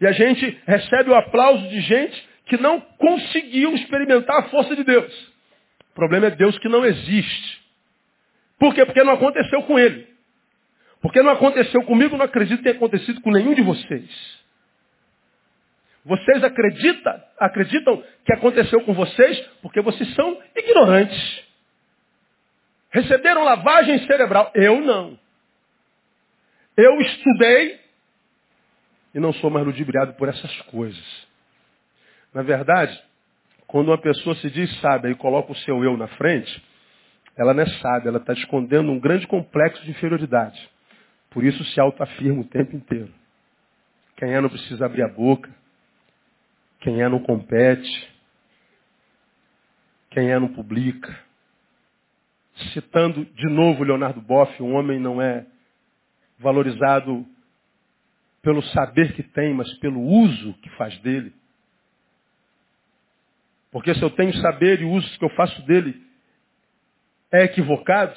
e 0.01 0.07
a 0.07 0.13
gente 0.13 0.59
recebe 0.67 1.11
o 1.11 1.15
aplauso 1.15 1.69
de 1.69 1.81
gente 1.81 2.29
que 2.47 2.57
não 2.57 2.81
conseguiu 2.81 3.75
experimentar 3.75 4.39
a 4.39 4.43
força 4.49 4.75
de 4.77 4.85
Deus. 4.85 5.13
O 5.91 5.95
problema 5.95 6.27
é 6.27 6.31
Deus 6.31 6.59
que 6.59 6.69
não 6.69 6.85
existe. 6.85 7.62
Por 8.63 8.73
quê? 8.77 8.87
Porque 8.87 9.03
não 9.03 9.15
aconteceu 9.15 9.65
com 9.65 9.77
ele. 9.77 10.07
Porque 11.01 11.21
não 11.21 11.33
aconteceu 11.33 11.83
comigo, 11.83 12.17
não 12.17 12.27
acredito 12.27 12.59
que 12.59 12.63
tenha 12.63 12.77
acontecido 12.77 13.21
com 13.21 13.33
nenhum 13.33 13.55
de 13.55 13.61
vocês. 13.61 14.41
Vocês 16.05 16.45
acreditam, 16.45 17.21
acreditam 17.41 18.05
que 18.25 18.33
aconteceu 18.33 18.81
com 18.83 18.95
vocês 18.95 19.37
porque 19.63 19.81
vocês 19.81 20.15
são 20.15 20.41
ignorantes. 20.55 21.45
Receberam 22.93 23.43
lavagem 23.43 23.99
cerebral. 24.07 24.53
Eu 24.55 24.81
não. 24.81 25.19
Eu 26.77 27.01
estudei 27.01 27.81
e 29.13 29.19
não 29.19 29.33
sou 29.33 29.51
mais 29.51 29.67
ludibriado 29.67 30.15
por 30.15 30.29
essas 30.29 30.63
coisas. 30.63 31.27
Na 32.33 32.43
verdade, 32.43 32.97
quando 33.67 33.89
uma 33.89 34.01
pessoa 34.01 34.37
se 34.37 34.49
diz 34.51 34.73
sábia 34.81 35.11
e 35.11 35.17
coloca 35.17 35.51
o 35.51 35.57
seu 35.57 35.83
eu 35.83 35.97
na 35.97 36.07
frente, 36.07 36.71
ela 37.37 37.55
não 37.55 37.63
é 37.63 37.67
sábia, 37.81 38.09
ela 38.09 38.19
está 38.19 38.33
escondendo 38.33 38.91
um 38.91 39.01
grande 39.01 39.27
complexo 39.27 39.83
de 39.85 39.91
inferioridade. 39.91 40.71
Por 41.31 41.45
isso 41.45 41.65
se 41.65 41.81
autoafirma 41.81 42.43
o 42.43 42.49
tempo 42.49 42.77
inteiro. 42.77 43.13
Quem 44.17 44.35
é 44.35 44.41
não 44.41 44.51
precisa 44.51 44.85
abrir 44.85 45.03
a 45.03 45.09
boca. 45.09 45.51
Quem 46.81 47.01
é 47.03 47.09
não 47.09 47.21
compete. 47.21 48.11
Quem 50.11 50.31
é 50.31 50.39
não 50.39 50.49
publica. 50.49 51.19
Citando 52.75 53.25
de 53.25 53.49
novo 53.49 53.83
Leonardo 53.83 54.21
Boff, 54.21 54.63
um 54.63 54.75
homem 54.75 55.01
não 55.01 55.21
é 55.23 55.47
valorizado 56.39 57.27
pelo 58.43 58.63
saber 58.63 59.15
que 59.15 59.23
tem, 59.23 59.55
mas 59.55 59.73
pelo 59.79 60.01
uso 60.01 60.53
que 60.55 60.69
faz 60.71 60.99
dele. 60.99 61.33
Porque 63.71 63.95
se 63.95 64.03
eu 64.03 64.11
tenho 64.11 64.35
saber 64.35 64.83
e 64.83 64.85
uso 64.85 65.19
que 65.19 65.25
eu 65.25 65.31
faço 65.31 65.63
dele 65.63 66.12
é 67.33 67.45
equivocado, 67.45 68.15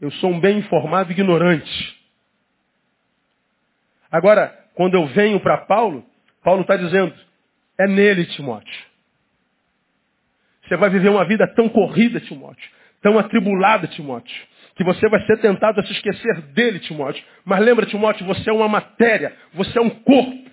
eu 0.00 0.10
sou 0.12 0.30
um 0.30 0.40
bem 0.40 0.58
informado 0.58 1.12
ignorante. 1.12 1.96
Agora, 4.10 4.48
quando 4.74 4.94
eu 4.94 5.06
venho 5.06 5.38
para 5.40 5.58
Paulo, 5.58 6.04
Paulo 6.42 6.62
está 6.62 6.76
dizendo, 6.76 7.14
é 7.78 7.86
nele, 7.86 8.26
Timóteo. 8.26 8.86
Você 10.64 10.76
vai 10.76 10.90
viver 10.90 11.08
uma 11.08 11.24
vida 11.24 11.46
tão 11.54 11.68
corrida, 11.68 12.20
Timóteo, 12.20 12.70
tão 13.00 13.18
atribulada, 13.18 13.86
Timóteo, 13.86 14.46
que 14.74 14.84
você 14.84 15.08
vai 15.08 15.24
ser 15.26 15.38
tentado 15.38 15.80
a 15.80 15.86
se 15.86 15.92
esquecer 15.92 16.42
dele, 16.52 16.78
Timóteo. 16.80 17.24
Mas 17.44 17.60
lembra, 17.60 17.86
Timóteo, 17.86 18.26
você 18.26 18.50
é 18.50 18.52
uma 18.52 18.68
matéria, 18.68 19.34
você 19.54 19.78
é 19.78 19.82
um 19.82 19.90
corpo. 19.90 20.50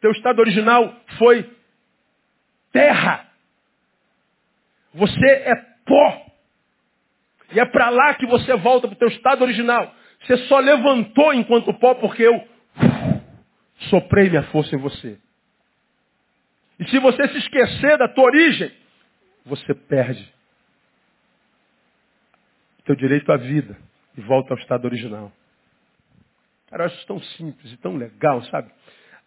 Teu 0.00 0.10
estado 0.10 0.40
original 0.40 0.94
foi 1.18 1.48
terra. 2.72 3.26
Você 4.94 5.26
é 5.26 5.54
pó. 5.86 6.31
E 7.52 7.60
é 7.60 7.64
para 7.66 7.90
lá 7.90 8.14
que 8.14 8.26
você 8.26 8.56
volta 8.56 8.88
para 8.88 8.94
o 8.94 8.98
teu 8.98 9.08
estado 9.08 9.42
original. 9.42 9.94
Você 10.22 10.36
só 10.48 10.58
levantou 10.58 11.34
enquanto 11.34 11.74
pó 11.74 11.94
porque 11.94 12.22
eu 12.22 12.48
soprei 13.90 14.30
minha 14.30 14.44
força 14.44 14.74
em 14.74 14.78
você. 14.78 15.18
E 16.78 16.88
se 16.88 16.98
você 16.98 17.28
se 17.28 17.38
esquecer 17.38 17.98
da 17.98 18.08
tua 18.08 18.24
origem, 18.24 18.72
você 19.44 19.74
perde 19.74 20.32
teu 22.84 22.96
direito 22.96 23.30
à 23.30 23.36
vida 23.36 23.76
e 24.16 24.20
volta 24.20 24.54
ao 24.54 24.58
estado 24.58 24.84
original. 24.84 25.32
Cara, 26.68 26.84
eu 26.84 26.86
acho 26.86 26.96
isso 26.96 27.06
tão 27.06 27.20
simples 27.20 27.72
e 27.72 27.76
tão 27.76 27.96
legal, 27.96 28.42
sabe? 28.44 28.70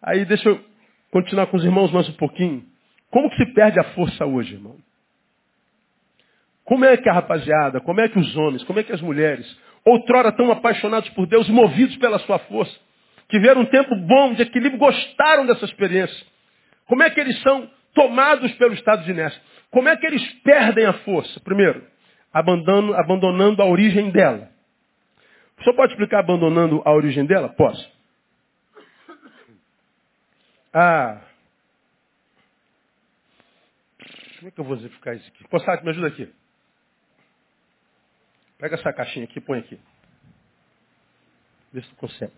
Aí 0.02 0.24
deixa 0.24 0.48
eu 0.48 0.62
continuar 1.10 1.46
com 1.46 1.56
os 1.56 1.64
irmãos 1.64 1.92
mais 1.92 2.08
um 2.08 2.14
pouquinho. 2.14 2.64
Como 3.10 3.30
que 3.30 3.36
se 3.36 3.54
perde 3.54 3.78
a 3.78 3.84
força 3.94 4.26
hoje, 4.26 4.54
irmão? 4.54 4.76
Como 6.66 6.84
é 6.84 6.96
que 6.96 7.08
a 7.08 7.12
rapaziada, 7.12 7.80
como 7.80 8.00
é 8.00 8.08
que 8.08 8.18
os 8.18 8.36
homens, 8.36 8.62
como 8.64 8.80
é 8.80 8.82
que 8.82 8.92
as 8.92 9.00
mulheres, 9.00 9.46
outrora 9.84 10.32
tão 10.32 10.50
apaixonados 10.50 11.08
por 11.10 11.26
Deus, 11.26 11.48
movidos 11.48 11.96
pela 11.96 12.18
sua 12.18 12.38
força, 12.40 12.76
tiveram 13.30 13.62
um 13.62 13.66
tempo 13.66 13.94
bom 13.94 14.34
de 14.34 14.42
equilíbrio, 14.42 14.78
gostaram 14.78 15.46
dessa 15.46 15.64
experiência. 15.64 16.26
Como 16.86 17.02
é 17.02 17.10
que 17.10 17.20
eles 17.20 17.40
são 17.40 17.70
tomados 17.94 18.52
pelo 18.54 18.74
estado 18.74 19.04
de 19.04 19.10
inércia? 19.10 19.40
Como 19.70 19.88
é 19.88 19.96
que 19.96 20.06
eles 20.06 20.22
perdem 20.42 20.84
a 20.86 20.92
força? 20.92 21.40
Primeiro, 21.40 21.86
abandonando, 22.32 22.94
abandonando 22.94 23.62
a 23.62 23.66
origem 23.66 24.10
dela. 24.10 24.50
Senhor 25.66 25.74
pode 25.74 25.92
explicar 25.92 26.20
abandonando 26.20 26.80
a 26.84 26.92
origem 26.92 27.24
dela? 27.26 27.48
Posso. 27.48 27.90
Ah. 30.72 31.22
Como 34.38 34.48
é 34.48 34.50
que 34.50 34.60
eu 34.60 34.64
vou 34.64 34.76
exemplificar 34.76 35.16
isso 35.16 35.28
aqui? 35.28 35.48
Possate, 35.48 35.82
me 35.82 35.90
ajuda 35.90 36.08
aqui. 36.08 36.32
Pega 38.58 38.74
essa 38.74 38.92
caixinha 38.92 39.24
aqui 39.24 39.40
põe 39.40 39.58
aqui. 39.58 39.78
Vê 41.72 41.82
se 41.82 41.88
tu 41.90 41.96
consegue. 41.96 42.32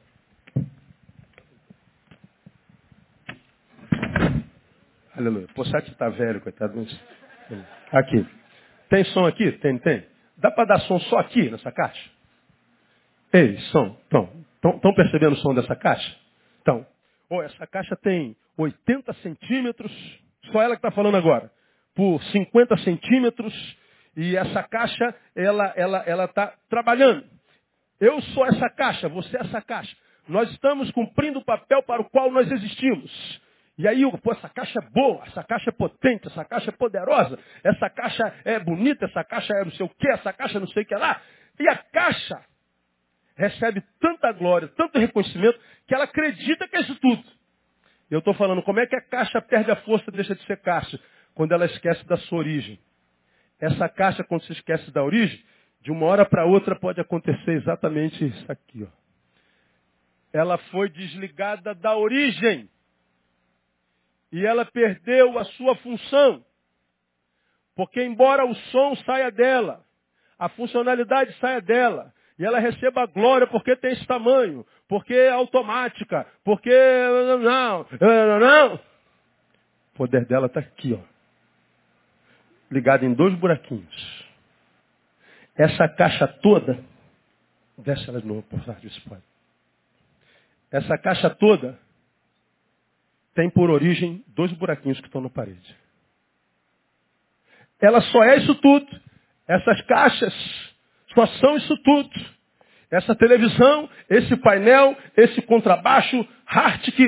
Aleluia. 5.16 5.48
Possati 5.48 5.90
está 5.90 6.08
velho, 6.08 6.40
coitado. 6.40 6.86
Aqui. 7.92 8.26
Tem 8.88 9.04
som 9.06 9.26
aqui? 9.26 9.52
Tem, 9.52 9.78
tem. 9.78 10.06
Dá 10.36 10.50
para 10.50 10.64
dar 10.64 10.80
som 10.82 10.98
só 11.00 11.18
aqui 11.18 11.50
nessa 11.50 11.72
caixa? 11.72 12.10
Ei, 13.32 13.58
som. 13.72 13.96
Estão 14.06 14.94
percebendo 14.94 15.32
o 15.32 15.36
som 15.38 15.54
dessa 15.54 15.74
caixa? 15.76 16.16
Então, 16.62 16.86
oh, 17.28 17.42
essa 17.42 17.66
caixa 17.66 17.96
tem 17.96 18.36
80 18.56 19.12
centímetros, 19.14 19.92
só 20.52 20.62
ela 20.62 20.74
que 20.74 20.78
está 20.78 20.90
falando 20.90 21.16
agora, 21.16 21.50
por 21.94 22.22
50 22.22 22.76
centímetros, 22.78 23.52
e 24.18 24.36
essa 24.36 24.64
caixa, 24.64 25.14
ela 25.36 25.72
ela 25.76 25.98
ela 26.04 26.24
está 26.24 26.52
trabalhando. 26.68 27.24
Eu 28.00 28.20
sou 28.20 28.44
essa 28.46 28.68
caixa, 28.68 29.08
você 29.08 29.36
é 29.36 29.40
essa 29.42 29.62
caixa. 29.62 29.96
Nós 30.26 30.50
estamos 30.50 30.90
cumprindo 30.90 31.38
o 31.38 31.44
papel 31.44 31.84
para 31.84 32.02
o 32.02 32.10
qual 32.10 32.28
nós 32.28 32.50
existimos. 32.50 33.40
E 33.78 33.86
aí, 33.86 34.02
pô, 34.20 34.32
essa 34.32 34.48
caixa 34.48 34.80
é 34.80 34.90
boa, 34.90 35.22
essa 35.24 35.44
caixa 35.44 35.70
é 35.70 35.72
potente, 35.72 36.26
essa 36.26 36.44
caixa 36.44 36.70
é 36.70 36.72
poderosa, 36.72 37.38
essa 37.62 37.88
caixa 37.88 38.34
é 38.44 38.58
bonita, 38.58 39.04
essa 39.04 39.22
caixa 39.22 39.54
é 39.54 39.64
não 39.64 39.70
sei 39.70 39.86
o 39.86 39.88
que, 39.88 40.08
essa 40.08 40.32
caixa 40.32 40.58
não 40.58 40.66
sei 40.66 40.82
o 40.82 40.86
que 40.86 40.96
lá. 40.96 41.22
E 41.60 41.68
a 41.68 41.76
caixa 41.76 42.44
recebe 43.36 43.84
tanta 44.00 44.32
glória, 44.32 44.66
tanto 44.76 44.98
reconhecimento, 44.98 45.60
que 45.86 45.94
ela 45.94 46.04
acredita 46.04 46.66
que 46.66 46.76
é 46.76 46.80
isso 46.80 46.96
tudo. 46.96 47.22
Eu 48.10 48.18
estou 48.18 48.34
falando, 48.34 48.64
como 48.64 48.80
é 48.80 48.86
que 48.86 48.96
a 48.96 49.00
caixa 49.00 49.40
perde 49.40 49.70
a 49.70 49.76
força 49.76 50.06
e 50.08 50.12
deixa 50.12 50.34
de 50.34 50.42
ser 50.44 50.60
caixa? 50.60 50.98
Quando 51.36 51.52
ela 51.52 51.66
esquece 51.66 52.04
da 52.08 52.16
sua 52.16 52.38
origem. 52.38 52.80
Essa 53.60 53.88
caixa, 53.88 54.22
quando 54.22 54.44
se 54.44 54.52
esquece 54.52 54.90
da 54.90 55.02
origem, 55.02 55.42
de 55.80 55.90
uma 55.90 56.06
hora 56.06 56.24
para 56.24 56.44
outra 56.44 56.76
pode 56.76 57.00
acontecer 57.00 57.52
exatamente 57.52 58.24
isso 58.24 58.52
aqui. 58.52 58.84
Ó. 58.84 58.88
Ela 60.32 60.58
foi 60.70 60.88
desligada 60.88 61.74
da 61.74 61.96
origem. 61.96 62.68
E 64.30 64.44
ela 64.44 64.64
perdeu 64.64 65.38
a 65.38 65.44
sua 65.44 65.74
função. 65.76 66.44
Porque 67.74 68.02
embora 68.02 68.44
o 68.44 68.54
som 68.54 68.94
saia 68.96 69.30
dela, 69.30 69.84
a 70.38 70.48
funcionalidade 70.48 71.32
saia 71.38 71.60
dela, 71.60 72.12
e 72.38 72.44
ela 72.44 72.60
receba 72.60 73.02
a 73.02 73.06
glória 73.06 73.46
porque 73.46 73.74
tem 73.74 73.92
esse 73.92 74.06
tamanho, 74.06 74.64
porque 74.88 75.14
é 75.14 75.30
automática, 75.30 76.26
porque 76.44 76.70
não, 76.70 77.86
não, 78.00 78.38
não. 78.38 78.74
O 78.74 79.96
poder 79.96 80.24
dela 80.26 80.46
está 80.46 80.60
aqui, 80.60 80.92
ó. 80.92 81.17
Ligado 82.70 83.04
em 83.04 83.14
dois 83.14 83.34
buraquinhos. 83.34 84.24
Essa 85.56 85.88
caixa 85.88 86.28
toda, 86.28 86.78
desce 87.78 88.08
ela 88.08 88.20
de 88.20 88.26
novo, 88.26 88.42
por 88.42 88.60
favor, 88.60 88.80
pode. 89.08 89.22
Essa 90.70 90.98
caixa 90.98 91.30
toda 91.30 91.78
tem 93.34 93.48
por 93.50 93.70
origem 93.70 94.24
dois 94.28 94.52
buraquinhos 94.52 95.00
que 95.00 95.06
estão 95.06 95.20
na 95.20 95.30
parede. 95.30 95.76
Ela 97.80 98.00
só 98.00 98.22
é 98.24 98.38
isso 98.38 98.54
tudo. 98.56 98.86
Essas 99.46 99.80
caixas 99.82 100.34
só 101.14 101.26
são 101.38 101.56
isso 101.56 101.76
tudo. 101.82 102.10
Essa 102.90 103.14
televisão, 103.14 103.88
esse 104.08 104.36
painel, 104.36 104.96
esse 105.16 105.40
contrabaixo, 105.42 106.26
Hartic, 106.46 106.98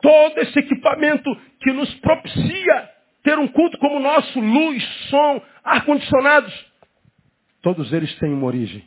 todo 0.00 0.38
esse 0.38 0.58
equipamento 0.58 1.34
que 1.60 1.72
nos 1.72 1.92
propicia 1.96 2.90
ter 3.28 3.38
um 3.38 3.48
culto 3.48 3.76
como 3.76 3.96
o 3.96 4.00
nosso, 4.00 4.40
luz, 4.40 4.82
som, 5.10 5.42
ar-condicionados, 5.62 6.66
todos 7.60 7.92
eles 7.92 8.14
têm 8.18 8.32
uma 8.32 8.46
origem. 8.46 8.82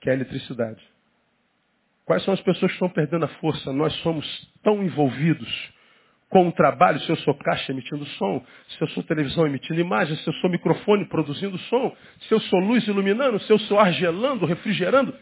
que 0.00 0.08
é 0.08 0.12
a 0.12 0.14
eletricidade. 0.16 0.80
Quais 2.04 2.24
são 2.24 2.34
as 2.34 2.40
pessoas 2.40 2.70
que 2.70 2.76
estão 2.76 2.88
perdendo 2.88 3.24
a 3.24 3.28
força? 3.28 3.72
Nós 3.72 3.92
somos 4.02 4.26
tão 4.62 4.82
envolvidos 4.82 5.72
com 6.28 6.48
o 6.48 6.52
trabalho, 6.52 7.00
se 7.00 7.10
eu 7.10 7.16
sou 7.16 7.34
caixa 7.34 7.72
emitindo 7.72 8.04
som, 8.06 8.44
se 8.68 8.80
eu 8.80 8.88
sou 8.88 9.02
televisão 9.02 9.46
emitindo 9.46 9.80
imagem, 9.80 10.16
se 10.16 10.26
eu 10.26 10.34
sou 10.34 10.48
microfone 10.48 11.04
produzindo 11.06 11.58
som, 11.58 11.96
se 12.20 12.32
eu 12.32 12.40
sou 12.40 12.60
luz 12.60 12.86
iluminando, 12.86 13.38
se 13.40 13.52
eu 13.52 13.58
sou 13.60 13.78
ar 13.78 13.92
gelando, 13.92 14.46
refrigerando, 14.46 15.14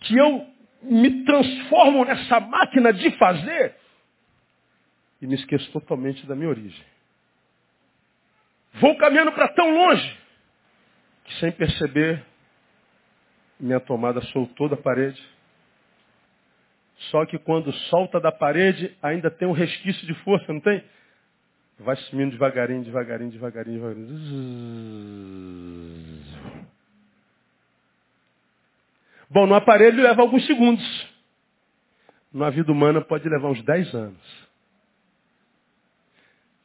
que 0.00 0.16
eu 0.16 0.46
me 0.82 1.24
transformo 1.24 2.04
nessa 2.04 2.40
máquina 2.40 2.92
de 2.92 3.10
fazer 3.12 3.76
e 5.22 5.26
me 5.26 5.36
esqueço 5.36 5.72
totalmente 5.72 6.26
da 6.26 6.36
minha 6.36 6.50
origem. 6.50 6.84
Vou 8.74 8.94
caminhando 8.98 9.32
para 9.32 9.48
tão 9.48 9.74
longe 9.74 10.18
que 11.24 11.34
sem 11.36 11.50
perceber 11.52 12.22
minha 13.58 13.80
tomada 13.80 14.20
soltou 14.20 14.68
da 14.68 14.76
parede 14.76 15.32
só 17.10 17.26
que 17.26 17.38
quando 17.38 17.72
solta 17.72 18.20
da 18.20 18.30
parede, 18.30 18.96
ainda 19.02 19.30
tem 19.30 19.48
um 19.48 19.52
resquício 19.52 20.06
de 20.06 20.14
força, 20.22 20.52
não 20.52 20.60
tem? 20.60 20.84
Vai 21.80 21.96
sumindo 21.96 22.30
devagarinho, 22.30 22.84
devagarinho, 22.84 23.30
devagarinho, 23.30 23.80
devagarinho. 23.80 24.08
Bom, 29.28 29.46
no 29.46 29.54
aparelho 29.54 30.02
leva 30.02 30.22
alguns 30.22 30.46
segundos. 30.46 31.12
Na 32.32 32.50
vida 32.50 32.70
humana 32.70 33.00
pode 33.00 33.28
levar 33.28 33.48
uns 33.48 33.62
10 33.62 33.94
anos. 33.94 34.51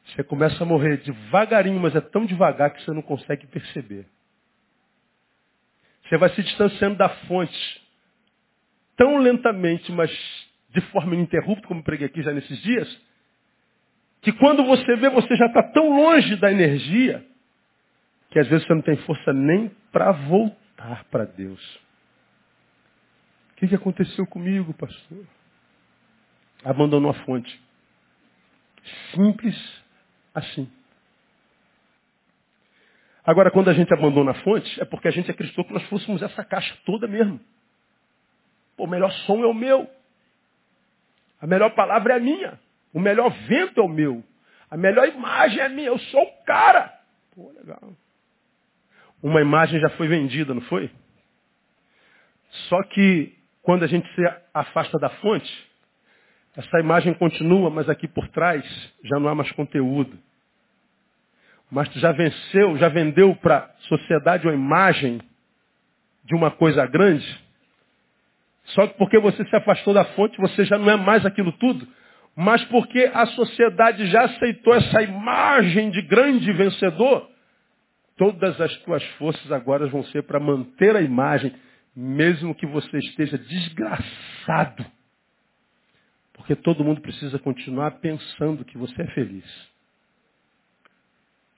Você 0.08 0.24
começa 0.24 0.62
a 0.62 0.66
morrer 0.66 0.98
devagarinho, 0.98 1.78
mas 1.80 1.94
é 1.94 2.00
tão 2.00 2.24
devagar 2.24 2.72
que 2.72 2.82
você 2.82 2.92
não 2.92 3.02
consegue 3.02 3.46
perceber. 3.46 4.06
Você 6.04 6.16
vai 6.16 6.30
se 6.30 6.42
distanciando 6.42 6.96
da 6.96 7.08
fonte 7.26 7.88
tão 8.96 9.18
lentamente, 9.18 9.92
mas 9.92 10.10
de 10.70 10.80
forma 10.90 11.14
ininterrupta, 11.14 11.68
como 11.68 11.82
preguei 11.82 12.06
aqui 12.06 12.22
já 12.22 12.32
nesses 12.32 12.60
dias, 12.62 13.00
que 14.22 14.32
quando 14.32 14.64
você 14.64 14.96
vê, 14.96 15.08
você 15.10 15.36
já 15.36 15.46
está 15.46 15.62
tão 15.62 15.88
longe 15.90 16.36
da 16.36 16.50
energia, 16.50 17.24
que 18.30 18.38
às 18.38 18.48
vezes 18.48 18.66
você 18.66 18.74
não 18.74 18.82
tem 18.82 18.96
força 18.98 19.32
nem 19.32 19.70
para 19.92 20.12
voltar 20.12 21.04
para 21.04 21.24
Deus. 21.24 21.80
O 23.52 23.54
que, 23.56 23.68
que 23.68 23.74
aconteceu 23.74 24.26
comigo, 24.26 24.72
pastor? 24.74 25.24
Abandonou 26.64 27.10
a 27.10 27.14
fonte. 27.24 27.60
Simples 29.14 29.77
assim. 30.38 30.70
Agora, 33.24 33.50
quando 33.50 33.68
a 33.68 33.74
gente 33.74 33.92
abandona 33.92 34.30
a 34.30 34.34
fonte, 34.42 34.80
é 34.80 34.84
porque 34.84 35.06
a 35.08 35.10
gente 35.10 35.30
acreditou 35.30 35.64
que 35.64 35.72
nós 35.72 35.82
fôssemos 35.90 36.22
essa 36.22 36.42
caixa 36.44 36.74
toda 36.86 37.06
mesmo. 37.06 37.38
Pô, 38.76 38.84
o 38.84 38.88
melhor 38.88 39.10
som 39.26 39.42
é 39.42 39.46
o 39.46 39.52
meu. 39.52 39.88
A 41.40 41.46
melhor 41.46 41.74
palavra 41.74 42.14
é 42.14 42.16
a 42.16 42.20
minha. 42.20 42.58
O 42.92 42.98
melhor 42.98 43.30
vento 43.46 43.80
é 43.80 43.82
o 43.82 43.88
meu. 43.88 44.24
A 44.70 44.76
melhor 44.76 45.06
imagem 45.08 45.60
é 45.60 45.66
a 45.66 45.68
minha. 45.68 45.88
Eu 45.88 45.98
sou 45.98 46.22
o 46.22 46.44
cara. 46.44 46.92
Pô, 47.34 47.52
legal. 47.52 47.92
Uma 49.22 49.40
imagem 49.40 49.80
já 49.80 49.90
foi 49.90 50.08
vendida, 50.08 50.54
não 50.54 50.62
foi? 50.62 50.90
Só 52.68 52.82
que 52.84 53.36
quando 53.62 53.82
a 53.82 53.86
gente 53.86 54.08
se 54.14 54.22
afasta 54.54 54.98
da 54.98 55.10
fonte, 55.10 55.68
essa 56.56 56.80
imagem 56.80 57.12
continua, 57.14 57.68
mas 57.68 57.88
aqui 57.88 58.08
por 58.08 58.26
trás 58.28 58.64
já 59.04 59.20
não 59.20 59.28
há 59.28 59.34
mais 59.34 59.52
conteúdo. 59.52 60.18
Mas 61.70 61.88
tu 61.90 61.98
já 61.98 62.12
venceu, 62.12 62.76
já 62.78 62.88
vendeu 62.88 63.34
para 63.36 63.58
a 63.58 63.68
sociedade 63.88 64.46
uma 64.46 64.54
imagem 64.54 65.20
de 66.24 66.34
uma 66.34 66.50
coisa 66.50 66.86
grande 66.86 67.48
só 68.68 68.86
que 68.86 68.98
porque 68.98 69.18
você 69.18 69.44
se 69.44 69.56
afastou 69.56 69.94
da 69.94 70.04
fonte, 70.04 70.38
você 70.38 70.64
já 70.64 70.78
não 70.78 70.90
é 70.90 70.96
mais 70.96 71.24
aquilo 71.24 71.52
tudo. 71.52 71.86
Mas 72.36 72.64
porque 72.66 73.10
a 73.12 73.26
sociedade 73.26 74.06
já 74.06 74.24
aceitou 74.24 74.74
essa 74.74 75.02
imagem 75.02 75.90
de 75.90 76.02
grande 76.02 76.52
vencedor, 76.52 77.28
todas 78.16 78.60
as 78.60 78.76
tuas 78.78 79.02
forças 79.16 79.50
agora 79.50 79.86
vão 79.88 80.04
ser 80.04 80.22
para 80.22 80.38
manter 80.38 80.94
a 80.94 81.00
imagem, 81.00 81.52
mesmo 81.96 82.54
que 82.54 82.66
você 82.66 82.98
esteja 82.98 83.38
desgraçado. 83.38 84.84
Porque 86.34 86.54
todo 86.54 86.84
mundo 86.84 87.00
precisa 87.00 87.38
continuar 87.38 87.92
pensando 87.92 88.64
que 88.64 88.78
você 88.78 89.02
é 89.02 89.06
feliz. 89.08 89.44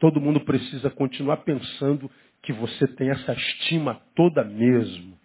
Todo 0.01 0.21
mundo 0.21 0.41
precisa 0.41 0.91
continuar 0.91 1.37
pensando 1.39 2.11
que 2.43 2.53
você 2.53 2.89
tem 2.89 3.11
essa 3.11 3.33
estima 3.35 4.01
toda 4.17 4.43
mesmo. 4.43 5.17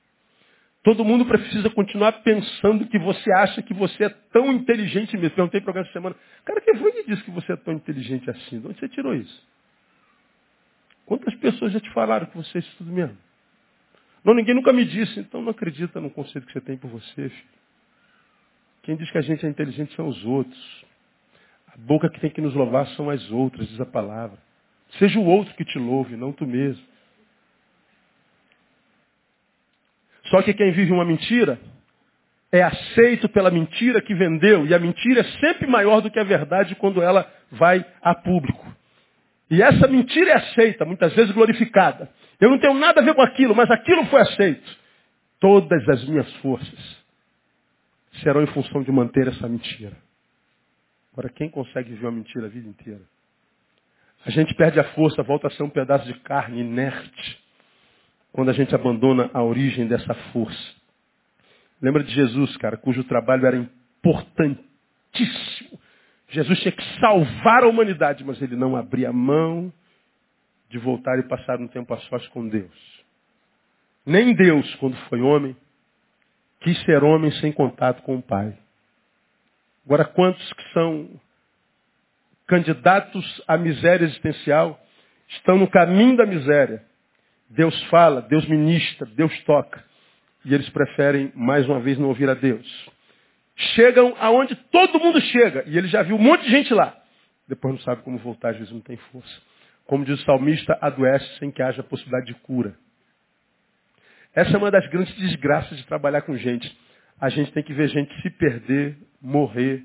Todo 0.84 1.03
mundo 1.03 1.26
precisa 1.26 1.69
continuar 1.69 2.11
pensando 2.21 2.86
que 2.86 2.99
você 2.99 3.32
acha 3.32 3.63
que 3.63 3.73
você 3.73 4.03
é 4.03 4.09
tão 4.09 4.51
inteligente 4.51 5.17
mesmo. 5.17 5.36
Perguntei 5.36 5.61
para 5.61 5.71
alguém 5.71 5.82
essa 5.82 5.93
semana, 5.93 6.15
cara, 6.43 6.61
quem 6.61 6.78
foi 6.78 6.91
que 6.91 7.05
disse 7.05 7.23
que 7.23 7.32
você 7.32 7.53
é 7.53 7.55
tão 7.55 7.73
inteligente 7.73 8.30
assim? 8.30 8.59
De 8.59 8.67
onde 8.67 8.80
você 8.80 8.89
tirou 8.89 9.15
isso? 9.15 9.47
Quantas 11.05 11.34
pessoas 11.36 11.71
já 11.71 11.80
te 11.80 11.89
falaram 11.91 12.28
que 12.28 12.38
você 12.38 12.57
é 12.57 12.59
isso 12.59 12.76
tudo 12.78 12.91
mesmo? 12.91 13.17
Não, 14.26 14.34
ninguém 14.34 14.53
nunca 14.53 14.73
me 14.73 14.84
disse, 14.84 15.21
então 15.21 15.41
não 15.41 15.51
acredita 15.51 16.01
no 16.01 16.09
conceito 16.09 16.45
que 16.45 16.53
você 16.53 16.61
tem 16.61 16.78
por 16.78 16.89
você, 16.89 17.30
filho. 17.30 17.55
Quem 18.84 18.95
diz 18.95 19.09
que 19.09 19.17
a 19.17 19.21
gente 19.21 19.45
é 19.45 19.49
inteligente 19.49 19.95
são 19.95 20.07
os 20.07 20.23
outros. 20.26 20.86
A 21.67 21.78
boca 21.78 22.09
que 22.09 22.19
tem 22.19 22.30
que 22.30 22.41
nos 22.41 22.53
louvar 22.53 22.88
são 22.89 23.09
as 23.09 23.32
outras, 23.32 23.67
diz 23.69 23.80
a 23.80 23.86
palavra. 23.86 24.44
Seja 24.99 25.19
o 25.19 25.25
outro 25.25 25.53
que 25.55 25.65
te 25.65 25.77
louve, 25.77 26.15
não 26.15 26.31
tu 26.31 26.45
mesmo. 26.45 26.83
Só 30.25 30.41
que 30.41 30.53
quem 30.53 30.71
vive 30.71 30.91
uma 30.91 31.05
mentira 31.05 31.59
é 32.51 32.63
aceito 32.63 33.27
pela 33.29 33.51
mentira 33.51 34.01
que 34.01 34.13
vendeu. 34.13 34.65
E 34.65 34.73
a 34.73 34.79
mentira 34.79 35.21
é 35.21 35.23
sempre 35.39 35.67
maior 35.67 36.01
do 36.01 36.09
que 36.09 36.19
a 36.19 36.23
verdade 36.23 36.75
quando 36.75 37.01
ela 37.01 37.29
vai 37.51 37.85
a 38.01 38.15
público. 38.15 38.65
E 39.49 39.61
essa 39.61 39.87
mentira 39.87 40.31
é 40.31 40.35
aceita, 40.35 40.85
muitas 40.85 41.13
vezes 41.13 41.31
glorificada. 41.31 42.09
Eu 42.39 42.49
não 42.49 42.59
tenho 42.59 42.73
nada 42.73 43.01
a 43.01 43.03
ver 43.03 43.13
com 43.13 43.21
aquilo, 43.21 43.55
mas 43.55 43.69
aquilo 43.69 44.05
foi 44.05 44.21
aceito. 44.21 44.77
Todas 45.39 45.87
as 45.87 46.03
minhas 46.05 46.31
forças 46.37 47.05
serão 48.23 48.41
em 48.41 48.47
função 48.47 48.81
de 48.81 48.91
manter 48.91 49.27
essa 49.27 49.47
mentira. 49.47 49.95
Agora, 51.11 51.29
quem 51.29 51.49
consegue 51.49 51.89
viver 51.89 52.07
uma 52.07 52.13
mentira 52.13 52.47
a 52.47 52.49
vida 52.49 52.67
inteira? 52.67 53.01
A 54.26 54.32
gente 54.32 54.53
perde 54.55 54.80
a 54.80 54.84
força, 54.95 55.21
volta 55.21 55.47
a 55.47 55.51
ser 55.51 55.63
um 55.63 55.69
pedaço 55.69 56.05
de 56.05 56.19
carne 56.21 56.61
inerte 56.61 57.43
quando 58.34 58.49
a 58.49 58.53
gente 58.53 58.73
abandona 58.73 59.30
a 59.34 59.43
origem 59.43 59.88
dessa 59.88 60.13
força. 60.34 60.73
Lembra 61.82 62.03
de 62.03 62.11
Jesus, 62.11 62.57
cara, 62.57 62.76
cujo 62.76 63.03
trabalho 63.03 63.45
era 63.45 63.55
importantíssimo. 63.55 65.80
Jesus 66.30 66.59
tinha 66.59 66.71
que 66.71 66.84
salvar 66.99 67.63
a 67.63 67.67
humanidade, 67.67 68.23
mas 68.23 68.41
ele 68.41 68.55
não 68.55 68.76
abria 68.76 69.13
mão 69.13 69.71
de 70.69 70.80
voltar 70.80 71.19
e 71.19 71.23
passar 71.23 71.61
um 71.61 71.67
tempo 71.67 71.93
a 71.93 71.97
sós 71.97 72.28
com 72.30 72.47
Deus. 72.47 73.03
Nem 74.05 74.34
Deus, 74.34 74.73
quando 74.76 74.97
foi 75.07 75.21
homem, 75.21 75.55
quis 76.61 76.80
ser 76.84 77.03
homem 77.03 77.32
sem 77.34 77.51
contato 77.51 78.01
com 78.01 78.17
o 78.17 78.21
Pai. 78.21 78.57
Agora, 79.86 80.03
quantos 80.03 80.51
que 80.53 80.73
são 80.73 81.09
candidatos 82.47 83.41
à 83.47 83.57
miséria 83.57 84.05
existencial 84.05 84.79
estão 85.29 85.57
no 85.57 85.69
caminho 85.69 86.17
da 86.17 86.25
miséria, 86.25 86.83
Deus 87.49 87.81
fala, 87.85 88.21
Deus 88.21 88.45
ministra, 88.47 89.07
Deus 89.07 89.37
toca. 89.43 89.83
E 90.43 90.53
eles 90.53 90.69
preferem, 90.69 91.31
mais 91.35 91.67
uma 91.67 91.79
vez, 91.79 91.97
não 91.97 92.07
ouvir 92.07 92.29
a 92.29 92.33
Deus. 92.33 92.89
Chegam 93.73 94.15
aonde 94.19 94.55
todo 94.71 94.99
mundo 94.99 95.19
chega. 95.21 95.63
E 95.67 95.77
ele 95.77 95.87
já 95.87 96.03
viu 96.03 96.15
um 96.15 96.21
monte 96.21 96.43
de 96.43 96.51
gente 96.51 96.73
lá. 96.73 96.95
Depois 97.47 97.73
não 97.73 97.81
sabe 97.81 98.03
como 98.03 98.17
voltar, 98.19 98.49
às 98.49 98.57
vezes 98.57 98.71
não 98.71 98.81
tem 98.81 98.97
força. 99.11 99.41
Como 99.85 100.03
diz 100.03 100.19
o 100.19 100.25
salmista, 100.25 100.77
adoece 100.81 101.37
sem 101.39 101.51
que 101.51 101.61
haja 101.61 101.83
possibilidade 101.83 102.27
de 102.27 102.33
cura. 102.41 102.75
Essa 104.33 104.51
é 104.51 104.57
uma 104.57 104.71
das 104.71 104.85
grandes 104.89 105.15
desgraças 105.15 105.77
de 105.77 105.85
trabalhar 105.85 106.21
com 106.23 106.35
gente. 106.35 106.77
A 107.19 107.29
gente 107.29 107.51
tem 107.53 107.63
que 107.63 107.73
ver 107.73 107.87
gente 107.87 108.13
se 108.21 108.29
perder, 108.31 108.97
morrer, 109.21 109.83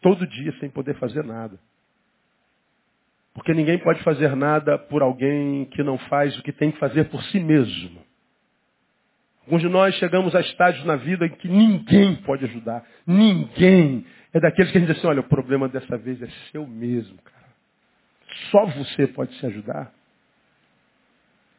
todo 0.00 0.26
dia 0.26 0.52
sem 0.58 0.70
poder 0.70 0.94
fazer 0.94 1.22
nada. 1.22 1.58
Porque 3.34 3.52
ninguém 3.52 3.78
pode 3.78 4.02
fazer 4.02 4.34
nada 4.36 4.78
por 4.78 5.02
alguém 5.02 5.64
que 5.66 5.82
não 5.82 5.98
faz 5.98 6.38
o 6.38 6.42
que 6.42 6.52
tem 6.52 6.70
que 6.70 6.78
fazer 6.78 7.04
por 7.10 7.22
si 7.24 7.40
mesmo. 7.40 8.00
Alguns 9.44 9.60
de 9.60 9.68
nós 9.68 9.94
chegamos 9.96 10.34
a 10.34 10.40
estágios 10.40 10.84
na 10.86 10.96
vida 10.96 11.26
em 11.26 11.30
que 11.30 11.48
ninguém 11.48 12.16
pode 12.22 12.44
ajudar. 12.44 12.82
Ninguém. 13.06 14.06
É 14.32 14.40
daqueles 14.40 14.70
que 14.70 14.78
a 14.78 14.80
gente 14.80 14.88
diz 14.88 14.98
assim, 14.98 15.06
olha, 15.06 15.20
o 15.20 15.28
problema 15.28 15.68
dessa 15.68 15.98
vez 15.98 16.22
é 16.22 16.28
seu 16.50 16.66
mesmo, 16.66 17.18
cara. 17.22 17.44
Só 18.50 18.64
você 18.66 19.06
pode 19.08 19.34
se 19.38 19.46
ajudar. 19.46 19.92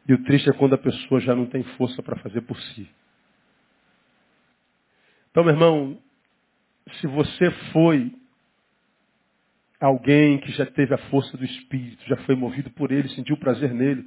E 0.08 0.14
o 0.14 0.22
triste 0.24 0.48
é 0.48 0.52
quando 0.52 0.74
a 0.74 0.78
pessoa 0.78 1.20
já 1.20 1.34
não 1.34 1.46
tem 1.46 1.62
força 1.62 2.02
para 2.02 2.16
fazer 2.16 2.40
por 2.42 2.58
si. 2.60 2.88
Então, 5.30 5.44
meu 5.44 5.52
irmão, 5.52 5.98
se 7.00 7.06
você 7.06 7.50
foi 7.72 8.12
alguém 9.80 10.38
que 10.38 10.52
já 10.52 10.66
teve 10.66 10.94
a 10.94 10.98
força 11.10 11.36
do 11.36 11.44
Espírito, 11.44 12.06
já 12.06 12.16
foi 12.18 12.34
movido 12.34 12.70
por 12.70 12.92
ele, 12.92 13.08
sentiu 13.10 13.36
prazer 13.36 13.72
nele 13.72 14.04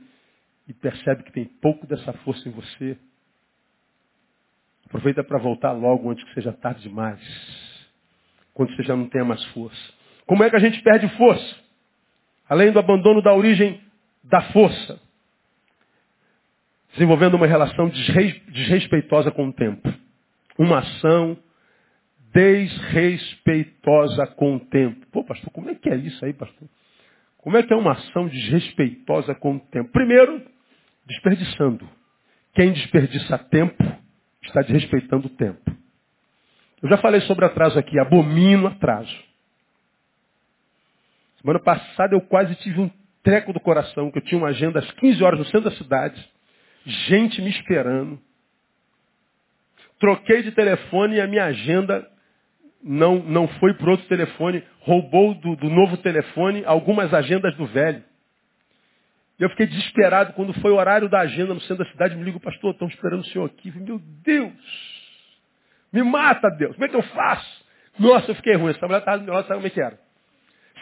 e 0.67 0.74
percebe 0.74 1.24
que 1.24 1.32
tem 1.32 1.45
pouco 1.45 1.88
dessa 1.88 2.13
força 2.13 2.47
em 2.47 2.51
você, 2.51 2.97
Aproveita 4.89 5.24
para 5.24 5.38
voltar 5.38 5.72
logo 5.72 6.09
antes 6.09 6.24
que 6.24 6.34
seja 6.34 6.51
tarde 6.51 6.82
demais. 6.82 7.22
Quando 8.55 8.76
você 8.76 8.82
já 8.82 8.95
não 8.95 9.07
tenha 9.07 9.24
mais 9.24 9.43
força. 9.45 9.93
Como 10.26 10.43
é 10.43 10.49
que 10.49 10.55
a 10.55 10.59
gente 10.59 10.82
perde 10.82 11.07
força? 11.15 11.55
Além 12.49 12.72
do 12.72 12.80
abandono 12.80 13.22
da 13.22 13.34
origem 13.34 13.80
da 14.24 14.41
força. 14.51 14.99
Desenvolvendo 16.93 17.36
uma 17.36 17.45
relação 17.45 17.88
desrespeitosa 17.88 19.30
com 19.30 19.47
o 19.49 19.53
tempo. 19.53 19.93
Uma 20.57 20.80
ação 20.80 21.38
desrespeitosa 22.34 24.27
com 24.27 24.55
o 24.55 24.59
tempo. 24.59 25.05
Pô, 25.11 25.23
pastor, 25.23 25.49
como 25.51 25.69
é 25.69 25.75
que 25.75 25.89
é 25.89 25.95
isso 25.95 26.23
aí, 26.23 26.34
pastor? 26.34 26.67
Como 27.38 27.57
é 27.57 27.63
que 27.63 27.73
é 27.73 27.75
uma 27.75 27.93
ação 27.93 28.27
desrespeitosa 28.27 29.34
com 29.36 29.55
o 29.55 29.59
tempo? 29.59 29.91
Primeiro, 29.91 30.41
desperdiçando. 31.05 31.89
Quem 32.53 32.73
desperdiça 32.73 33.38
tempo 33.38 33.84
está 34.43 34.61
desrespeitando 34.61 35.27
o 35.27 35.30
tempo. 35.30 35.71
Eu 36.82 36.89
já 36.89 36.97
falei 36.97 37.21
sobre 37.21 37.45
atraso 37.45 37.77
aqui, 37.80 37.99
abomino 37.99 38.67
atraso. 38.67 39.15
Semana 41.41 41.59
passada 41.59 42.15
eu 42.15 42.21
quase 42.21 42.55
tive 42.55 42.82
um 42.82 42.91
treco 43.23 43.53
do 43.53 43.59
coração, 43.59 44.11
que 44.11 44.17
eu 44.17 44.23
tinha 44.23 44.38
uma 44.38 44.49
agenda 44.49 44.80
às 44.80 44.91
15 44.91 45.23
horas 45.23 45.39
no 45.39 45.45
centro 45.45 45.69
da 45.69 45.75
cidade, 45.75 46.30
gente 46.86 47.41
me 47.41 47.49
esperando. 47.49 48.19
Troquei 49.99 50.43
de 50.43 50.51
telefone 50.51 51.15
e 51.15 51.21
a 51.21 51.27
minha 51.27 51.45
agenda 51.45 52.09
não, 52.84 53.19
não 53.19 53.47
foi 53.47 53.73
para 53.73 53.91
outro 53.91 54.07
telefone, 54.07 54.63
roubou 54.80 55.34
do, 55.36 55.55
do 55.55 55.69
novo 55.69 55.97
telefone 55.97 56.63
algumas 56.65 57.13
agendas 57.13 57.55
do 57.55 57.65
velho. 57.65 58.03
Eu 59.38 59.49
fiquei 59.51 59.67
desesperado 59.67 60.34
quando 60.34 60.53
foi 60.55 60.71
o 60.71 60.75
horário 60.75 61.07
da 61.07 61.19
agenda 61.19 61.53
no 61.53 61.61
centro 61.61 61.84
da 61.86 61.91
cidade. 61.91 62.15
Me 62.15 62.23
ligo, 62.23 62.39
pastor, 62.39 62.71
estão 62.71 62.88
esperando 62.88 63.21
o 63.21 63.25
senhor 63.25 63.45
aqui. 63.45 63.71
Meu 63.71 63.99
Deus! 63.99 64.53
Me 65.93 66.03
mata, 66.03 66.49
Deus! 66.49 66.73
Como 66.73 66.86
é 66.86 66.89
que 66.89 66.95
eu 66.95 67.03
faço? 67.03 67.65
Nossa, 67.97 68.32
eu 68.32 68.36
fiquei 68.36 68.55
ruim. 68.55 68.71
Essa 68.71 68.86
mulher 68.86 68.99
estava 68.99 69.17
do 69.19 69.23
meu 69.23 69.34
lado, 69.34 69.47
sabe 69.47 69.59
como 69.59 69.67
é 69.67 69.69
que 69.69 69.82
era? 69.82 69.97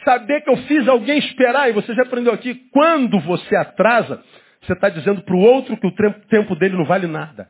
Saber 0.04 0.42
que 0.42 0.50
eu 0.50 0.58
fiz 0.64 0.88
alguém 0.88 1.20
esperar, 1.20 1.70
e 1.70 1.74
você 1.74 1.94
já 1.94 2.04
aprendeu 2.04 2.34
aqui, 2.34 2.56
quando 2.72 3.20
você 3.20 3.56
atrasa, 3.56 4.24
você 4.62 4.74
está 4.74 4.90
dizendo 4.90 5.22
para 5.22 5.36
o 5.36 5.40
outro 5.40 5.78
que 5.78 5.88
o 5.88 5.94
tempo 6.28 6.56
dele 6.56 6.78
não 6.78 6.86
vale 6.86 7.08
nada. 7.08 7.50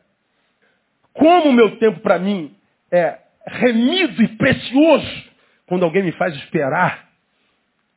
Como 1.14 1.50
o 1.50 1.54
meu 1.54 1.78
tempo 1.78 2.00
para 2.00 2.20
mim 2.20 2.56
é 2.92 3.18
remido 3.48 4.22
e 4.22 4.28
precioso, 4.30 5.24
quando 5.66 5.84
alguém 5.84 6.04
me 6.04 6.12
faz 6.14 6.36
esperar 6.36 7.08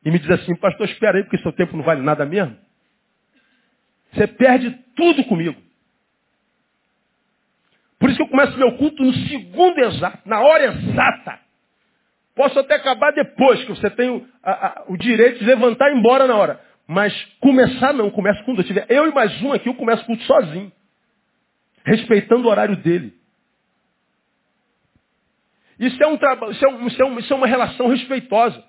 e 0.03 0.09
me 0.09 0.17
diz 0.17 0.29
assim, 0.31 0.55
pastor, 0.55 0.89
espera 0.89 1.17
aí, 1.17 1.23
porque 1.23 1.37
seu 1.39 1.51
tempo 1.51 1.77
não 1.77 1.83
vale 1.83 2.01
nada 2.01 2.25
mesmo. 2.25 2.57
Você 4.13 4.27
perde 4.27 4.71
tudo 4.95 5.23
comigo. 5.25 5.61
Por 7.99 8.09
isso 8.09 8.17
que 8.17 8.23
eu 8.23 8.29
começo 8.29 8.57
meu 8.57 8.77
culto 8.77 9.03
no 9.03 9.13
segundo 9.13 9.79
exato, 9.79 10.27
na 10.27 10.41
hora 10.41 10.65
exata. 10.65 11.39
Posso 12.35 12.57
até 12.59 12.75
acabar 12.75 13.11
depois, 13.11 13.63
que 13.63 13.69
você 13.69 13.89
tem 13.91 14.09
o, 14.09 14.27
a, 14.41 14.51
a, 14.51 14.83
o 14.87 14.97
direito 14.97 15.39
de 15.39 15.45
levantar 15.45 15.89
e 15.89 15.93
ir 15.93 15.97
embora 15.99 16.25
na 16.25 16.35
hora. 16.35 16.59
Mas 16.87 17.13
começar 17.39 17.93
não, 17.93 18.09
começa 18.09 18.43
quando 18.43 18.59
eu 18.59 18.63
tiver. 18.65 18.85
Eu 18.89 19.07
e 19.07 19.13
mais 19.13 19.39
um 19.43 19.53
aqui, 19.53 19.69
eu 19.69 19.75
começo 19.75 20.01
o 20.01 20.05
culto 20.07 20.23
sozinho. 20.23 20.71
Respeitando 21.85 22.47
o 22.47 22.49
horário 22.49 22.75
dele. 22.77 23.13
Isso 25.81 26.01
é, 26.01 26.07
um 26.07 26.13
isso, 26.13 26.63
é 26.63 26.69
um, 26.69 26.87
isso, 26.87 27.01
é 27.01 27.05
um, 27.05 27.19
isso 27.19 27.33
é 27.33 27.35
uma 27.35 27.47
relação 27.47 27.87
respeitosa. 27.87 28.63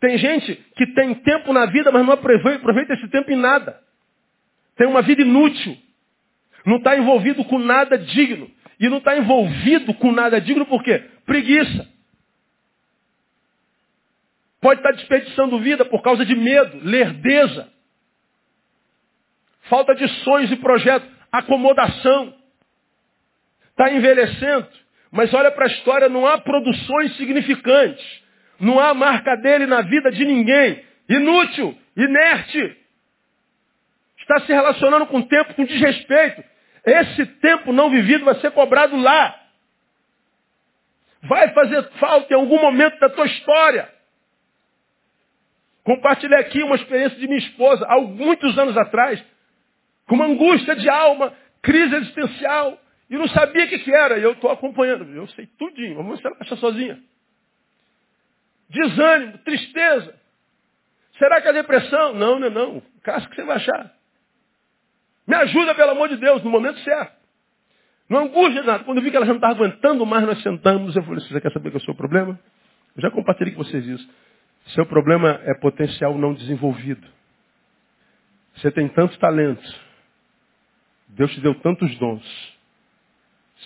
Tem 0.00 0.16
gente 0.16 0.54
que 0.74 0.86
tem 0.94 1.14
tempo 1.16 1.52
na 1.52 1.66
vida, 1.66 1.92
mas 1.92 2.04
não 2.04 2.14
aproveita 2.14 2.94
esse 2.94 3.08
tempo 3.08 3.30
em 3.30 3.36
nada. 3.36 3.78
Tem 4.74 4.86
uma 4.86 5.02
vida 5.02 5.20
inútil. 5.20 5.76
Não 6.64 6.78
está 6.78 6.96
envolvido 6.96 7.44
com 7.44 7.58
nada 7.58 7.98
digno. 7.98 8.50
E 8.80 8.88
não 8.88 8.98
está 8.98 9.18
envolvido 9.18 9.92
com 9.94 10.10
nada 10.10 10.40
digno 10.40 10.64
por 10.64 10.82
quê? 10.82 10.98
Preguiça. 11.26 11.86
Pode 14.58 14.80
estar 14.80 14.92
tá 14.92 14.96
desperdiçando 14.96 15.58
vida 15.60 15.84
por 15.84 16.00
causa 16.02 16.24
de 16.24 16.34
medo, 16.34 16.80
lerdeza, 16.82 17.70
falta 19.68 19.94
de 19.94 20.08
sonhos 20.24 20.50
e 20.50 20.56
projetos, 20.56 21.08
acomodação. 21.30 22.34
Está 23.70 23.92
envelhecendo, 23.92 24.68
mas 25.10 25.32
olha 25.32 25.50
para 25.50 25.64
a 25.64 25.68
história, 25.68 26.08
não 26.08 26.26
há 26.26 26.38
produções 26.38 27.16
significantes. 27.16 28.04
Não 28.58 28.80
há 28.80 28.94
marca 28.94 29.36
dele 29.36 29.66
na 29.66 29.82
vida 29.82 30.10
de 30.10 30.24
ninguém. 30.24 30.84
Inútil, 31.08 31.76
inerte. 31.96 32.76
Está 34.18 34.40
se 34.40 34.52
relacionando 34.52 35.06
com 35.06 35.18
o 35.18 35.26
tempo 35.26 35.54
com 35.54 35.64
desrespeito. 35.64 36.42
Esse 36.84 37.26
tempo 37.26 37.72
não 37.72 37.90
vivido 37.90 38.24
vai 38.24 38.34
ser 38.36 38.50
cobrado 38.52 38.96
lá. 38.96 39.34
Vai 41.22 41.52
fazer 41.52 41.82
falta 41.98 42.32
em 42.32 42.36
algum 42.36 42.60
momento 42.60 42.98
da 42.98 43.08
tua 43.08 43.26
história. 43.26 43.90
Compartilhei 45.84 46.38
aqui 46.38 46.62
uma 46.62 46.74
experiência 46.76 47.16
de 47.18 47.26
minha 47.28 47.38
esposa, 47.38 47.86
há 47.88 48.00
muitos 48.00 48.58
anos 48.58 48.76
atrás, 48.76 49.22
com 50.06 50.16
uma 50.16 50.26
angústia 50.26 50.74
de 50.74 50.88
alma, 50.88 51.32
crise 51.62 51.94
existencial, 51.94 52.76
e 53.08 53.16
não 53.16 53.28
sabia 53.28 53.64
o 53.64 53.68
que, 53.68 53.78
que 53.78 53.94
era. 53.94 54.18
E 54.18 54.22
eu 54.22 54.32
estou 54.32 54.50
acompanhando, 54.50 55.04
eu 55.14 55.26
sei 55.28 55.46
tudinho, 55.58 56.16
se 56.16 56.26
ela 56.26 56.36
acha 56.40 56.56
sozinha. 56.56 57.00
Desânimo, 58.68 59.38
tristeza. 59.38 60.14
Será 61.18 61.40
que 61.40 61.48
é 61.48 61.52
depressão? 61.52 62.14
Não, 62.14 62.38
não 62.38 62.50
não. 62.50 62.82
Caso 63.02 63.28
que 63.28 63.36
você 63.36 63.44
vai 63.44 63.56
achar. 63.56 63.92
Me 65.26 65.34
ajuda, 65.34 65.74
pelo 65.74 65.92
amor 65.92 66.08
de 66.08 66.16
Deus, 66.16 66.42
no 66.42 66.50
momento 66.50 66.78
certo. 66.80 67.16
Não 68.08 68.24
angústia 68.24 68.62
nada. 68.62 68.84
Quando 68.84 68.98
eu 68.98 69.04
vi 69.04 69.10
que 69.10 69.16
ela 69.16 69.26
já 69.26 69.32
não 69.32 69.38
estava 69.38 69.54
aguentando 69.54 70.04
mais, 70.06 70.24
nós 70.24 70.42
sentamos. 70.42 70.94
Eu 70.94 71.02
falei, 71.02 71.20
você 71.20 71.40
quer 71.40 71.52
saber 71.52 71.70
que 71.70 71.76
é 71.76 71.80
o 71.80 71.84
seu 71.84 71.94
problema? 71.94 72.38
Eu 72.96 73.02
já 73.02 73.10
compartilhei 73.10 73.54
com 73.54 73.64
vocês 73.64 73.84
isso. 73.86 74.08
Seu 74.68 74.86
problema 74.86 75.40
é 75.44 75.54
potencial 75.54 76.16
não 76.16 76.34
desenvolvido. 76.34 77.06
Você 78.56 78.70
tem 78.70 78.88
tantos 78.88 79.16
talentos. 79.18 79.80
Deus 81.08 81.32
te 81.32 81.40
deu 81.40 81.54
tantos 81.56 81.96
dons. 81.98 82.55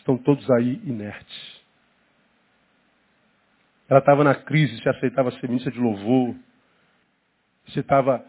Estão 0.00 0.16
todos 0.16 0.50
aí 0.50 0.80
inertes. 0.84 1.60
Ela 3.88 4.00
estava 4.00 4.24
na 4.24 4.34
crise, 4.34 4.80
se 4.80 4.88
aceitava 4.88 5.30
ser 5.32 5.48
ministra 5.48 5.70
de 5.72 5.78
louvor. 5.78 6.34
Você 7.66 7.80
estava 7.80 8.24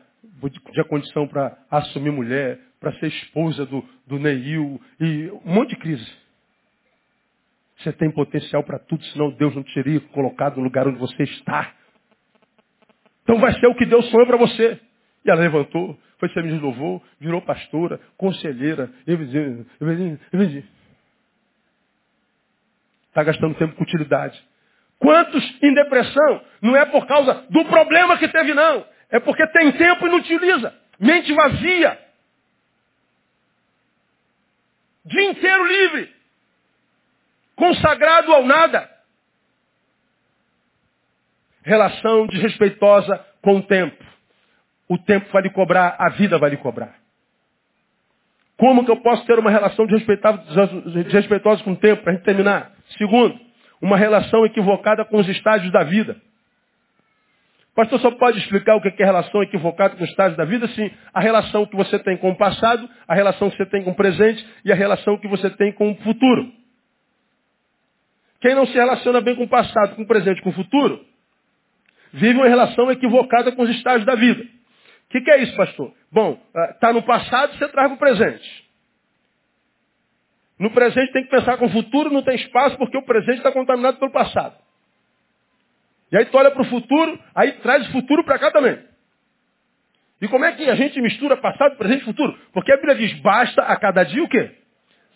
tinha 0.71 0.85
condição 0.85 1.27
para 1.27 1.57
assumir 1.69 2.11
mulher, 2.11 2.59
para 2.79 2.93
ser 2.99 3.07
esposa 3.07 3.65
do, 3.65 3.83
do 4.05 4.19
Neil, 4.19 4.79
e 4.99 5.31
um 5.45 5.53
monte 5.53 5.69
de 5.69 5.77
crise. 5.77 6.11
Você 7.77 7.91
tem 7.93 8.11
potencial 8.11 8.63
para 8.63 8.77
tudo, 8.77 9.03
senão 9.05 9.31
Deus 9.31 9.55
não 9.55 9.63
te 9.63 9.73
teria 9.73 9.99
colocado 9.99 10.57
no 10.57 10.63
lugar 10.63 10.87
onde 10.87 10.99
você 10.99 11.23
está. 11.23 11.73
Então 13.23 13.39
vai 13.39 13.53
ser 13.59 13.67
o 13.67 13.75
que 13.75 13.85
Deus 13.85 14.05
sonhou 14.11 14.27
para 14.27 14.37
você. 14.37 14.79
E 15.25 15.29
ela 15.31 15.41
levantou, 15.41 15.97
foi 16.19 16.29
ser 16.29 16.43
de 16.43 16.59
louvor, 16.59 17.01
virou 17.19 17.41
pastora, 17.41 17.99
conselheira. 18.17 18.91
Está 23.11 23.23
gastando 23.23 23.55
tempo 23.55 23.75
com 23.75 23.83
utilidade. 23.83 24.41
Quantos 24.97 25.43
em 25.61 25.73
depressão? 25.73 26.41
Não 26.61 26.77
é 26.77 26.85
por 26.85 27.05
causa 27.05 27.45
do 27.49 27.65
problema 27.65 28.17
que 28.17 28.27
teve, 28.29 28.53
não. 28.53 28.85
É 29.09 29.19
porque 29.19 29.45
tem 29.47 29.73
tempo 29.73 30.07
e 30.07 30.09
não 30.09 30.17
utiliza. 30.17 30.73
Mente 30.97 31.33
vazia. 31.33 31.99
Dia 35.03 35.29
inteiro 35.29 35.67
livre. 35.67 36.15
Consagrado 37.53 38.31
ao 38.31 38.45
nada. 38.45 38.89
Relação 41.63 42.27
desrespeitosa 42.27 43.25
com 43.41 43.57
o 43.57 43.63
tempo. 43.63 44.01
O 44.87 44.97
tempo 44.97 45.29
vai 45.33 45.41
lhe 45.41 45.49
cobrar, 45.49 45.95
a 45.99 46.09
vida 46.09 46.39
vai 46.39 46.51
lhe 46.51 46.57
cobrar. 46.57 47.00
Como 48.61 48.85
que 48.85 48.91
eu 48.91 48.97
posso 48.97 49.25
ter 49.25 49.39
uma 49.39 49.49
relação 49.49 49.87
desrespeitosa 49.87 51.63
com 51.63 51.71
o 51.71 51.75
tempo, 51.75 52.03
para 52.03 52.11
a 52.11 52.15
gente 52.15 52.23
terminar? 52.23 52.71
Segundo, 52.95 53.35
uma 53.81 53.97
relação 53.97 54.45
equivocada 54.45 55.03
com 55.03 55.17
os 55.17 55.27
estágios 55.27 55.71
da 55.71 55.83
vida. 55.83 56.15
O 57.71 57.75
pastor 57.75 57.99
só 58.01 58.11
pode 58.11 58.37
explicar 58.37 58.75
o 58.75 58.81
que 58.81 59.01
é 59.01 59.03
relação 59.03 59.41
equivocada 59.41 59.95
com 59.95 60.03
os 60.03 60.09
estágios 60.11 60.37
da 60.37 60.45
vida? 60.45 60.67
Sim, 60.67 60.91
a 61.11 61.19
relação 61.19 61.65
que 61.65 61.75
você 61.75 61.97
tem 61.97 62.15
com 62.17 62.29
o 62.29 62.37
passado, 62.37 62.87
a 63.07 63.15
relação 63.15 63.49
que 63.49 63.57
você 63.57 63.65
tem 63.65 63.83
com 63.83 63.89
o 63.89 63.95
presente 63.95 64.47
e 64.63 64.71
a 64.71 64.75
relação 64.75 65.17
que 65.17 65.27
você 65.27 65.49
tem 65.49 65.71
com 65.71 65.93
o 65.93 65.95
futuro. 65.95 66.53
Quem 68.41 68.53
não 68.53 68.67
se 68.67 68.73
relaciona 68.73 69.21
bem 69.21 69.35
com 69.35 69.45
o 69.45 69.49
passado, 69.49 69.95
com 69.95 70.03
o 70.03 70.07
presente, 70.07 70.39
com 70.39 70.51
o 70.51 70.53
futuro, 70.53 71.03
vive 72.13 72.37
uma 72.37 72.47
relação 72.47 72.91
equivocada 72.91 73.53
com 73.53 73.63
os 73.63 73.71
estágios 73.71 74.05
da 74.05 74.13
vida. 74.13 74.60
O 75.11 75.13
que, 75.13 75.19
que, 75.19 75.29
é 75.29 75.43
isso, 75.43 75.53
pastor? 75.57 75.93
Bom, 76.09 76.41
está 76.69 76.87
ah, 76.87 76.93
no 76.93 77.03
passado, 77.03 77.57
você 77.57 77.67
traz 77.67 77.89
para 77.89 77.95
o 77.95 77.97
presente. 77.97 78.65
No 80.57 80.71
presente 80.71 81.11
tem 81.11 81.25
que 81.25 81.29
pensar 81.29 81.57
com 81.57 81.65
o 81.65 81.69
futuro, 81.69 82.09
não 82.09 82.21
tem 82.21 82.35
espaço, 82.35 82.77
porque 82.77 82.97
o 82.97 83.03
presente 83.03 83.39
está 83.39 83.51
contaminado 83.51 83.97
pelo 83.97 84.09
passado. 84.09 84.55
E 86.13 86.17
aí 86.17 86.23
tu 86.23 86.37
olha 86.37 86.49
para 86.49 86.61
o 86.61 86.65
futuro, 86.65 87.19
aí 87.35 87.51
traz 87.59 87.89
o 87.89 87.91
futuro 87.91 88.23
para 88.23 88.39
cá 88.39 88.51
também. 88.51 88.81
E 90.21 90.29
como 90.29 90.45
é 90.45 90.53
que 90.53 90.69
a 90.69 90.75
gente 90.75 91.01
mistura 91.01 91.35
passado, 91.35 91.75
presente 91.75 92.03
e 92.03 92.05
futuro? 92.05 92.39
Porque 92.53 92.71
a 92.71 92.77
Bíblia 92.77 92.95
diz, 92.95 93.11
basta 93.19 93.63
a 93.63 93.75
cada 93.75 94.05
dia 94.05 94.23
o 94.23 94.29
quê? 94.29 94.55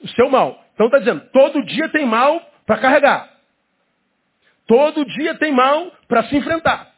O 0.04 0.10
seu 0.10 0.30
mal. 0.30 0.62
Então 0.74 0.88
está 0.88 1.00
dizendo, 1.00 1.22
todo 1.32 1.64
dia 1.64 1.88
tem 1.88 2.06
mal 2.06 2.42
para 2.66 2.80
carregar. 2.80 3.30
Todo 4.68 5.06
dia 5.06 5.36
tem 5.36 5.54
mal 5.54 5.90
para 6.06 6.24
se 6.26 6.36
enfrentar. 6.36 6.95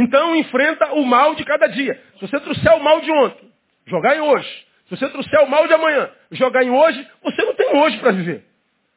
Então 0.00 0.34
enfrenta 0.34 0.94
o 0.94 1.04
mal 1.04 1.34
de 1.34 1.44
cada 1.44 1.66
dia. 1.66 2.00
Se 2.14 2.22
você 2.22 2.40
trouxer 2.40 2.72
o 2.72 2.82
mal 2.82 3.02
de 3.02 3.10
ontem, 3.12 3.50
jogar 3.86 4.16
em 4.16 4.20
hoje. 4.20 4.48
Se 4.88 4.96
você 4.96 5.08
trouxer 5.10 5.40
o 5.40 5.50
mal 5.50 5.66
de 5.66 5.74
amanhã, 5.74 6.08
jogar 6.32 6.64
em 6.64 6.70
hoje, 6.70 7.06
você 7.22 7.44
não 7.44 7.54
tem 7.54 7.76
hoje 7.76 7.98
para 7.98 8.12
viver. 8.12 8.44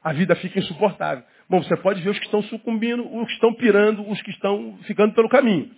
A 0.02 0.14
vida 0.14 0.34
fica 0.38 0.60
insuportável. 0.60 1.24
Bom, 1.50 1.62
você 1.62 1.76
pode 1.76 2.02
ver 2.02 2.10
os 2.10 2.18
que 2.18 2.26
estão 2.26 2.42
sucumbindo, 2.44 3.06
os 3.18 3.28
que 3.28 3.34
estão 3.34 3.54
pirando, 3.54 4.10
os 4.10 4.22
que 4.22 4.32
estão 4.32 4.78
ficando 4.84 5.14
pelo 5.14 5.28
caminho. 5.28 5.70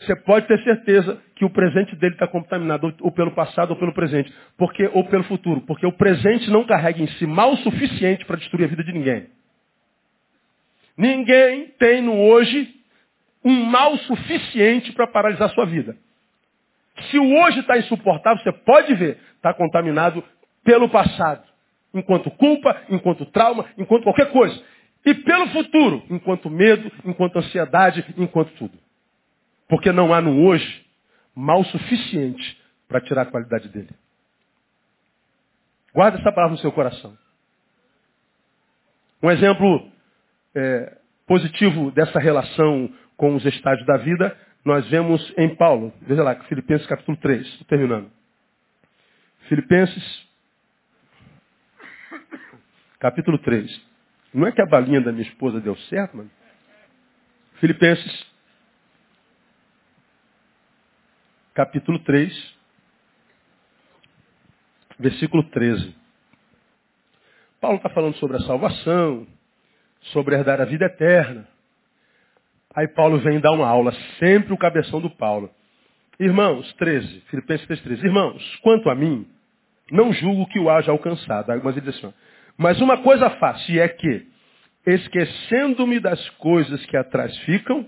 Você 0.00 0.14
pode 0.22 0.46
ter 0.46 0.62
certeza 0.62 1.20
que 1.34 1.44
o 1.44 1.50
presente 1.50 1.96
dele 1.96 2.14
está 2.14 2.28
contaminado, 2.28 2.94
ou 3.00 3.10
pelo 3.10 3.32
passado 3.32 3.70
ou 3.70 3.76
pelo 3.76 3.92
presente, 3.92 4.32
porque 4.56 4.88
ou 4.94 5.04
pelo 5.04 5.24
futuro, 5.24 5.62
porque 5.62 5.84
o 5.84 5.92
presente 5.92 6.48
não 6.48 6.64
carrega 6.64 7.02
em 7.02 7.08
si 7.08 7.26
mal 7.26 7.56
suficiente 7.56 8.24
para 8.24 8.36
destruir 8.36 8.66
a 8.66 8.68
vida 8.68 8.84
de 8.84 8.92
ninguém. 8.92 9.26
Ninguém 10.96 11.66
tem 11.78 12.00
no 12.00 12.16
hoje 12.16 12.79
um 13.44 13.64
mal 13.64 13.96
suficiente 13.98 14.92
para 14.92 15.06
paralisar 15.06 15.50
sua 15.50 15.66
vida. 15.66 15.96
Se 17.10 17.18
o 17.18 17.40
hoje 17.40 17.60
está 17.60 17.78
insuportável, 17.78 18.42
você 18.42 18.52
pode 18.52 18.94
ver, 18.94 19.18
está 19.36 19.54
contaminado 19.54 20.22
pelo 20.62 20.88
passado. 20.88 21.42
Enquanto 21.94 22.30
culpa, 22.30 22.82
enquanto 22.88 23.26
trauma, 23.26 23.66
enquanto 23.76 24.04
qualquer 24.04 24.30
coisa. 24.30 24.62
E 25.04 25.14
pelo 25.14 25.48
futuro, 25.48 26.04
enquanto 26.10 26.50
medo, 26.50 26.92
enquanto 27.04 27.38
ansiedade, 27.38 28.04
enquanto 28.18 28.52
tudo. 28.52 28.78
Porque 29.68 29.90
não 29.90 30.12
há 30.12 30.20
no 30.20 30.44
hoje 30.44 30.84
mal 31.34 31.64
suficiente 31.64 32.60
para 32.86 33.00
tirar 33.00 33.22
a 33.22 33.26
qualidade 33.26 33.68
dele. 33.68 33.90
Guarda 35.94 36.18
essa 36.18 36.30
palavra 36.30 36.52
no 36.52 36.58
seu 36.58 36.70
coração. 36.70 37.16
Um 39.22 39.30
exemplo 39.30 39.90
é, 40.54 40.96
positivo 41.26 41.90
dessa 41.90 42.18
relação 42.18 42.92
com 43.20 43.34
os 43.34 43.44
estágios 43.44 43.86
da 43.86 43.98
vida, 43.98 44.34
nós 44.64 44.88
vemos 44.88 45.20
em 45.36 45.54
Paulo. 45.54 45.92
Veja 46.00 46.22
lá, 46.22 46.34
Filipenses 46.44 46.86
capítulo 46.86 47.18
3, 47.18 47.46
estou 47.48 47.66
terminando. 47.66 48.10
Filipenses 49.46 50.26
capítulo 52.98 53.38
3. 53.40 53.88
Não 54.32 54.46
é 54.46 54.52
que 54.52 54.62
a 54.62 54.66
balinha 54.66 55.02
da 55.02 55.12
minha 55.12 55.28
esposa 55.28 55.60
deu 55.60 55.76
certo, 55.76 56.16
mano? 56.16 56.30
Filipenses, 57.56 58.26
capítulo 61.52 61.98
3, 61.98 62.56
versículo 64.98 65.42
13. 65.50 65.94
Paulo 67.60 67.76
está 67.76 67.90
falando 67.90 68.16
sobre 68.16 68.38
a 68.38 68.46
salvação, 68.46 69.26
sobre 70.04 70.36
herdar 70.36 70.58
a 70.62 70.64
vida 70.64 70.86
eterna. 70.86 71.46
Aí 72.74 72.86
Paulo 72.88 73.18
vem 73.18 73.40
dar 73.40 73.52
uma 73.52 73.66
aula, 73.66 73.92
sempre 74.18 74.52
o 74.52 74.58
cabeção 74.58 75.00
do 75.00 75.10
Paulo. 75.10 75.50
Irmãos, 76.18 76.72
13, 76.74 77.22
Filipenses 77.30 77.66
3, 77.66 77.80
13. 77.80 78.06
Irmãos, 78.06 78.56
quanto 78.62 78.88
a 78.88 78.94
mim, 78.94 79.26
não 79.90 80.12
julgo 80.12 80.46
que 80.46 80.58
o 80.58 80.70
haja 80.70 80.92
alcançado. 80.92 81.48
Mas 81.64 81.76
ele 81.76 81.86
diz 81.86 81.96
assim, 81.96 82.14
mas 82.56 82.80
uma 82.80 82.98
coisa 82.98 83.30
faço, 83.30 83.72
e 83.72 83.80
é 83.80 83.88
que, 83.88 84.26
esquecendo-me 84.86 85.98
das 85.98 86.28
coisas 86.30 86.84
que 86.86 86.96
atrás 86.96 87.36
ficam, 87.38 87.86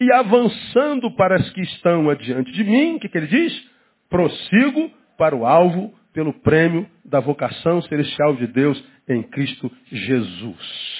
e 0.00 0.12
avançando 0.12 1.10
para 1.10 1.36
as 1.36 1.50
que 1.50 1.60
estão 1.62 2.08
adiante 2.08 2.52
de 2.52 2.64
mim, 2.64 2.94
o 2.94 3.00
que, 3.00 3.08
que 3.08 3.18
ele 3.18 3.26
diz? 3.26 3.70
Prossigo 4.08 4.90
para 5.18 5.34
o 5.34 5.44
alvo 5.44 5.92
pelo 6.12 6.32
prêmio 6.32 6.88
da 7.04 7.20
vocação 7.20 7.82
celestial 7.82 8.36
de 8.36 8.46
Deus 8.46 8.82
em 9.08 9.22
Cristo 9.22 9.70
Jesus. 9.90 10.95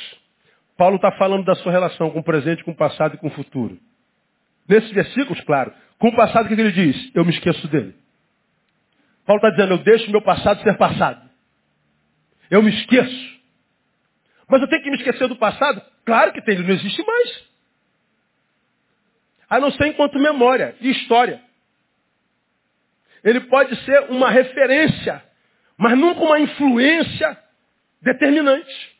Paulo 0.76 0.96
está 0.96 1.10
falando 1.12 1.44
da 1.44 1.54
sua 1.56 1.72
relação 1.72 2.10
com 2.10 2.18
o 2.18 2.24
presente, 2.24 2.62
com 2.62 2.72
o 2.72 2.76
passado 2.76 3.14
e 3.14 3.18
com 3.18 3.28
o 3.28 3.30
futuro. 3.30 3.78
Nesses 4.68 4.90
versículos, 4.90 5.40
claro, 5.42 5.72
com 5.98 6.08
o 6.08 6.16
passado, 6.16 6.46
o 6.46 6.48
que 6.48 6.54
ele 6.54 6.72
diz? 6.72 7.10
Eu 7.14 7.24
me 7.24 7.30
esqueço 7.30 7.66
dele. 7.68 7.94
Paulo 9.24 9.40
está 9.40 9.50
dizendo, 9.50 9.74
eu 9.74 9.78
deixo 9.78 10.10
meu 10.10 10.22
passado 10.22 10.62
ser 10.62 10.76
passado. 10.76 11.28
Eu 12.50 12.62
me 12.62 12.70
esqueço. 12.70 13.36
Mas 14.48 14.60
eu 14.60 14.68
tenho 14.68 14.82
que 14.82 14.90
me 14.90 14.96
esquecer 14.96 15.26
do 15.28 15.36
passado? 15.36 15.82
Claro 16.04 16.32
que 16.32 16.42
tem, 16.42 16.54
ele 16.54 16.66
não 16.66 16.74
existe 16.74 17.04
mais. 17.04 17.44
A 19.48 19.58
não 19.58 19.70
ser 19.72 19.86
enquanto 19.86 20.18
memória 20.18 20.76
e 20.80 20.90
história. 20.90 21.40
Ele 23.24 23.40
pode 23.40 23.74
ser 23.84 24.10
uma 24.10 24.30
referência, 24.30 25.24
mas 25.76 25.98
nunca 25.98 26.20
uma 26.20 26.38
influência 26.38 27.36
determinante. 28.00 28.95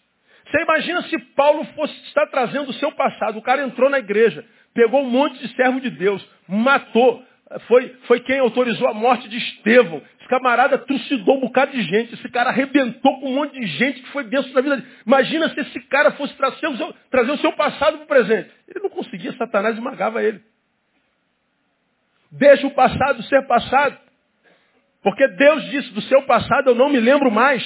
Você 0.46 0.62
imagina 0.62 1.02
se 1.02 1.18
Paulo 1.34 1.64
fosse 1.74 1.94
estar 2.06 2.26
trazendo 2.26 2.70
o 2.70 2.74
seu 2.74 2.92
passado. 2.92 3.38
O 3.38 3.42
cara 3.42 3.62
entrou 3.62 3.90
na 3.90 3.98
igreja, 3.98 4.44
pegou 4.72 5.02
um 5.02 5.10
monte 5.10 5.38
de 5.38 5.54
servo 5.56 5.80
de 5.80 5.90
Deus, 5.90 6.26
matou, 6.46 7.24
foi, 7.66 7.88
foi 8.06 8.20
quem 8.20 8.38
autorizou 8.38 8.88
a 8.88 8.94
morte 8.94 9.28
de 9.28 9.36
Estevão. 9.36 10.00
Esse 10.20 10.28
camarada 10.28 10.78
trucidou 10.78 11.36
um 11.36 11.40
bocado 11.40 11.72
de 11.72 11.82
gente. 11.82 12.14
Esse 12.14 12.28
cara 12.28 12.50
arrebentou 12.50 13.20
com 13.20 13.30
um 13.30 13.34
monte 13.34 13.58
de 13.58 13.66
gente 13.66 14.02
que 14.02 14.08
foi 14.10 14.24
dentro 14.24 14.52
da 14.52 14.60
vida 14.60 14.76
dele. 14.76 14.88
Imagina 15.04 15.48
se 15.50 15.60
esse 15.60 15.80
cara 15.82 16.12
fosse 16.12 16.34
trazer 16.34 16.66
o 16.68 16.76
seu, 16.76 16.94
trazer 17.10 17.32
o 17.32 17.38
seu 17.38 17.52
passado 17.52 17.98
para 17.98 18.04
o 18.04 18.08
presente. 18.08 18.50
Ele 18.68 18.80
não 18.82 18.90
conseguia, 18.90 19.32
Satanás 19.34 19.76
esmagava 19.76 20.22
ele. 20.22 20.40
Deixa 22.30 22.66
o 22.66 22.72
passado 22.72 23.22
ser 23.24 23.46
passado. 23.46 23.96
Porque 25.02 25.26
Deus 25.28 25.64
disse, 25.70 25.92
do 25.92 26.02
seu 26.02 26.22
passado 26.22 26.70
eu 26.70 26.74
não 26.74 26.88
me 26.88 26.98
lembro 26.98 27.30
mais. 27.30 27.62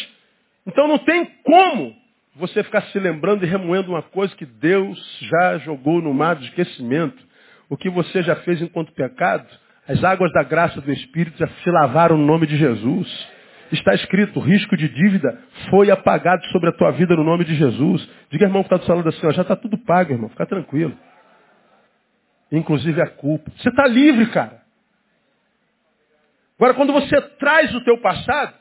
Então 0.66 0.86
não 0.86 0.98
tem 0.98 1.24
como 1.42 1.99
você 2.40 2.64
ficar 2.64 2.82
se 2.84 2.98
lembrando 2.98 3.44
e 3.44 3.48
remoendo 3.48 3.90
uma 3.90 4.02
coisa 4.02 4.34
que 4.34 4.46
Deus 4.46 4.98
já 5.20 5.58
jogou 5.58 6.00
no 6.00 6.12
mar 6.12 6.36
de 6.36 6.46
esquecimento. 6.46 7.22
O 7.68 7.76
que 7.76 7.88
você 7.88 8.22
já 8.22 8.34
fez 8.36 8.60
enquanto 8.60 8.92
pecado, 8.92 9.46
as 9.86 10.02
águas 10.02 10.32
da 10.32 10.42
graça 10.42 10.80
do 10.80 10.90
Espírito 10.90 11.38
já 11.38 11.46
se 11.46 11.70
lavaram 11.70 12.16
no 12.16 12.26
nome 12.26 12.46
de 12.46 12.56
Jesus. 12.56 13.28
Está 13.70 13.94
escrito, 13.94 14.40
o 14.40 14.42
risco 14.42 14.76
de 14.76 14.88
dívida 14.88 15.38
foi 15.68 15.90
apagado 15.90 16.44
sobre 16.46 16.70
a 16.70 16.72
tua 16.72 16.90
vida 16.90 17.14
no 17.14 17.22
nome 17.22 17.44
de 17.44 17.54
Jesus. 17.54 18.08
Diga, 18.30 18.46
irmão, 18.46 18.62
que 18.62 18.66
está 18.66 18.78
do 18.78 18.84
salão 18.84 19.06
assim, 19.06 19.26
ó, 19.26 19.30
já 19.30 19.42
está 19.42 19.54
tudo 19.54 19.78
pago, 19.78 20.12
irmão, 20.12 20.28
fica 20.30 20.46
tranquilo. 20.46 20.96
Inclusive 22.50 23.00
a 23.00 23.06
culpa. 23.06 23.52
Você 23.56 23.68
está 23.68 23.86
livre, 23.86 24.26
cara. 24.26 24.60
Agora, 26.58 26.74
quando 26.74 26.92
você 26.92 27.20
traz 27.38 27.72
o 27.74 27.84
teu 27.84 27.98
passado, 27.98 28.54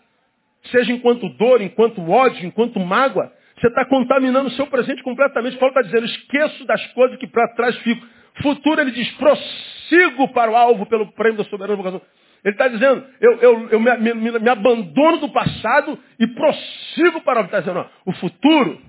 seja 0.66 0.92
enquanto 0.92 1.28
dor, 1.30 1.62
enquanto 1.62 2.08
ódio, 2.08 2.46
enquanto 2.46 2.80
mágoa, 2.80 3.34
você 3.60 3.68
está 3.68 3.84
contaminando 3.86 4.48
o 4.48 4.52
seu 4.52 4.68
presente 4.68 5.04
completamente. 5.04 5.58
Paulo 5.58 5.74
está 5.76 5.82
dizendo, 5.82 6.06
esqueço 6.06 6.66
das 6.66 6.86
coisas 6.94 7.18
que 7.18 7.28
para 7.28 7.54
trás 7.56 7.76
ficam. 7.78 8.08
Futuro, 8.42 8.80
ele 8.80 8.92
diz, 8.92 9.12
prossigo 9.18 10.30
para 10.30 10.50
o 10.50 10.56
alvo 10.56 10.86
pelo 10.86 11.12
prêmio 11.12 11.40
da 11.40 11.44
soberana 11.46 11.76
vocação. 11.76 12.02
Ele 12.44 12.54
está 12.54 12.70
dizendo, 12.70 13.06
eu, 13.20 13.34
eu, 13.40 13.70
eu 13.70 13.80
me, 13.82 14.14
me, 14.14 14.40
me, 14.40 14.50
abandono 14.50 15.18
do 15.18 15.30
passado 15.30 16.00
e 16.18 16.26
prossigo 16.28 17.22
para 17.22 17.34
o 17.34 17.38
alvo. 17.40 17.48
Está 17.48 17.60
dizendo, 17.60 17.86
o 18.06 18.14
futuro 18.14 18.82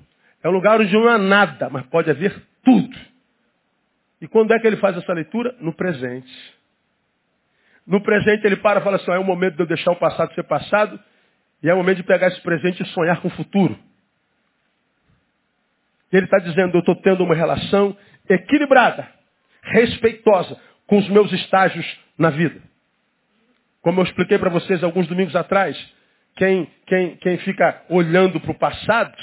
é 0.42 0.48
um 0.48 0.52
lugar 0.52 0.80
onde 0.80 0.92
não 0.92 1.08
há 1.08 1.18
nada, 1.18 1.68
mas 1.68 1.84
pode 1.86 2.08
haver 2.08 2.40
tudo. 2.62 2.96
E 4.20 4.28
quando 4.28 4.52
é 4.52 4.58
que 4.60 4.66
ele 4.68 4.76
faz 4.76 4.96
essa 4.96 5.12
leitura? 5.12 5.56
No 5.60 5.72
presente. 5.72 6.30
No 7.84 8.00
presente 8.02 8.46
ele 8.46 8.56
para 8.56 8.78
e 8.78 8.84
fala 8.84 8.96
assim, 8.96 9.10
é 9.10 9.18
o 9.18 9.24
momento 9.24 9.56
de 9.56 9.62
eu 9.62 9.66
deixar 9.66 9.90
o 9.90 9.96
passado 9.96 10.32
ser 10.34 10.44
passado 10.44 11.00
e 11.60 11.68
é 11.68 11.74
o 11.74 11.78
momento 11.78 11.96
de 11.96 12.02
pegar 12.04 12.28
esse 12.28 12.40
presente 12.40 12.82
e 12.82 12.86
sonhar 12.86 13.20
com 13.20 13.26
o 13.26 13.32
futuro. 13.32 13.76
Ele 16.12 16.24
está 16.24 16.38
dizendo, 16.38 16.74
eu 16.74 16.80
estou 16.80 16.96
tendo 16.96 17.22
uma 17.24 17.34
relação 17.34 17.96
equilibrada 18.28 19.08
respeitosa 19.62 20.56
com 20.86 20.98
os 20.98 21.08
meus 21.08 21.32
estágios 21.32 21.86
na 22.18 22.30
vida. 22.30 22.60
Como 23.82 24.00
eu 24.00 24.04
expliquei 24.04 24.38
para 24.38 24.50
vocês 24.50 24.82
alguns 24.82 25.06
domingos 25.06 25.34
atrás, 25.36 25.76
quem, 26.36 26.68
quem, 26.86 27.16
quem 27.16 27.38
fica 27.38 27.82
olhando 27.88 28.40
para 28.40 28.50
o 28.50 28.58
passado, 28.58 29.16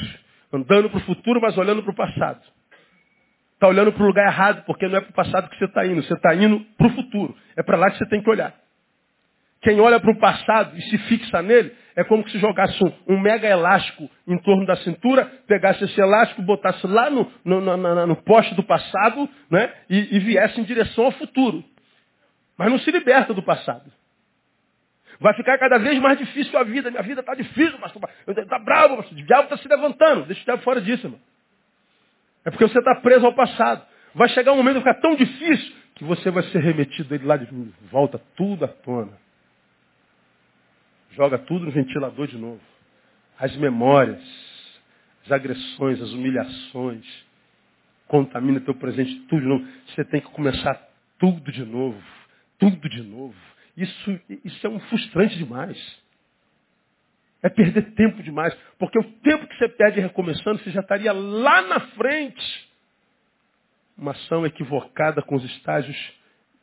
andando 0.52 0.90
para 0.90 0.98
o 0.98 1.06
futuro, 1.06 1.42
mas 1.42 1.58
olhando 1.58 1.84
para 1.84 1.92
o 1.92 1.96
passado. 1.96 2.42
Está 3.54 3.68
olhando 3.68 3.92
para 3.92 4.04
o 4.04 4.08
lugar 4.08 4.28
errado, 4.28 4.64
porque 4.66 4.88
não 4.88 4.98
é 4.98 5.02
para 5.02 5.10
o 5.10 5.14
passado 5.14 5.50
que 5.50 5.58
você 5.58 5.66
está 5.66 5.86
indo, 5.86 6.04
você 6.04 6.14
está 6.14 6.34
indo 6.36 6.60
para 6.78 6.88
o 6.88 6.92
futuro. 6.92 7.36
É 7.56 7.64
para 7.64 7.78
lá 7.78 7.92
que 7.92 7.98
você 7.98 8.06
tem 8.06 8.22
que 8.22 8.30
olhar. 8.30 8.54
Quem 9.68 9.82
olha 9.82 10.00
para 10.00 10.12
o 10.12 10.18
passado 10.18 10.78
e 10.78 10.82
se 10.84 10.98
fixa 11.10 11.42
nele, 11.42 11.76
é 11.94 12.02
como 12.02 12.26
se 12.30 12.40
jogasse 12.40 12.82
um, 12.82 13.16
um, 13.16 13.20
mega 13.20 13.50
elástico 13.50 14.10
em 14.26 14.38
torno 14.38 14.66
da 14.66 14.78
cintura, 14.78 15.26
pegasse 15.46 15.84
esse 15.84 16.00
elástico, 16.00 16.42
botasse 16.42 16.88
lá 16.88 17.10
no, 17.10 17.30
no, 17.44 17.60
no, 17.60 18.08
no 18.08 18.16
poste 18.24 18.56
do 18.56 18.64
passado 18.64 19.30
né, 19.52 19.70
e, 19.90 20.16
e 20.16 20.20
viesse 20.20 20.58
em 20.62 20.64
direção 20.64 21.04
ao 21.04 21.12
futuro. 21.12 21.62
Mas 22.58 22.72
não 22.72 22.80
se 22.80 22.90
liberta 22.92 23.34
do 23.34 23.44
passado. 23.44 23.92
Vai 25.20 25.34
ficar 25.34 25.58
cada 25.58 25.80
vez 25.80 26.00
mais 26.00 26.18
difícil 26.18 26.58
a 26.58 26.64
vida. 26.64 26.90
Minha 26.90 27.04
vida 27.04 27.20
está 27.20 27.36
difícil, 27.36 27.78
pastor. 27.78 28.10
Está 28.26 28.60
bravo, 28.60 28.96
pastor. 28.96 29.18
O 29.18 29.22
diabo 29.22 29.44
está 29.44 29.58
se 29.58 29.68
levantando. 29.68 30.28
Deixa 30.28 30.44
o 30.44 30.46
diabo 30.46 30.64
fora 30.64 30.80
disso, 30.80 31.08
irmão. 31.08 31.20
É 32.46 32.52
porque 32.52 32.66
você 32.66 32.80
está 32.80 32.96
preso 33.02 33.26
ao 33.26 33.34
passado. 33.34 33.86
Vai 34.16 34.30
chegar 34.30 34.54
um 34.54 34.56
momento 34.56 34.76
que 34.76 34.88
ficar 34.88 35.02
tão 35.02 35.14
difícil 35.14 35.76
que 35.96 36.06
você 36.06 36.32
vai 36.32 36.44
ser 36.44 36.60
remetido 36.60 37.14
ele 37.14 37.26
lá 37.26 37.36
de 37.36 37.50
volta 37.92 38.22
tudo 38.38 38.64
à 38.64 38.70
tona. 38.70 39.27
Joga 41.18 41.40
tudo 41.40 41.66
no 41.66 41.72
ventilador 41.72 42.28
de 42.28 42.38
novo. 42.38 42.62
as 43.40 43.56
memórias, 43.58 44.22
as 45.26 45.32
agressões, 45.32 46.00
as 46.02 46.12
humilhações, 46.12 47.06
contamina 48.08 48.60
teu 48.62 48.76
presente 48.76 49.20
tudo 49.28 49.42
de 49.42 49.48
novo. 49.48 49.68
Você 49.88 50.06
tem 50.06 50.22
que 50.22 50.30
começar 50.30 50.80
tudo 51.18 51.52
de 51.52 51.66
novo, 51.66 52.02
tudo 52.60 52.88
de 52.88 53.02
novo. 53.02 53.36
Isso, 53.76 54.20
isso 54.46 54.66
é 54.66 54.70
um 54.70 54.80
frustrante 54.80 55.38
demais. 55.38 55.78
É 57.42 57.50
perder 57.50 57.94
tempo 57.94 58.22
demais. 58.22 58.56
Porque 58.78 58.98
o 59.00 59.04
tempo 59.04 59.48
que 59.48 59.58
você 59.58 59.70
perde 59.70 60.00
recomeçando, 60.00 60.60
você 60.60 60.72
já 60.72 60.82
estaria 60.82 61.12
lá 61.14 61.64
na 61.64 61.80
frente. 61.80 62.70
Uma 63.98 64.12
ação 64.12 64.46
equivocada 64.46 65.22
com 65.24 65.36
os 65.36 65.44
estágios 65.44 65.98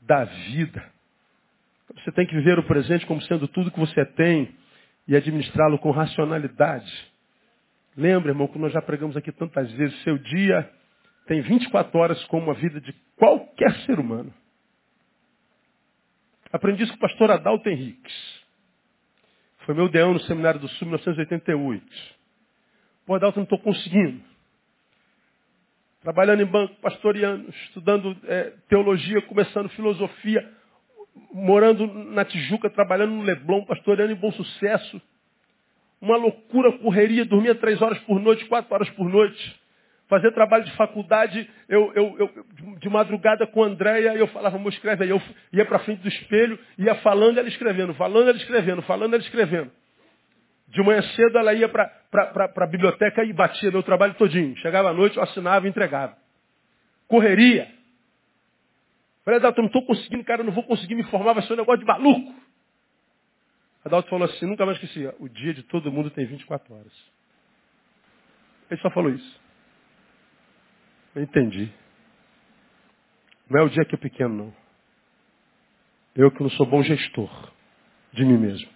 da 0.01 0.25
vida. 0.25 0.94
Você 1.93 2.13
tem 2.13 2.27
que 2.27 2.35
viver 2.35 2.59
o 2.59 2.63
presente 2.63 3.07
como 3.07 3.21
sendo 3.23 3.47
tudo 3.49 3.71
que 3.71 3.79
você 3.79 4.05
tem 4.05 4.55
e 5.07 5.15
administrá-lo 5.15 5.79
com 5.79 5.91
racionalidade. 5.91 6.91
Lembra, 7.97 8.31
irmão, 8.33 8.49
que 8.49 8.59
nós 8.59 8.73
já 8.73 8.81
pregamos 8.81 9.17
aqui 9.17 9.31
tantas 9.31 9.71
vezes, 9.73 10.03
seu 10.03 10.19
dia 10.19 10.69
tem 11.27 11.41
24 11.41 11.99
horas 11.99 12.25
como 12.25 12.51
a 12.51 12.55
vida 12.55 12.81
de 12.81 12.93
qualquer 13.17 13.73
ser 13.87 13.99
humano. 13.99 14.33
Aprendi 16.53 16.85
isso 16.85 16.93
com 16.93 16.99
o 16.99 17.01
pastor 17.09 17.31
Adalto 17.31 17.69
Henriques. 17.69 18.45
Foi 19.65 19.75
meu 19.75 19.89
deão 19.89 20.13
no 20.13 20.21
Seminário 20.21 20.61
do 20.61 20.69
Sul, 20.69 20.87
em 20.87 20.91
1988. 20.91 21.85
Pô, 23.07 23.15
Adalto, 23.15 23.39
não 23.39 23.45
estou 23.45 23.59
conseguindo. 23.59 24.23
Trabalhando 26.03 26.43
em 26.43 26.47
banco, 26.47 26.75
pastoreando, 26.83 27.49
estudando 27.49 28.17
é, 28.25 28.53
teologia, 28.69 29.23
começando 29.23 29.71
filosofia, 29.71 30.47
morando 31.33 31.87
na 31.87 32.25
Tijuca, 32.25 32.71
trabalhando 32.71 33.13
no 33.13 33.23
Leblon, 33.23 33.65
pastoreando 33.65 34.13
em 34.13 34.17
bom 34.17 34.33
sucesso. 34.33 35.01
Uma 36.01 36.17
loucura, 36.17 36.73
correria, 36.79 37.25
dormia 37.25 37.55
três 37.55 37.81
horas 37.81 37.99
por 38.01 38.21
noite, 38.21 38.45
quatro 38.47 38.73
horas 38.75 38.91
por 38.91 39.09
noite. 39.09 39.63
Fazer 40.07 40.33
trabalho 40.33 40.65
de 40.65 40.73
faculdade, 40.73 41.49
eu, 41.69 41.93
eu, 41.95 42.17
eu 42.19 42.45
de 42.79 42.89
madrugada 42.91 43.47
com 43.47 43.65
a 43.65 43.67
Andréia, 43.67 44.15
eu 44.15 44.27
falava, 44.29 44.59
vamos 44.59 44.75
escreve 44.75 45.05
aí. 45.05 45.11
Eu 45.11 45.21
ia 45.53 45.65
para 45.65 45.79
frente 45.79 46.03
do 46.03 46.09
espelho, 46.09 46.59
ia 46.79 46.95
falando, 46.97 47.39
ela 47.39 47.49
escrevendo, 47.49 47.95
falando, 47.95 48.29
ela 48.29 48.37
escrevendo, 48.37 48.83
falando, 48.83 49.15
ela 49.15 49.23
escrevendo. 49.23 49.71
De 50.69 50.83
manhã 50.83 51.01
cedo 51.03 51.39
ela 51.39 51.55
ia 51.55 51.69
para 51.69 51.91
a 52.57 52.67
biblioteca 52.67 53.25
e 53.25 53.33
batia 53.33 53.71
meu 53.71 53.83
trabalho 53.83 54.15
todinho. 54.15 54.57
Chegava 54.59 54.91
à 54.91 54.93
noite, 54.93 55.17
eu 55.17 55.23
assinava 55.23 55.67
e 55.67 55.71
entregava. 55.71 56.17
Correria. 57.09 57.69
Falei, 59.25 59.39
Adalto, 59.39 59.59
eu 59.59 59.63
não 59.63 59.69
estou 59.69 59.85
conseguindo, 59.87 60.25
cara, 60.25 60.43
eu 60.43 60.47
não 60.47 60.53
vou 60.53 60.65
conseguir 60.65 60.95
me 60.95 61.05
formar, 61.05 61.33
vai 61.33 61.43
ser 61.45 61.55
um 61.55 61.57
negócio 61.57 61.81
de 61.81 61.87
maluco. 61.87 62.35
Adalto 63.85 64.09
falou 64.09 64.25
assim, 64.27 64.47
nunca 64.47 64.65
mais 64.65 64.79
esqueci, 64.79 65.07
o 65.19 65.29
dia 65.29 65.55
de 65.55 65.63
todo 65.65 65.93
mundo 65.93 66.11
tem 66.11 66.27
24 66.27 66.75
horas. 66.75 66.93
Ele 68.71 68.81
só 68.81 68.91
falou 68.91 69.11
isso. 69.11 69.41
Eu 71.15 71.23
entendi. 71.23 71.73
Não 73.49 73.61
é 73.61 73.63
o 73.63 73.69
dia 73.69 73.85
que 73.85 73.95
é 73.95 73.99
pequeno, 73.99 74.35
não. 74.35 74.55
Eu 76.15 76.31
que 76.31 76.43
não 76.43 76.51
sou 76.51 76.67
bom 76.67 76.83
gestor 76.83 77.53
de 78.13 78.25
mim 78.25 78.39
mesmo. 78.39 78.69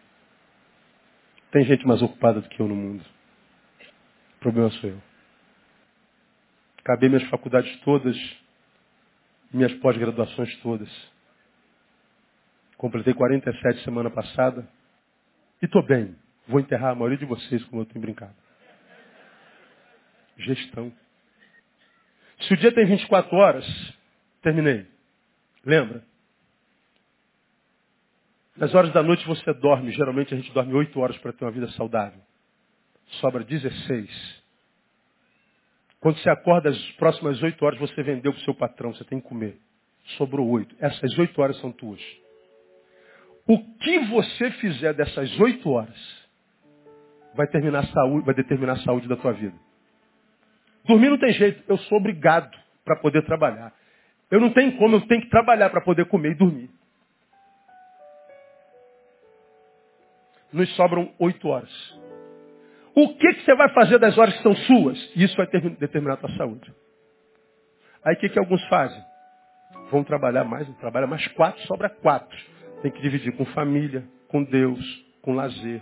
Tem 1.51 1.65
gente 1.65 1.87
mais 1.87 2.03
ocupada 2.03 2.41
do 2.41 2.49
que 2.49 2.61
eu 2.61 2.69
no 2.69 2.75
mundo. 2.75 3.05
O 4.37 4.41
problema 4.41 4.71
sou 4.73 4.91
eu. 4.91 5.03
Acabei 6.79 7.09
minhas 7.09 7.29
faculdades 7.31 7.75
todas, 7.81 8.17
minhas 9.53 9.73
pós-graduações 9.75 10.55
todas. 10.59 10.89
Completei 12.77 13.13
47 13.15 13.83
semana 13.83 14.11
passada. 14.11 14.69
E 15.61 15.67
estou 15.67 15.83
bem. 15.85 16.15
Vou 16.47 16.61
enterrar 16.61 16.93
a 16.93 16.95
maioria 16.95 17.19
de 17.19 17.25
vocês 17.25 17.63
como 17.65 17.83
eu 17.83 17.87
tenho 17.87 18.01
brincado. 18.01 18.35
Gestão. 20.37 20.93
Se 22.41 22.55
o 22.55 22.57
dia 22.57 22.73
tem 22.73 22.87
24 22.87 23.37
horas, 23.37 23.67
terminei. 24.41 24.87
Lembra? 25.65 26.05
Nas 28.57 28.75
horas 28.75 28.93
da 28.93 29.03
noite 29.03 29.27
você 29.27 29.53
dorme. 29.55 29.93
Geralmente 29.93 30.33
a 30.33 30.37
gente 30.37 30.53
dorme 30.53 30.73
8 30.75 30.99
horas 31.01 31.19
para 31.19 31.33
ter 31.33 31.45
uma 31.45 31.51
vida 31.51 31.69
saudável. 31.73 32.21
Sobra 33.21 33.43
16. 33.43 34.43
Quando 36.01 36.19
você 36.19 36.31
acorda 36.31 36.71
às 36.71 36.93
próximas 36.93 37.43
8 37.43 37.65
horas, 37.65 37.79
você 37.79 38.03
vendeu 38.03 38.33
para 38.33 38.41
o 38.41 38.45
seu 38.45 38.55
patrão, 38.55 38.95
você 38.95 39.05
tem 39.05 39.21
que 39.21 39.29
comer. 39.29 39.59
Sobrou 40.17 40.49
8. 40.49 40.77
Essas 40.79 41.19
8 41.19 41.41
horas 41.41 41.57
são 41.61 41.73
tuas. 41.73 42.01
O 43.47 43.59
que 43.79 43.99
você 44.07 44.51
fizer 44.53 44.95
dessas 44.95 45.39
8 45.41 45.69
horas 45.71 46.29
vai, 47.35 47.47
terminar 47.47 47.87
saúde, 47.89 48.27
vai 48.27 48.35
determinar 48.35 48.75
a 48.75 48.83
saúde 48.83 49.09
da 49.09 49.17
tua 49.17 49.33
vida. 49.33 49.57
Dormir 50.85 51.11
não 51.11 51.19
tem 51.19 51.33
jeito. 51.33 51.63
Eu 51.67 51.79
sou 51.79 51.99
obrigado 51.99 52.57
para 52.85 52.97
poder 52.97 53.25
trabalhar. 53.25 53.73
Eu 54.31 54.41
não 54.41 54.51
tenho 54.51 54.77
como, 54.77 54.97
eu 54.97 55.01
tenho 55.07 55.23
que 55.23 55.31
trabalhar 55.31 55.71
para 55.71 55.81
poder 55.81 56.07
comer 56.07 56.33
e 56.33 56.35
dormir. 56.35 56.71
Nos 60.53 60.75
sobram 60.77 61.13
oito 61.19 61.49
horas. 61.49 61.98
O 63.01 63.15
que, 63.15 63.33
que 63.33 63.45
você 63.45 63.55
vai 63.55 63.69
fazer 63.69 63.97
das 64.01 64.19
horas 64.19 64.37
que 64.37 64.43
são 64.43 64.57
suas? 64.57 64.99
Isso 65.15 65.37
vai 65.37 65.47
determinar 65.47 66.15
a 66.15 66.17
tua 66.17 66.37
saúde. 66.37 66.75
Aí 68.05 68.17
o 68.17 68.19
que, 68.19 68.29
que 68.29 68.41
alguns 68.41 68.61
fazem? 68.67 69.01
Vão 69.89 70.03
trabalhar 70.03 70.43
mais, 70.43 70.69
trabalha 70.79 71.07
mais 71.07 71.25
quatro, 71.29 71.65
sobra 71.69 71.89
quatro. 71.89 72.37
Tem 72.83 72.91
que 72.91 73.01
dividir 73.01 73.37
com 73.37 73.45
família, 73.45 74.03
com 74.27 74.43
Deus, 74.43 74.85
com 75.23 75.33
lazer, 75.33 75.81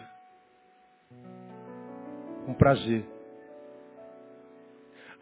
com 2.44 2.52
prazer. 2.52 3.02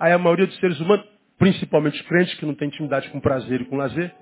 Aí 0.01 0.11
a 0.11 0.19
maioria 0.19 0.49
dos 0.49 0.59
seres 0.59 0.81
humanos, 0.81 1.07
principalmente 1.39 2.01
os 2.01 2.09
crentes 2.09 2.35
que 2.35 2.45
não 2.45 2.57
têm 2.57 2.67
intimidade 2.67 3.09
com 3.11 3.21
prazer 3.21 3.61
e 3.61 3.67
com 3.67 3.77
lazer, 3.77 4.13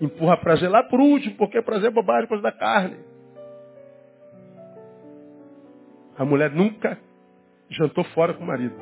empurra 0.00 0.36
prazer 0.36 0.68
lá 0.68 0.82
por 0.82 0.98
último, 0.98 1.36
porque 1.36 1.62
prazer 1.62 1.90
é 1.90 1.94
bobagem, 1.94 2.26
coisa 2.26 2.42
da 2.42 2.50
carne. 2.50 2.96
A 6.18 6.24
mulher 6.24 6.50
nunca 6.50 6.98
jantou 7.70 8.04
fora 8.04 8.34
com 8.34 8.42
o 8.42 8.46
marido. 8.46 8.74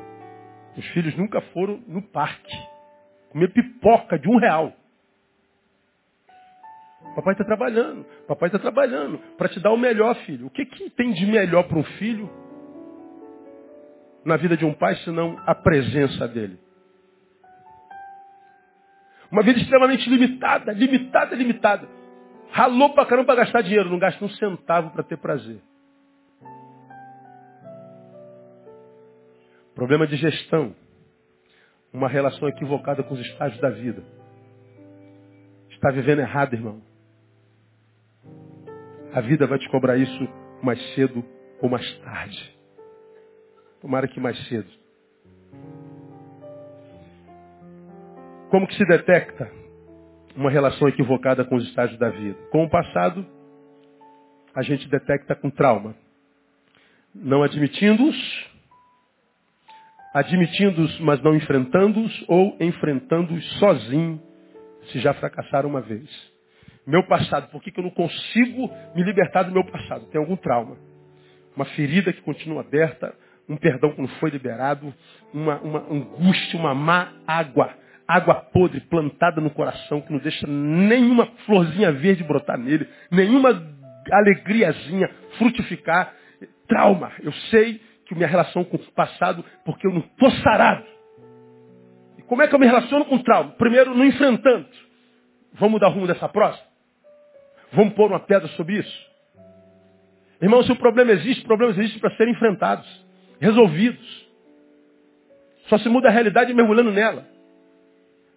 Os 0.75 0.85
filhos 0.87 1.15
nunca 1.15 1.39
foram 1.53 1.81
no 1.87 2.01
parque. 2.01 2.55
Comer 3.29 3.53
pipoca 3.53 4.17
de 4.17 4.27
um 4.27 4.37
real. 4.37 4.73
Papai 7.15 7.33
está 7.33 7.43
trabalhando. 7.43 8.05
Papai 8.27 8.47
está 8.47 8.59
trabalhando 8.59 9.19
para 9.37 9.49
te 9.49 9.59
dar 9.59 9.71
o 9.71 9.77
melhor, 9.77 10.15
filho. 10.25 10.47
O 10.47 10.49
que, 10.49 10.65
que 10.65 10.89
tem 10.91 11.13
de 11.13 11.25
melhor 11.25 11.63
para 11.63 11.77
um 11.77 11.83
filho 11.83 12.29
na 14.25 14.35
vida 14.35 14.57
de 14.57 14.65
um 14.65 14.73
pai 14.73 14.95
senão 14.97 15.41
a 15.45 15.55
presença 15.55 16.27
dele. 16.27 16.59
Uma 19.31 19.43
vida 19.43 19.59
extremamente 19.59 20.09
limitada, 20.09 20.71
limitada, 20.71 21.35
limitada. 21.35 21.87
Ralou 22.51 22.93
pra 22.93 23.05
caramba 23.05 23.27
para 23.27 23.43
gastar 23.43 23.61
dinheiro, 23.61 23.89
não 23.89 23.99
gasta 23.99 24.23
um 24.23 24.29
centavo 24.29 24.91
para 24.91 25.03
ter 25.03 25.17
prazer. 25.17 25.61
Problema 29.77 30.07
de 30.07 30.15
gestão. 30.15 30.75
Uma 31.93 32.09
relação 32.09 32.49
equivocada 32.49 33.03
com 33.03 33.13
os 33.13 33.19
estágios 33.19 33.61
da 33.61 33.69
vida. 33.69 34.03
Está 35.69 35.91
vivendo 35.91 36.17
errado, 36.17 36.55
irmão. 36.55 36.81
A 39.13 39.21
vida 39.21 39.45
vai 39.45 39.59
te 39.59 39.69
cobrar 39.69 39.95
isso 39.95 40.27
mais 40.63 40.81
cedo 40.95 41.23
ou 41.61 41.69
mais 41.69 41.87
tarde. 41.99 42.57
Tomara 43.79 44.07
que 44.07 44.19
mais 44.19 44.35
cedo. 44.47 44.67
Como 48.49 48.65
que 48.65 48.73
se 48.73 48.85
detecta 48.87 49.51
uma 50.35 50.49
relação 50.49 50.87
equivocada 50.87 51.45
com 51.45 51.55
os 51.55 51.63
estágios 51.67 51.99
da 51.99 52.09
vida? 52.09 52.39
Com 52.49 52.63
o 52.63 52.69
passado, 52.69 53.23
a 54.55 54.63
gente 54.63 54.89
detecta 54.89 55.35
com 55.35 55.51
trauma. 55.51 55.95
Não 57.13 57.43
admitindo-os, 57.43 58.56
admitindo-os, 60.13 60.99
mas 60.99 61.21
não 61.21 61.35
enfrentando-os, 61.35 62.25
ou 62.27 62.55
enfrentando-os 62.59 63.45
sozinho, 63.59 64.21
se 64.91 64.99
já 64.99 65.13
fracassaram 65.13 65.69
uma 65.69 65.81
vez. 65.81 66.07
Meu 66.85 67.03
passado, 67.03 67.49
por 67.51 67.61
que, 67.61 67.71
que 67.71 67.79
eu 67.79 67.83
não 67.83 67.91
consigo 67.91 68.71
me 68.95 69.03
libertar 69.03 69.43
do 69.43 69.51
meu 69.51 69.65
passado? 69.65 70.05
Tem 70.05 70.19
algum 70.19 70.37
trauma. 70.37 70.77
Uma 71.55 71.65
ferida 71.65 72.13
que 72.13 72.21
continua 72.21 72.61
aberta, 72.61 73.13
um 73.49 73.57
perdão 73.57 73.91
que 73.91 74.01
não 74.01 74.07
foi 74.19 74.29
liberado, 74.29 74.93
uma, 75.33 75.59
uma 75.59 75.79
angústia, 75.91 76.57
uma 76.57 76.73
má 76.73 77.13
água, 77.27 77.73
água 78.07 78.35
podre 78.35 78.79
plantada 78.81 79.41
no 79.41 79.49
coração 79.49 80.01
que 80.01 80.13
não 80.13 80.19
deixa 80.19 80.47
nenhuma 80.47 81.25
florzinha 81.45 81.91
verde 81.91 82.23
brotar 82.23 82.57
nele, 82.57 82.87
nenhuma 83.11 83.49
alegriazinha 84.11 85.09
frutificar. 85.37 86.13
Trauma. 86.67 87.13
Eu 87.21 87.31
sei 87.49 87.81
que 88.07 88.15
minha 88.15 88.27
relação 88.27 88.63
com 88.63 88.77
o 88.77 88.91
passado, 88.91 89.43
porque 89.65 89.85
eu 89.85 89.91
não 89.91 89.99
estou 89.99 90.31
sarado. 90.43 90.85
E 92.17 92.21
como 92.23 92.41
é 92.41 92.47
que 92.47 92.55
eu 92.55 92.59
me 92.59 92.65
relaciono 92.65 93.05
com 93.05 93.15
o 93.15 93.23
trauma? 93.23 93.51
Primeiro, 93.51 93.93
não 93.95 94.05
enfrentando. 94.05 94.67
Vamos 95.53 95.79
dar 95.79 95.89
rumo 95.89 96.07
dessa 96.07 96.27
próxima? 96.29 96.65
Vamos 97.71 97.93
pôr 97.93 98.09
uma 98.09 98.19
pedra 98.19 98.47
sobre 98.49 98.77
isso? 98.77 99.07
Irmão, 100.41 100.63
se 100.63 100.71
o 100.71 100.75
problema 100.75 101.11
existe, 101.11 101.43
problemas 101.43 101.77
existem 101.77 101.99
para 101.99 102.15
serem 102.15 102.33
enfrentados. 102.33 103.05
resolvidos. 103.39 104.27
Só 105.67 105.77
se 105.77 105.89
muda 105.89 106.07
a 106.07 106.11
realidade 106.11 106.53
mergulhando 106.53 106.91
nela. 106.91 107.27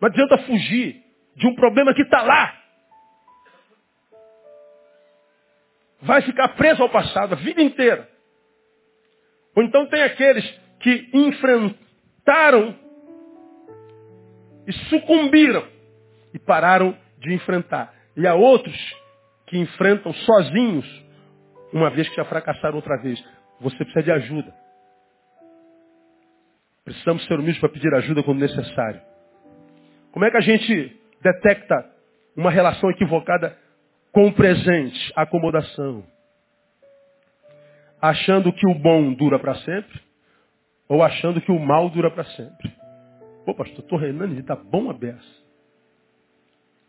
Não 0.00 0.08
adianta 0.08 0.38
fugir 0.38 1.02
de 1.36 1.46
um 1.46 1.54
problema 1.54 1.94
que 1.94 2.02
está 2.02 2.22
lá. 2.22 2.54
Vai 6.02 6.22
ficar 6.22 6.48
preso 6.50 6.82
ao 6.82 6.88
passado 6.88 7.34
a 7.34 7.36
vida 7.36 7.62
inteira. 7.62 8.08
Ou 9.56 9.62
então 9.62 9.86
tem 9.86 10.02
aqueles 10.02 10.44
que 10.80 11.10
enfrentaram 11.12 12.76
e 14.66 14.72
sucumbiram 14.88 15.66
e 16.32 16.38
pararam 16.38 16.96
de 17.18 17.32
enfrentar. 17.34 17.92
E 18.16 18.26
há 18.26 18.34
outros 18.34 18.76
que 19.46 19.58
enfrentam 19.58 20.12
sozinhos, 20.12 21.04
uma 21.72 21.90
vez 21.90 22.08
que 22.08 22.16
já 22.16 22.24
fracassaram 22.24 22.76
outra 22.76 22.96
vez. 23.02 23.22
Você 23.60 23.76
precisa 23.76 24.02
de 24.02 24.12
ajuda. 24.12 24.54
Precisamos 26.84 27.24
ser 27.26 27.34
humildes 27.34 27.60
para 27.60 27.68
pedir 27.68 27.92
ajuda 27.94 28.22
quando 28.22 28.40
necessário. 28.40 29.00
Como 30.12 30.24
é 30.24 30.30
que 30.30 30.36
a 30.36 30.40
gente 30.40 31.00
detecta 31.22 31.84
uma 32.36 32.50
relação 32.50 32.90
equivocada 32.90 33.56
com 34.12 34.26
o 34.26 34.32
presente? 34.32 35.12
Acomodação. 35.14 36.04
Achando 38.00 38.52
que 38.52 38.66
o 38.66 38.74
bom 38.74 39.12
dura 39.12 39.38
para 39.38 39.54
sempre, 39.56 40.00
ou 40.88 41.02
achando 41.02 41.40
que 41.40 41.52
o 41.52 41.58
mal 41.58 41.90
dura 41.90 42.10
para 42.10 42.24
sempre. 42.24 42.72
Pô, 43.44 43.54
pastor, 43.54 43.80
estou 43.80 43.98
reinando 43.98 44.34
e 44.34 44.38
está 44.38 44.56
bom 44.56 44.90
a 44.90 44.92
beça. 44.92 45.40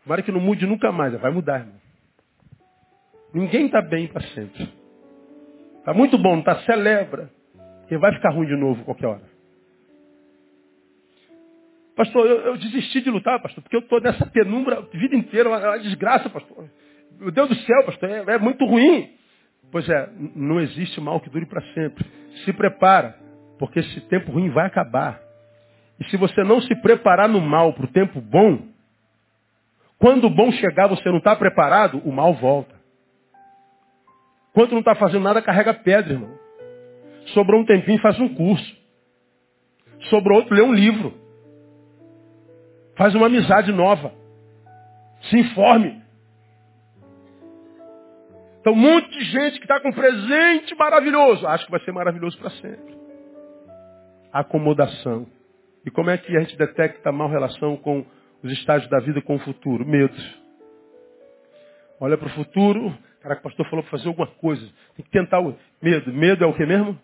Tomara 0.02 0.22
que 0.22 0.32
não 0.32 0.40
mude 0.40 0.66
nunca 0.66 0.90
mais. 0.90 1.12
Vai 1.20 1.30
mudar, 1.30 1.60
irmão. 1.60 1.80
Ninguém 3.32 3.66
está 3.66 3.80
bem 3.80 4.08
para 4.08 4.22
sempre. 4.28 4.68
Está 5.78 5.94
muito 5.94 6.18
bom, 6.18 6.38
está? 6.38 6.60
Celebra. 6.62 7.30
Porque 7.80 7.96
vai 7.98 8.12
ficar 8.14 8.30
ruim 8.30 8.46
de 8.46 8.56
novo 8.56 8.84
qualquer 8.84 9.06
hora. 9.06 9.32
Pastor, 11.94 12.26
eu, 12.26 12.40
eu, 12.40 12.56
desisti 12.56 13.02
de 13.02 13.10
lutar, 13.10 13.40
pastor, 13.40 13.62
porque 13.62 13.76
eu 13.76 13.80
estou 13.80 14.00
nessa 14.00 14.24
penumbra 14.26 14.78
a 14.78 14.96
vida 14.96 15.14
inteira, 15.14 15.48
uma, 15.48 15.58
uma 15.58 15.78
desgraça, 15.78 16.30
pastor. 16.30 16.70
Meu 17.18 17.30
Deus 17.30 17.48
do 17.48 17.54
céu, 17.54 17.84
pastor, 17.84 18.08
é, 18.08 18.34
é 18.34 18.38
muito 18.38 18.64
ruim. 18.64 19.10
Pois 19.72 19.88
é, 19.88 20.10
não 20.36 20.60
existe 20.60 21.00
mal 21.00 21.18
que 21.18 21.30
dure 21.30 21.46
para 21.46 21.62
sempre. 21.72 22.04
Se 22.44 22.52
prepara, 22.52 23.16
porque 23.58 23.80
esse 23.80 24.02
tempo 24.02 24.30
ruim 24.30 24.50
vai 24.50 24.66
acabar. 24.66 25.18
E 25.98 26.04
se 26.10 26.16
você 26.18 26.44
não 26.44 26.60
se 26.60 26.74
preparar 26.76 27.26
no 27.26 27.40
mal 27.40 27.72
para 27.72 27.86
o 27.86 27.88
tempo 27.88 28.20
bom, 28.20 28.68
quando 29.98 30.26
o 30.26 30.30
bom 30.30 30.52
chegar, 30.52 30.88
você 30.88 31.08
não 31.08 31.18
está 31.18 31.34
preparado, 31.34 31.98
o 32.04 32.12
mal 32.12 32.34
volta. 32.34 32.74
Quando 34.52 34.72
não 34.72 34.80
está 34.80 34.94
fazendo 34.94 35.22
nada, 35.22 35.40
carrega 35.40 35.72
pedra, 35.72 36.12
irmão. 36.12 36.38
Sobrou 37.28 37.62
um 37.62 37.64
tempinho, 37.64 38.00
faz 38.00 38.20
um 38.20 38.28
curso. 38.34 38.76
Sobrou 40.10 40.40
outro, 40.40 40.54
lê 40.54 40.60
um 40.60 40.74
livro. 40.74 41.14
Faz 42.94 43.14
uma 43.14 43.26
amizade 43.26 43.72
nova. 43.72 44.12
Se 45.30 45.38
informe. 45.38 46.01
Então, 48.62 48.72
um 48.72 48.76
monte 48.76 49.10
de 49.10 49.24
gente 49.24 49.58
que 49.58 49.64
está 49.64 49.78
com 49.80 49.88
um 49.88 49.92
presente 49.92 50.74
maravilhoso, 50.76 51.46
acha 51.46 51.66
que 51.66 51.70
vai 51.70 51.80
ser 51.80 51.92
maravilhoso 51.92 52.38
para 52.38 52.48
sempre. 52.50 52.96
Acomodação. 54.32 55.26
E 55.84 55.90
como 55.90 56.08
é 56.08 56.16
que 56.16 56.34
a 56.34 56.40
gente 56.40 56.56
detecta 56.56 57.10
a 57.10 57.12
mal 57.12 57.28
relação 57.28 57.76
com 57.76 58.06
os 58.42 58.50
estágios 58.52 58.88
da 58.88 59.00
vida 59.00 59.20
com 59.20 59.34
o 59.34 59.40
futuro? 59.40 59.84
Medo. 59.84 60.14
Olha 62.00 62.16
para 62.16 62.28
o 62.28 62.30
futuro, 62.30 62.96
cara, 63.20 63.34
o 63.34 63.42
pastor 63.42 63.68
falou 63.68 63.82
para 63.82 63.90
fazer 63.90 64.08
alguma 64.08 64.28
coisa. 64.28 64.64
Tem 64.96 65.04
que 65.04 65.10
tentar 65.10 65.40
o 65.40 65.54
medo. 65.82 66.12
Medo 66.12 66.44
é 66.44 66.46
o 66.46 66.54
que 66.54 66.64
mesmo? 66.64 66.98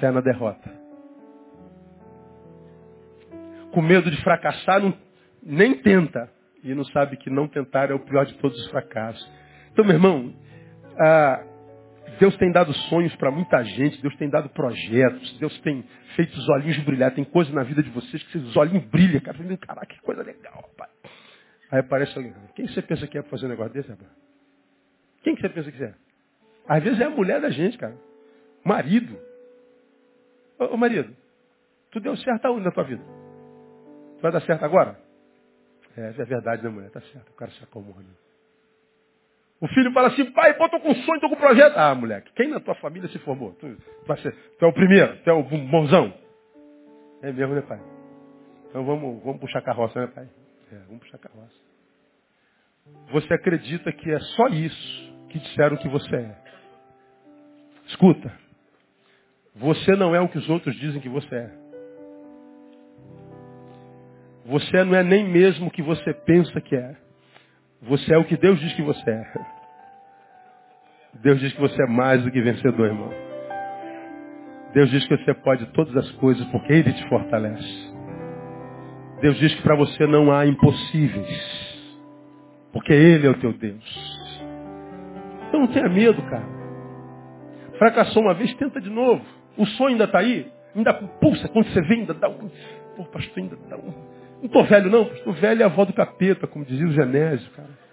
Fé 0.00 0.10
na 0.10 0.20
derrota 0.20 0.86
com 3.76 3.82
medo 3.82 4.10
de 4.10 4.16
fracassar, 4.22 4.80
não, 4.80 4.94
nem 5.42 5.74
tenta. 5.74 6.30
E 6.64 6.74
não 6.74 6.82
sabe 6.86 7.18
que 7.18 7.28
não 7.28 7.46
tentar 7.46 7.90
é 7.90 7.94
o 7.94 7.98
pior 7.98 8.24
de 8.24 8.32
todos 8.38 8.58
os 8.58 8.70
fracassos. 8.70 9.30
Então, 9.76 9.84
meu 9.84 9.94
irmão, 9.94 10.34
ah, 10.98 11.44
Deus 12.18 12.34
tem 12.38 12.50
dado 12.50 12.72
sonhos 12.88 13.14
para 13.16 13.30
muita 13.30 13.62
gente, 13.62 14.00
Deus 14.00 14.16
tem 14.16 14.30
dado 14.30 14.48
projetos, 14.48 15.38
Deus 15.38 15.60
tem 15.60 15.84
feito 16.14 16.34
os 16.34 16.48
olhinhos 16.48 16.78
brilhar. 16.78 17.14
Tem 17.14 17.24
coisa 17.24 17.52
na 17.52 17.62
vida 17.62 17.82
de 17.82 17.90
vocês 17.90 18.22
que 18.22 18.38
os 18.38 18.56
olhinhos 18.56 18.86
brilham, 18.86 19.20
cara. 19.20 19.36
Caraca, 19.58 19.86
que 19.94 20.00
coisa 20.00 20.22
legal, 20.22 20.54
rapaz. 20.54 20.90
Aí 21.70 21.80
aparece 21.80 22.16
alguém. 22.16 22.32
Quem 22.54 22.66
você 22.66 22.80
pensa 22.80 23.06
que 23.06 23.18
é 23.18 23.20
para 23.20 23.30
fazer 23.30 23.44
um 23.44 23.48
negócio 23.50 23.74
desse, 23.74 23.90
rapaz? 23.90 24.10
Quem 25.22 25.34
que 25.34 25.42
você 25.42 25.48
pensa 25.50 25.70
que 25.70 25.84
é? 25.84 25.94
Às 26.66 26.82
vezes 26.82 26.98
é 26.98 27.04
a 27.04 27.10
mulher 27.10 27.38
da 27.42 27.50
gente, 27.50 27.76
cara. 27.76 27.98
Marido. 28.64 29.14
Ô, 30.58 30.72
ô 30.72 30.76
marido, 30.78 31.14
tu 31.90 32.00
deu 32.00 32.16
certo 32.16 32.46
aonde 32.46 32.64
na 32.64 32.70
tua 32.70 32.84
vida? 32.84 33.04
Vai 34.22 34.32
dar 34.32 34.40
certo 34.40 34.64
agora? 34.64 34.98
É, 35.94 36.14
é 36.18 36.24
verdade, 36.24 36.64
né, 36.64 36.70
mulher? 36.70 36.90
Tá 36.90 37.02
certo. 37.02 37.28
O 37.28 37.34
cara 37.34 37.50
se 37.50 37.62
acomoda. 37.62 38.25
O 39.60 39.68
filho 39.68 39.90
fala 39.92 40.08
assim, 40.08 40.24
pai, 40.32 40.54
pô, 40.54 40.68
tô 40.68 40.78
com 40.80 40.94
sonho, 40.94 41.20
tô 41.20 41.30
com 41.30 41.36
projeto. 41.36 41.76
Ah, 41.76 41.94
moleque, 41.94 42.30
quem 42.34 42.48
na 42.48 42.60
tua 42.60 42.74
família 42.76 43.08
se 43.08 43.18
formou? 43.20 43.52
Tu, 43.52 43.76
vai 44.06 44.18
ser, 44.18 44.32
tu 44.58 44.64
é 44.64 44.68
o 44.68 44.72
primeiro, 44.72 45.16
tu 45.22 45.30
é 45.30 45.32
o 45.32 45.42
bonzão. 45.42 46.12
É 47.22 47.32
mesmo, 47.32 47.54
né, 47.54 47.62
pai? 47.62 47.80
Então 48.68 48.84
vamos, 48.84 49.22
vamos 49.24 49.40
puxar 49.40 49.62
carroça, 49.62 49.98
né, 49.98 50.06
pai? 50.08 50.28
É, 50.72 50.76
vamos 50.86 51.00
puxar 51.00 51.18
carroça. 51.18 51.66
Você 53.12 53.32
acredita 53.32 53.90
que 53.92 54.10
é 54.10 54.20
só 54.20 54.48
isso 54.48 55.14
que 55.30 55.38
disseram 55.38 55.76
que 55.76 55.88
você 55.88 56.14
é. 56.14 56.36
Escuta. 57.86 58.32
Você 59.54 59.96
não 59.96 60.14
é 60.14 60.20
o 60.20 60.28
que 60.28 60.38
os 60.38 60.48
outros 60.50 60.74
dizem 60.76 61.00
que 61.00 61.08
você 61.08 61.34
é. 61.34 61.50
Você 64.44 64.84
não 64.84 64.94
é 64.94 65.02
nem 65.02 65.26
mesmo 65.26 65.68
o 65.68 65.70
que 65.70 65.82
você 65.82 66.12
pensa 66.12 66.60
que 66.60 66.76
é. 66.76 67.05
Você 67.82 68.14
é 68.14 68.18
o 68.18 68.24
que 68.24 68.36
Deus 68.36 68.58
diz 68.58 68.72
que 68.74 68.82
você 68.82 69.10
é. 69.10 69.26
Deus 71.14 71.40
diz 71.40 71.52
que 71.52 71.60
você 71.60 71.82
é 71.82 71.86
mais 71.86 72.22
do 72.22 72.30
que 72.30 72.40
vencedor, 72.40 72.86
irmão. 72.86 73.10
Deus 74.72 74.90
diz 74.90 75.06
que 75.06 75.16
você 75.16 75.34
pode 75.34 75.66
todas 75.72 75.96
as 75.96 76.10
coisas 76.12 76.44
porque 76.48 76.72
Ele 76.72 76.92
te 76.92 77.08
fortalece. 77.08 77.94
Deus 79.20 79.38
diz 79.38 79.54
que 79.54 79.62
para 79.62 79.74
você 79.74 80.06
não 80.06 80.30
há 80.30 80.46
impossíveis. 80.46 81.66
Porque 82.72 82.92
Ele 82.92 83.26
é 83.26 83.30
o 83.30 83.40
teu 83.40 83.52
Deus. 83.52 84.18
Então 85.48 85.60
não 85.60 85.68
tenha 85.68 85.88
medo, 85.88 86.20
cara. 86.22 86.46
Fracassou 87.78 88.22
uma 88.22 88.34
vez, 88.34 88.52
tenta 88.54 88.80
de 88.80 88.90
novo. 88.90 89.24
O 89.56 89.64
sonho 89.66 89.90
ainda 89.90 90.04
está 90.04 90.18
aí. 90.18 90.50
Ainda 90.74 90.92
pulsa. 90.92 91.48
Quando 91.48 91.66
você 91.68 91.80
vem, 91.82 92.00
ainda 92.00 92.14
dá 92.14 92.28
um... 92.28 92.50
Pô, 92.96 93.04
pastor, 93.04 93.38
ainda 93.38 93.56
dá 93.68 93.76
um... 93.76 93.94
Não 94.38 94.46
estou 94.46 94.64
velho 94.64 94.90
não, 94.90 95.02
estou 95.12 95.32
velho 95.32 95.62
é 95.62 95.64
avó 95.64 95.84
do 95.84 95.92
capeta, 95.92 96.46
como 96.46 96.64
dizia 96.64 96.86
o 96.86 96.92
Genésio, 96.92 97.50
cara. 97.52 97.86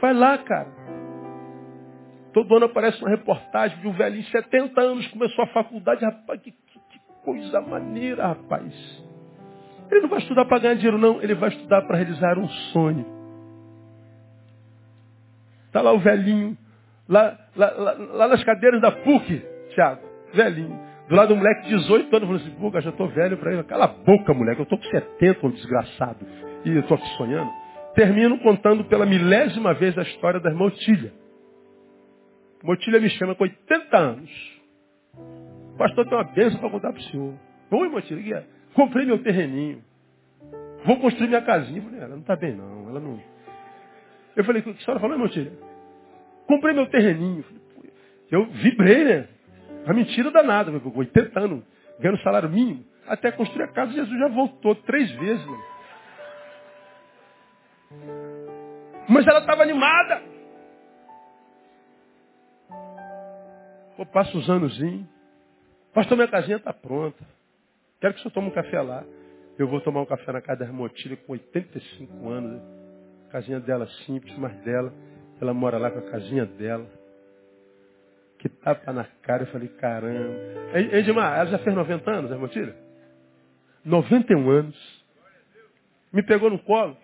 Vai 0.00 0.12
lá, 0.12 0.38
cara. 0.38 0.68
Todo 2.32 2.54
ano 2.56 2.66
aparece 2.66 3.00
uma 3.00 3.08
reportagem 3.08 3.78
de 3.80 3.88
um 3.88 3.92
velhinho 3.92 4.22
de 4.22 4.30
70 4.30 4.80
anos, 4.80 5.06
começou 5.08 5.44
a 5.44 5.48
faculdade, 5.48 6.04
rapaz, 6.04 6.40
que, 6.42 6.50
que, 6.50 6.78
que 6.90 7.00
coisa 7.24 7.60
maneira, 7.60 8.26
rapaz. 8.26 8.74
Ele 9.90 10.00
não 10.02 10.08
vai 10.08 10.18
estudar 10.18 10.44
para 10.44 10.58
ganhar 10.58 10.74
dinheiro, 10.74 10.98
não, 10.98 11.22
ele 11.22 11.34
vai 11.34 11.48
estudar 11.48 11.82
para 11.82 11.96
realizar 11.96 12.38
um 12.38 12.48
sonho. 12.48 13.06
Está 15.66 15.80
lá 15.80 15.92
o 15.92 15.98
velhinho, 15.98 16.58
lá, 17.08 17.38
lá, 17.54 17.70
lá, 17.70 17.92
lá 17.92 18.28
nas 18.28 18.42
cadeiras 18.44 18.80
da 18.80 18.90
PUC, 18.90 19.42
Thiago, 19.74 20.02
velhinho. 20.34 20.85
Do 21.08 21.14
lado 21.14 21.28
do 21.28 21.36
moleque 21.36 21.62
de 21.62 21.76
18 21.76 22.16
anos, 22.16 22.28
falando 22.28 22.42
assim, 22.42 22.56
pô, 22.58 22.80
já 22.80 22.90
estou 22.90 23.08
velho 23.08 23.36
para 23.36 23.52
ele. 23.52 23.62
Cala 23.64 23.84
a 23.84 23.88
boca, 23.88 24.34
moleque, 24.34 24.60
eu 24.60 24.64
estou 24.64 24.78
com 24.78 24.84
70, 24.84 25.46
um 25.46 25.50
desgraçado. 25.50 26.26
E 26.64 26.70
eu 26.70 26.80
estou 26.80 26.96
aqui 26.96 27.08
sonhando. 27.16 27.50
Termino 27.94 28.38
contando 28.40 28.84
pela 28.84 29.06
milésima 29.06 29.72
vez 29.72 29.96
a 29.96 30.02
história 30.02 30.40
da 30.40 30.50
irmã 30.50 30.66
Otília. 30.66 31.12
Motilha 32.62 33.00
me 33.00 33.08
chama 33.10 33.34
com 33.36 33.44
80 33.44 33.96
anos. 33.96 34.56
Pastor, 35.78 36.06
tem 36.06 36.18
uma 36.18 36.24
bênção 36.24 36.58
para 36.58 36.70
contar 36.70 36.92
para 36.92 37.00
o 37.00 37.04
senhor. 37.04 37.34
Oi, 37.70 37.88
Motilha, 37.88 38.46
comprei 38.74 39.06
meu 39.06 39.22
terreninho. 39.22 39.82
Vou 40.84 40.98
construir 40.98 41.28
minha 41.28 41.42
casinha. 41.42 41.82
falei, 41.82 42.00
ela 42.00 42.08
não 42.08 42.20
está 42.20 42.34
bem 42.34 42.54
não, 42.54 42.88
ela 42.88 43.00
não... 43.00 43.20
Eu 44.34 44.44
falei, 44.44 44.60
o 44.60 44.64
que 44.64 44.70
a 44.70 44.84
senhora 44.84 45.00
falou, 45.00 45.18
Motilha? 45.18 45.52
Comprei 46.46 46.74
meu 46.74 46.86
terreninho. 46.86 47.44
Eu 48.30 48.46
vibrei, 48.46 49.04
né? 49.04 49.28
Uma 49.86 49.94
mentira 49.94 50.32
danada, 50.32 50.72
80 50.72 51.38
anos, 51.38 51.64
ganhando 52.00 52.20
salário 52.22 52.50
mínimo. 52.50 52.84
Até 53.06 53.30
construir 53.30 53.62
a 53.62 53.68
casa, 53.68 53.92
Jesus 53.92 54.18
já 54.18 54.26
voltou 54.28 54.74
três 54.74 55.08
vezes. 55.12 55.46
Mas 59.08 59.24
ela 59.24 59.38
estava 59.38 59.62
animada. 59.62 60.22
Pô, 63.96 64.04
passa 64.06 64.36
os 64.36 64.50
anos. 64.50 64.76
Pastor, 65.94 66.16
minha 66.16 66.28
casinha 66.28 66.56
está 66.56 66.72
pronta. 66.72 67.24
Quero 68.00 68.14
que 68.14 68.20
o 68.20 68.22
senhor 68.24 68.34
tome 68.34 68.48
um 68.48 68.54
café 68.54 68.82
lá. 68.82 69.04
Eu 69.56 69.68
vou 69.68 69.80
tomar 69.80 70.00
um 70.00 70.06
café 70.06 70.32
na 70.32 70.42
casa 70.42 70.58
da 70.58 70.66
irmã 70.66 70.82
Otília 70.82 71.16
com 71.16 71.32
85 71.32 72.28
anos. 72.28 72.60
Casinha 73.30 73.60
dela 73.60 73.86
simples, 74.04 74.36
mas 74.36 74.52
dela. 74.64 74.92
Ela 75.40 75.54
mora 75.54 75.78
lá 75.78 75.92
com 75.92 76.00
a 76.00 76.10
casinha 76.10 76.44
dela. 76.44 76.86
Que 78.38 78.48
tapa 78.48 78.92
na 78.92 79.04
cara. 79.22 79.44
Eu 79.44 79.46
falei, 79.48 79.68
caramba. 79.68 80.34
Edmar, 80.92 81.38
ela 81.38 81.50
já 81.50 81.58
fez 81.58 81.74
90 81.74 82.10
anos, 82.10 82.32
a 82.32 82.38
Motilha? 82.38 82.74
91 83.84 84.50
anos. 84.50 85.04
Me 86.12 86.22
pegou 86.22 86.50
no 86.50 86.58
colo. 86.58 86.96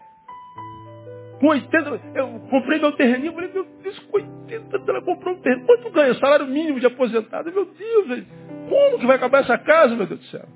Com 1.40 1.48
80, 1.48 2.00
eu 2.14 2.40
comprei 2.50 2.78
meu 2.78 2.92
terreninho, 2.92 3.32
falei, 3.32 3.52
meu 3.52 3.64
Deus, 3.82 3.98
com 3.98 4.16
80 4.16 4.76
ela 4.86 5.02
comprou 5.02 5.34
um 5.34 5.40
terreno. 5.40 5.66
Quanto 5.66 5.90
ganha? 5.90 6.14
Salário 6.14 6.46
mínimo 6.46 6.78
de 6.78 6.86
aposentado. 6.86 7.50
Meu 7.50 7.64
Deus, 7.64 8.26
como 8.68 8.98
que 8.98 9.06
vai 9.06 9.16
acabar 9.16 9.40
essa 9.40 9.58
casa, 9.58 9.96
meu 9.96 10.06
Deus 10.06 10.20
do 10.20 10.26
céu? 10.26 10.48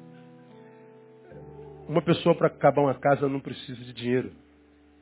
Uma 1.89 2.03
pessoa 2.03 2.35
para 2.35 2.49
acabar 2.49 2.83
uma 2.83 2.95
casa 2.95 3.29
não 3.29 3.41
precisa 3.41 3.83
de 3.85 3.93
dinheiro. 3.93 4.33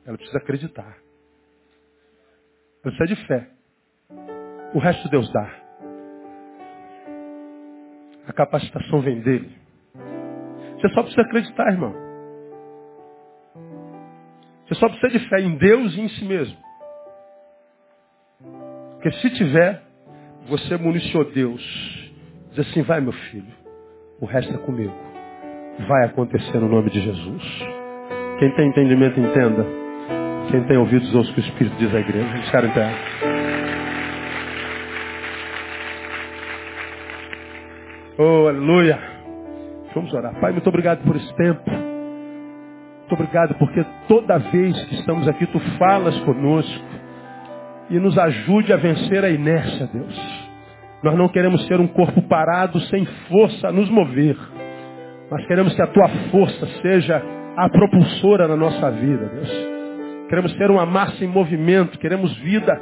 Ela 0.05 0.17
precisa 0.17 0.37
acreditar. 0.37 0.97
Ela 2.83 2.95
precisa 2.95 3.05
de 3.05 3.27
fé. 3.27 3.49
O 4.73 4.79
resto 4.79 5.07
Deus 5.09 5.31
dá. 5.31 5.64
A 8.27 8.33
capacitação 8.33 9.01
vem 9.01 9.21
dele. 9.21 9.51
Você 10.75 10.89
só 10.89 11.01
precisa 11.01 11.21
acreditar, 11.21 11.71
irmão. 11.71 11.93
Você 14.67 14.75
só 14.75 14.89
precisa 14.89 15.09
de 15.09 15.29
fé 15.29 15.41
em 15.41 15.55
Deus 15.57 15.95
e 15.95 16.01
em 16.01 16.09
si 16.09 16.25
mesmo. 16.25 16.57
Porque 18.93 19.11
se 19.11 19.29
tiver, 19.31 19.81
você 20.47 20.77
municiou 20.77 21.23
Deus. 21.25 21.61
Diz 22.51 22.67
assim, 22.67 22.81
vai 22.81 23.01
meu 23.01 23.11
filho, 23.11 23.53
o 24.19 24.25
resto 24.25 24.53
é 24.53 24.57
comigo. 24.59 24.93
Vai 25.87 26.05
acontecer 26.05 26.57
no 26.57 26.69
nome 26.69 26.89
de 26.89 27.01
Jesus. 27.01 27.43
Quem 28.39 28.55
tem 28.55 28.69
entendimento, 28.69 29.19
entenda. 29.19 29.65
Quem 30.49 30.63
tem 30.65 30.77
ouvidos, 30.77 31.13
ouça 31.13 31.31
o 31.31 31.33
que 31.33 31.41
o 31.41 31.43
Espírito 31.43 31.75
diz 31.77 31.93
à 31.93 31.99
igreja. 31.99 32.27
Vamos 32.27 32.45
ficar 32.45 32.63
em 32.63 33.34
Oh, 38.17 38.47
aleluia. 38.47 38.97
Vamos 39.93 40.13
orar. 40.13 40.33
Pai, 40.39 40.53
muito 40.53 40.69
obrigado 40.69 41.03
por 41.03 41.17
esse 41.17 41.35
tempo. 41.35 41.69
Muito 41.69 43.13
obrigado 43.13 43.55
porque 43.55 43.85
toda 44.07 44.37
vez 44.37 44.85
que 44.85 44.95
estamos 44.95 45.27
aqui, 45.27 45.45
tu 45.47 45.59
falas 45.77 46.17
conosco 46.21 46.85
e 47.89 47.99
nos 47.99 48.17
ajude 48.17 48.71
a 48.71 48.77
vencer 48.77 49.21
a 49.25 49.29
inércia, 49.29 49.87
Deus. 49.87 50.17
Nós 51.03 51.17
não 51.17 51.27
queremos 51.27 51.67
ser 51.67 51.77
um 51.81 51.87
corpo 51.87 52.21
parado 52.21 52.79
sem 52.83 53.05
força 53.27 53.67
a 53.67 53.71
nos 53.73 53.89
mover. 53.89 54.37
Nós 55.29 55.45
queremos 55.45 55.75
que 55.75 55.81
a 55.81 55.87
tua 55.87 56.07
força 56.31 56.65
seja 56.81 57.21
a 57.57 57.69
propulsora 57.69 58.47
na 58.47 58.55
nossa 58.55 58.91
vida, 58.91 59.25
Deus. 59.25 59.51
Queremos 60.29 60.53
ter 60.53 60.71
uma 60.71 60.85
massa 60.85 61.21
em 61.21 61.27
movimento, 61.27 61.99
queremos 61.99 62.33
vida 62.37 62.81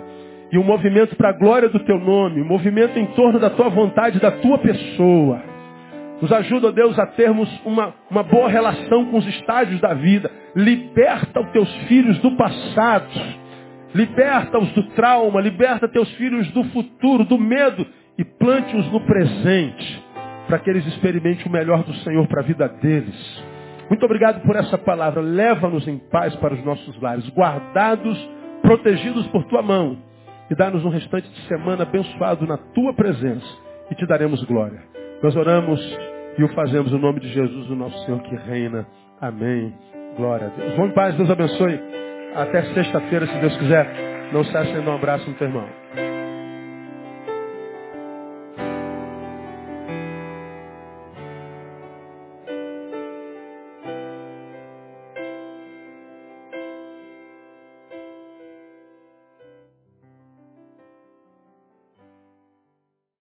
e 0.53 0.57
um 0.59 0.63
movimento 0.63 1.15
para 1.15 1.29
a 1.29 1.33
glória 1.33 1.67
do 1.67 1.79
teu 1.79 1.97
nome, 1.97 2.39
um 2.39 2.45
movimento 2.45 2.99
em 2.99 3.07
torno 3.07 3.39
da 3.39 3.49
tua 3.49 3.69
vontade, 3.69 4.19
da 4.19 4.29
tua 4.29 4.59
pessoa. 4.59 5.41
Nos 6.21 6.31
ajuda, 6.31 6.71
Deus, 6.71 6.97
a 6.99 7.07
termos 7.07 7.49
uma, 7.65 7.91
uma 8.11 8.21
boa 8.21 8.47
relação 8.47 9.05
com 9.05 9.17
os 9.17 9.27
estágios 9.27 9.81
da 9.81 9.95
vida. 9.95 10.29
Liberta 10.55 11.41
os 11.41 11.49
teus 11.49 11.73
filhos 11.87 12.19
do 12.19 12.37
passado. 12.37 13.09
Liberta-os 13.95 14.71
do 14.73 14.83
trauma. 14.89 15.41
Liberta 15.41 15.87
teus 15.87 16.09
filhos 16.17 16.47
do 16.51 16.63
futuro, 16.65 17.25
do 17.25 17.39
medo. 17.39 17.83
E 18.15 18.23
plante-os 18.23 18.91
no 18.91 19.01
presente. 19.01 20.05
Para 20.45 20.59
que 20.59 20.69
eles 20.69 20.85
experimentem 20.85 21.47
o 21.47 21.51
melhor 21.51 21.83
do 21.83 21.95
Senhor 21.95 22.27
para 22.27 22.41
a 22.41 22.45
vida 22.45 22.69
deles. 22.69 23.43
Muito 23.89 24.05
obrigado 24.05 24.39
por 24.43 24.55
essa 24.55 24.77
palavra. 24.77 25.19
Leva-nos 25.19 25.87
em 25.87 25.97
paz 25.97 26.35
para 26.35 26.53
os 26.53 26.63
nossos 26.63 27.01
lares. 27.01 27.27
Guardados, 27.29 28.29
protegidos 28.61 29.25
por 29.27 29.43
tua 29.45 29.63
mão. 29.63 30.12
E 30.49 30.55
dá-nos 30.55 30.83
um 30.83 30.89
restante 30.89 31.29
de 31.29 31.47
semana 31.47 31.83
abençoado 31.83 32.45
na 32.45 32.57
tua 32.57 32.93
presença. 32.93 33.45
E 33.89 33.95
te 33.95 34.05
daremos 34.05 34.43
glória. 34.43 34.81
Nós 35.21 35.35
oramos 35.35 35.79
e 36.37 36.43
o 36.43 36.47
fazemos 36.49 36.91
no 36.91 36.97
nome 36.97 37.19
de 37.19 37.29
Jesus, 37.29 37.69
o 37.69 37.75
nosso 37.75 37.97
Senhor 38.05 38.21
que 38.21 38.35
reina. 38.35 38.85
Amém. 39.21 39.73
Glória 40.17 40.47
a 40.47 40.49
Deus. 40.49 40.75
Vamos 40.75 40.91
em 40.91 40.93
paz, 40.93 41.15
Deus 41.15 41.29
abençoe. 41.29 41.79
Até 42.35 42.63
sexta-feira, 42.73 43.27
se 43.27 43.39
Deus 43.39 43.55
quiser. 43.57 43.87
Não 44.31 44.43
cesse 44.43 44.73
de 44.73 44.81
dar 44.81 44.91
um 44.91 44.95
abraço 44.95 45.29
no 45.29 45.35
teu 45.35 45.47
irmão. 45.47 45.67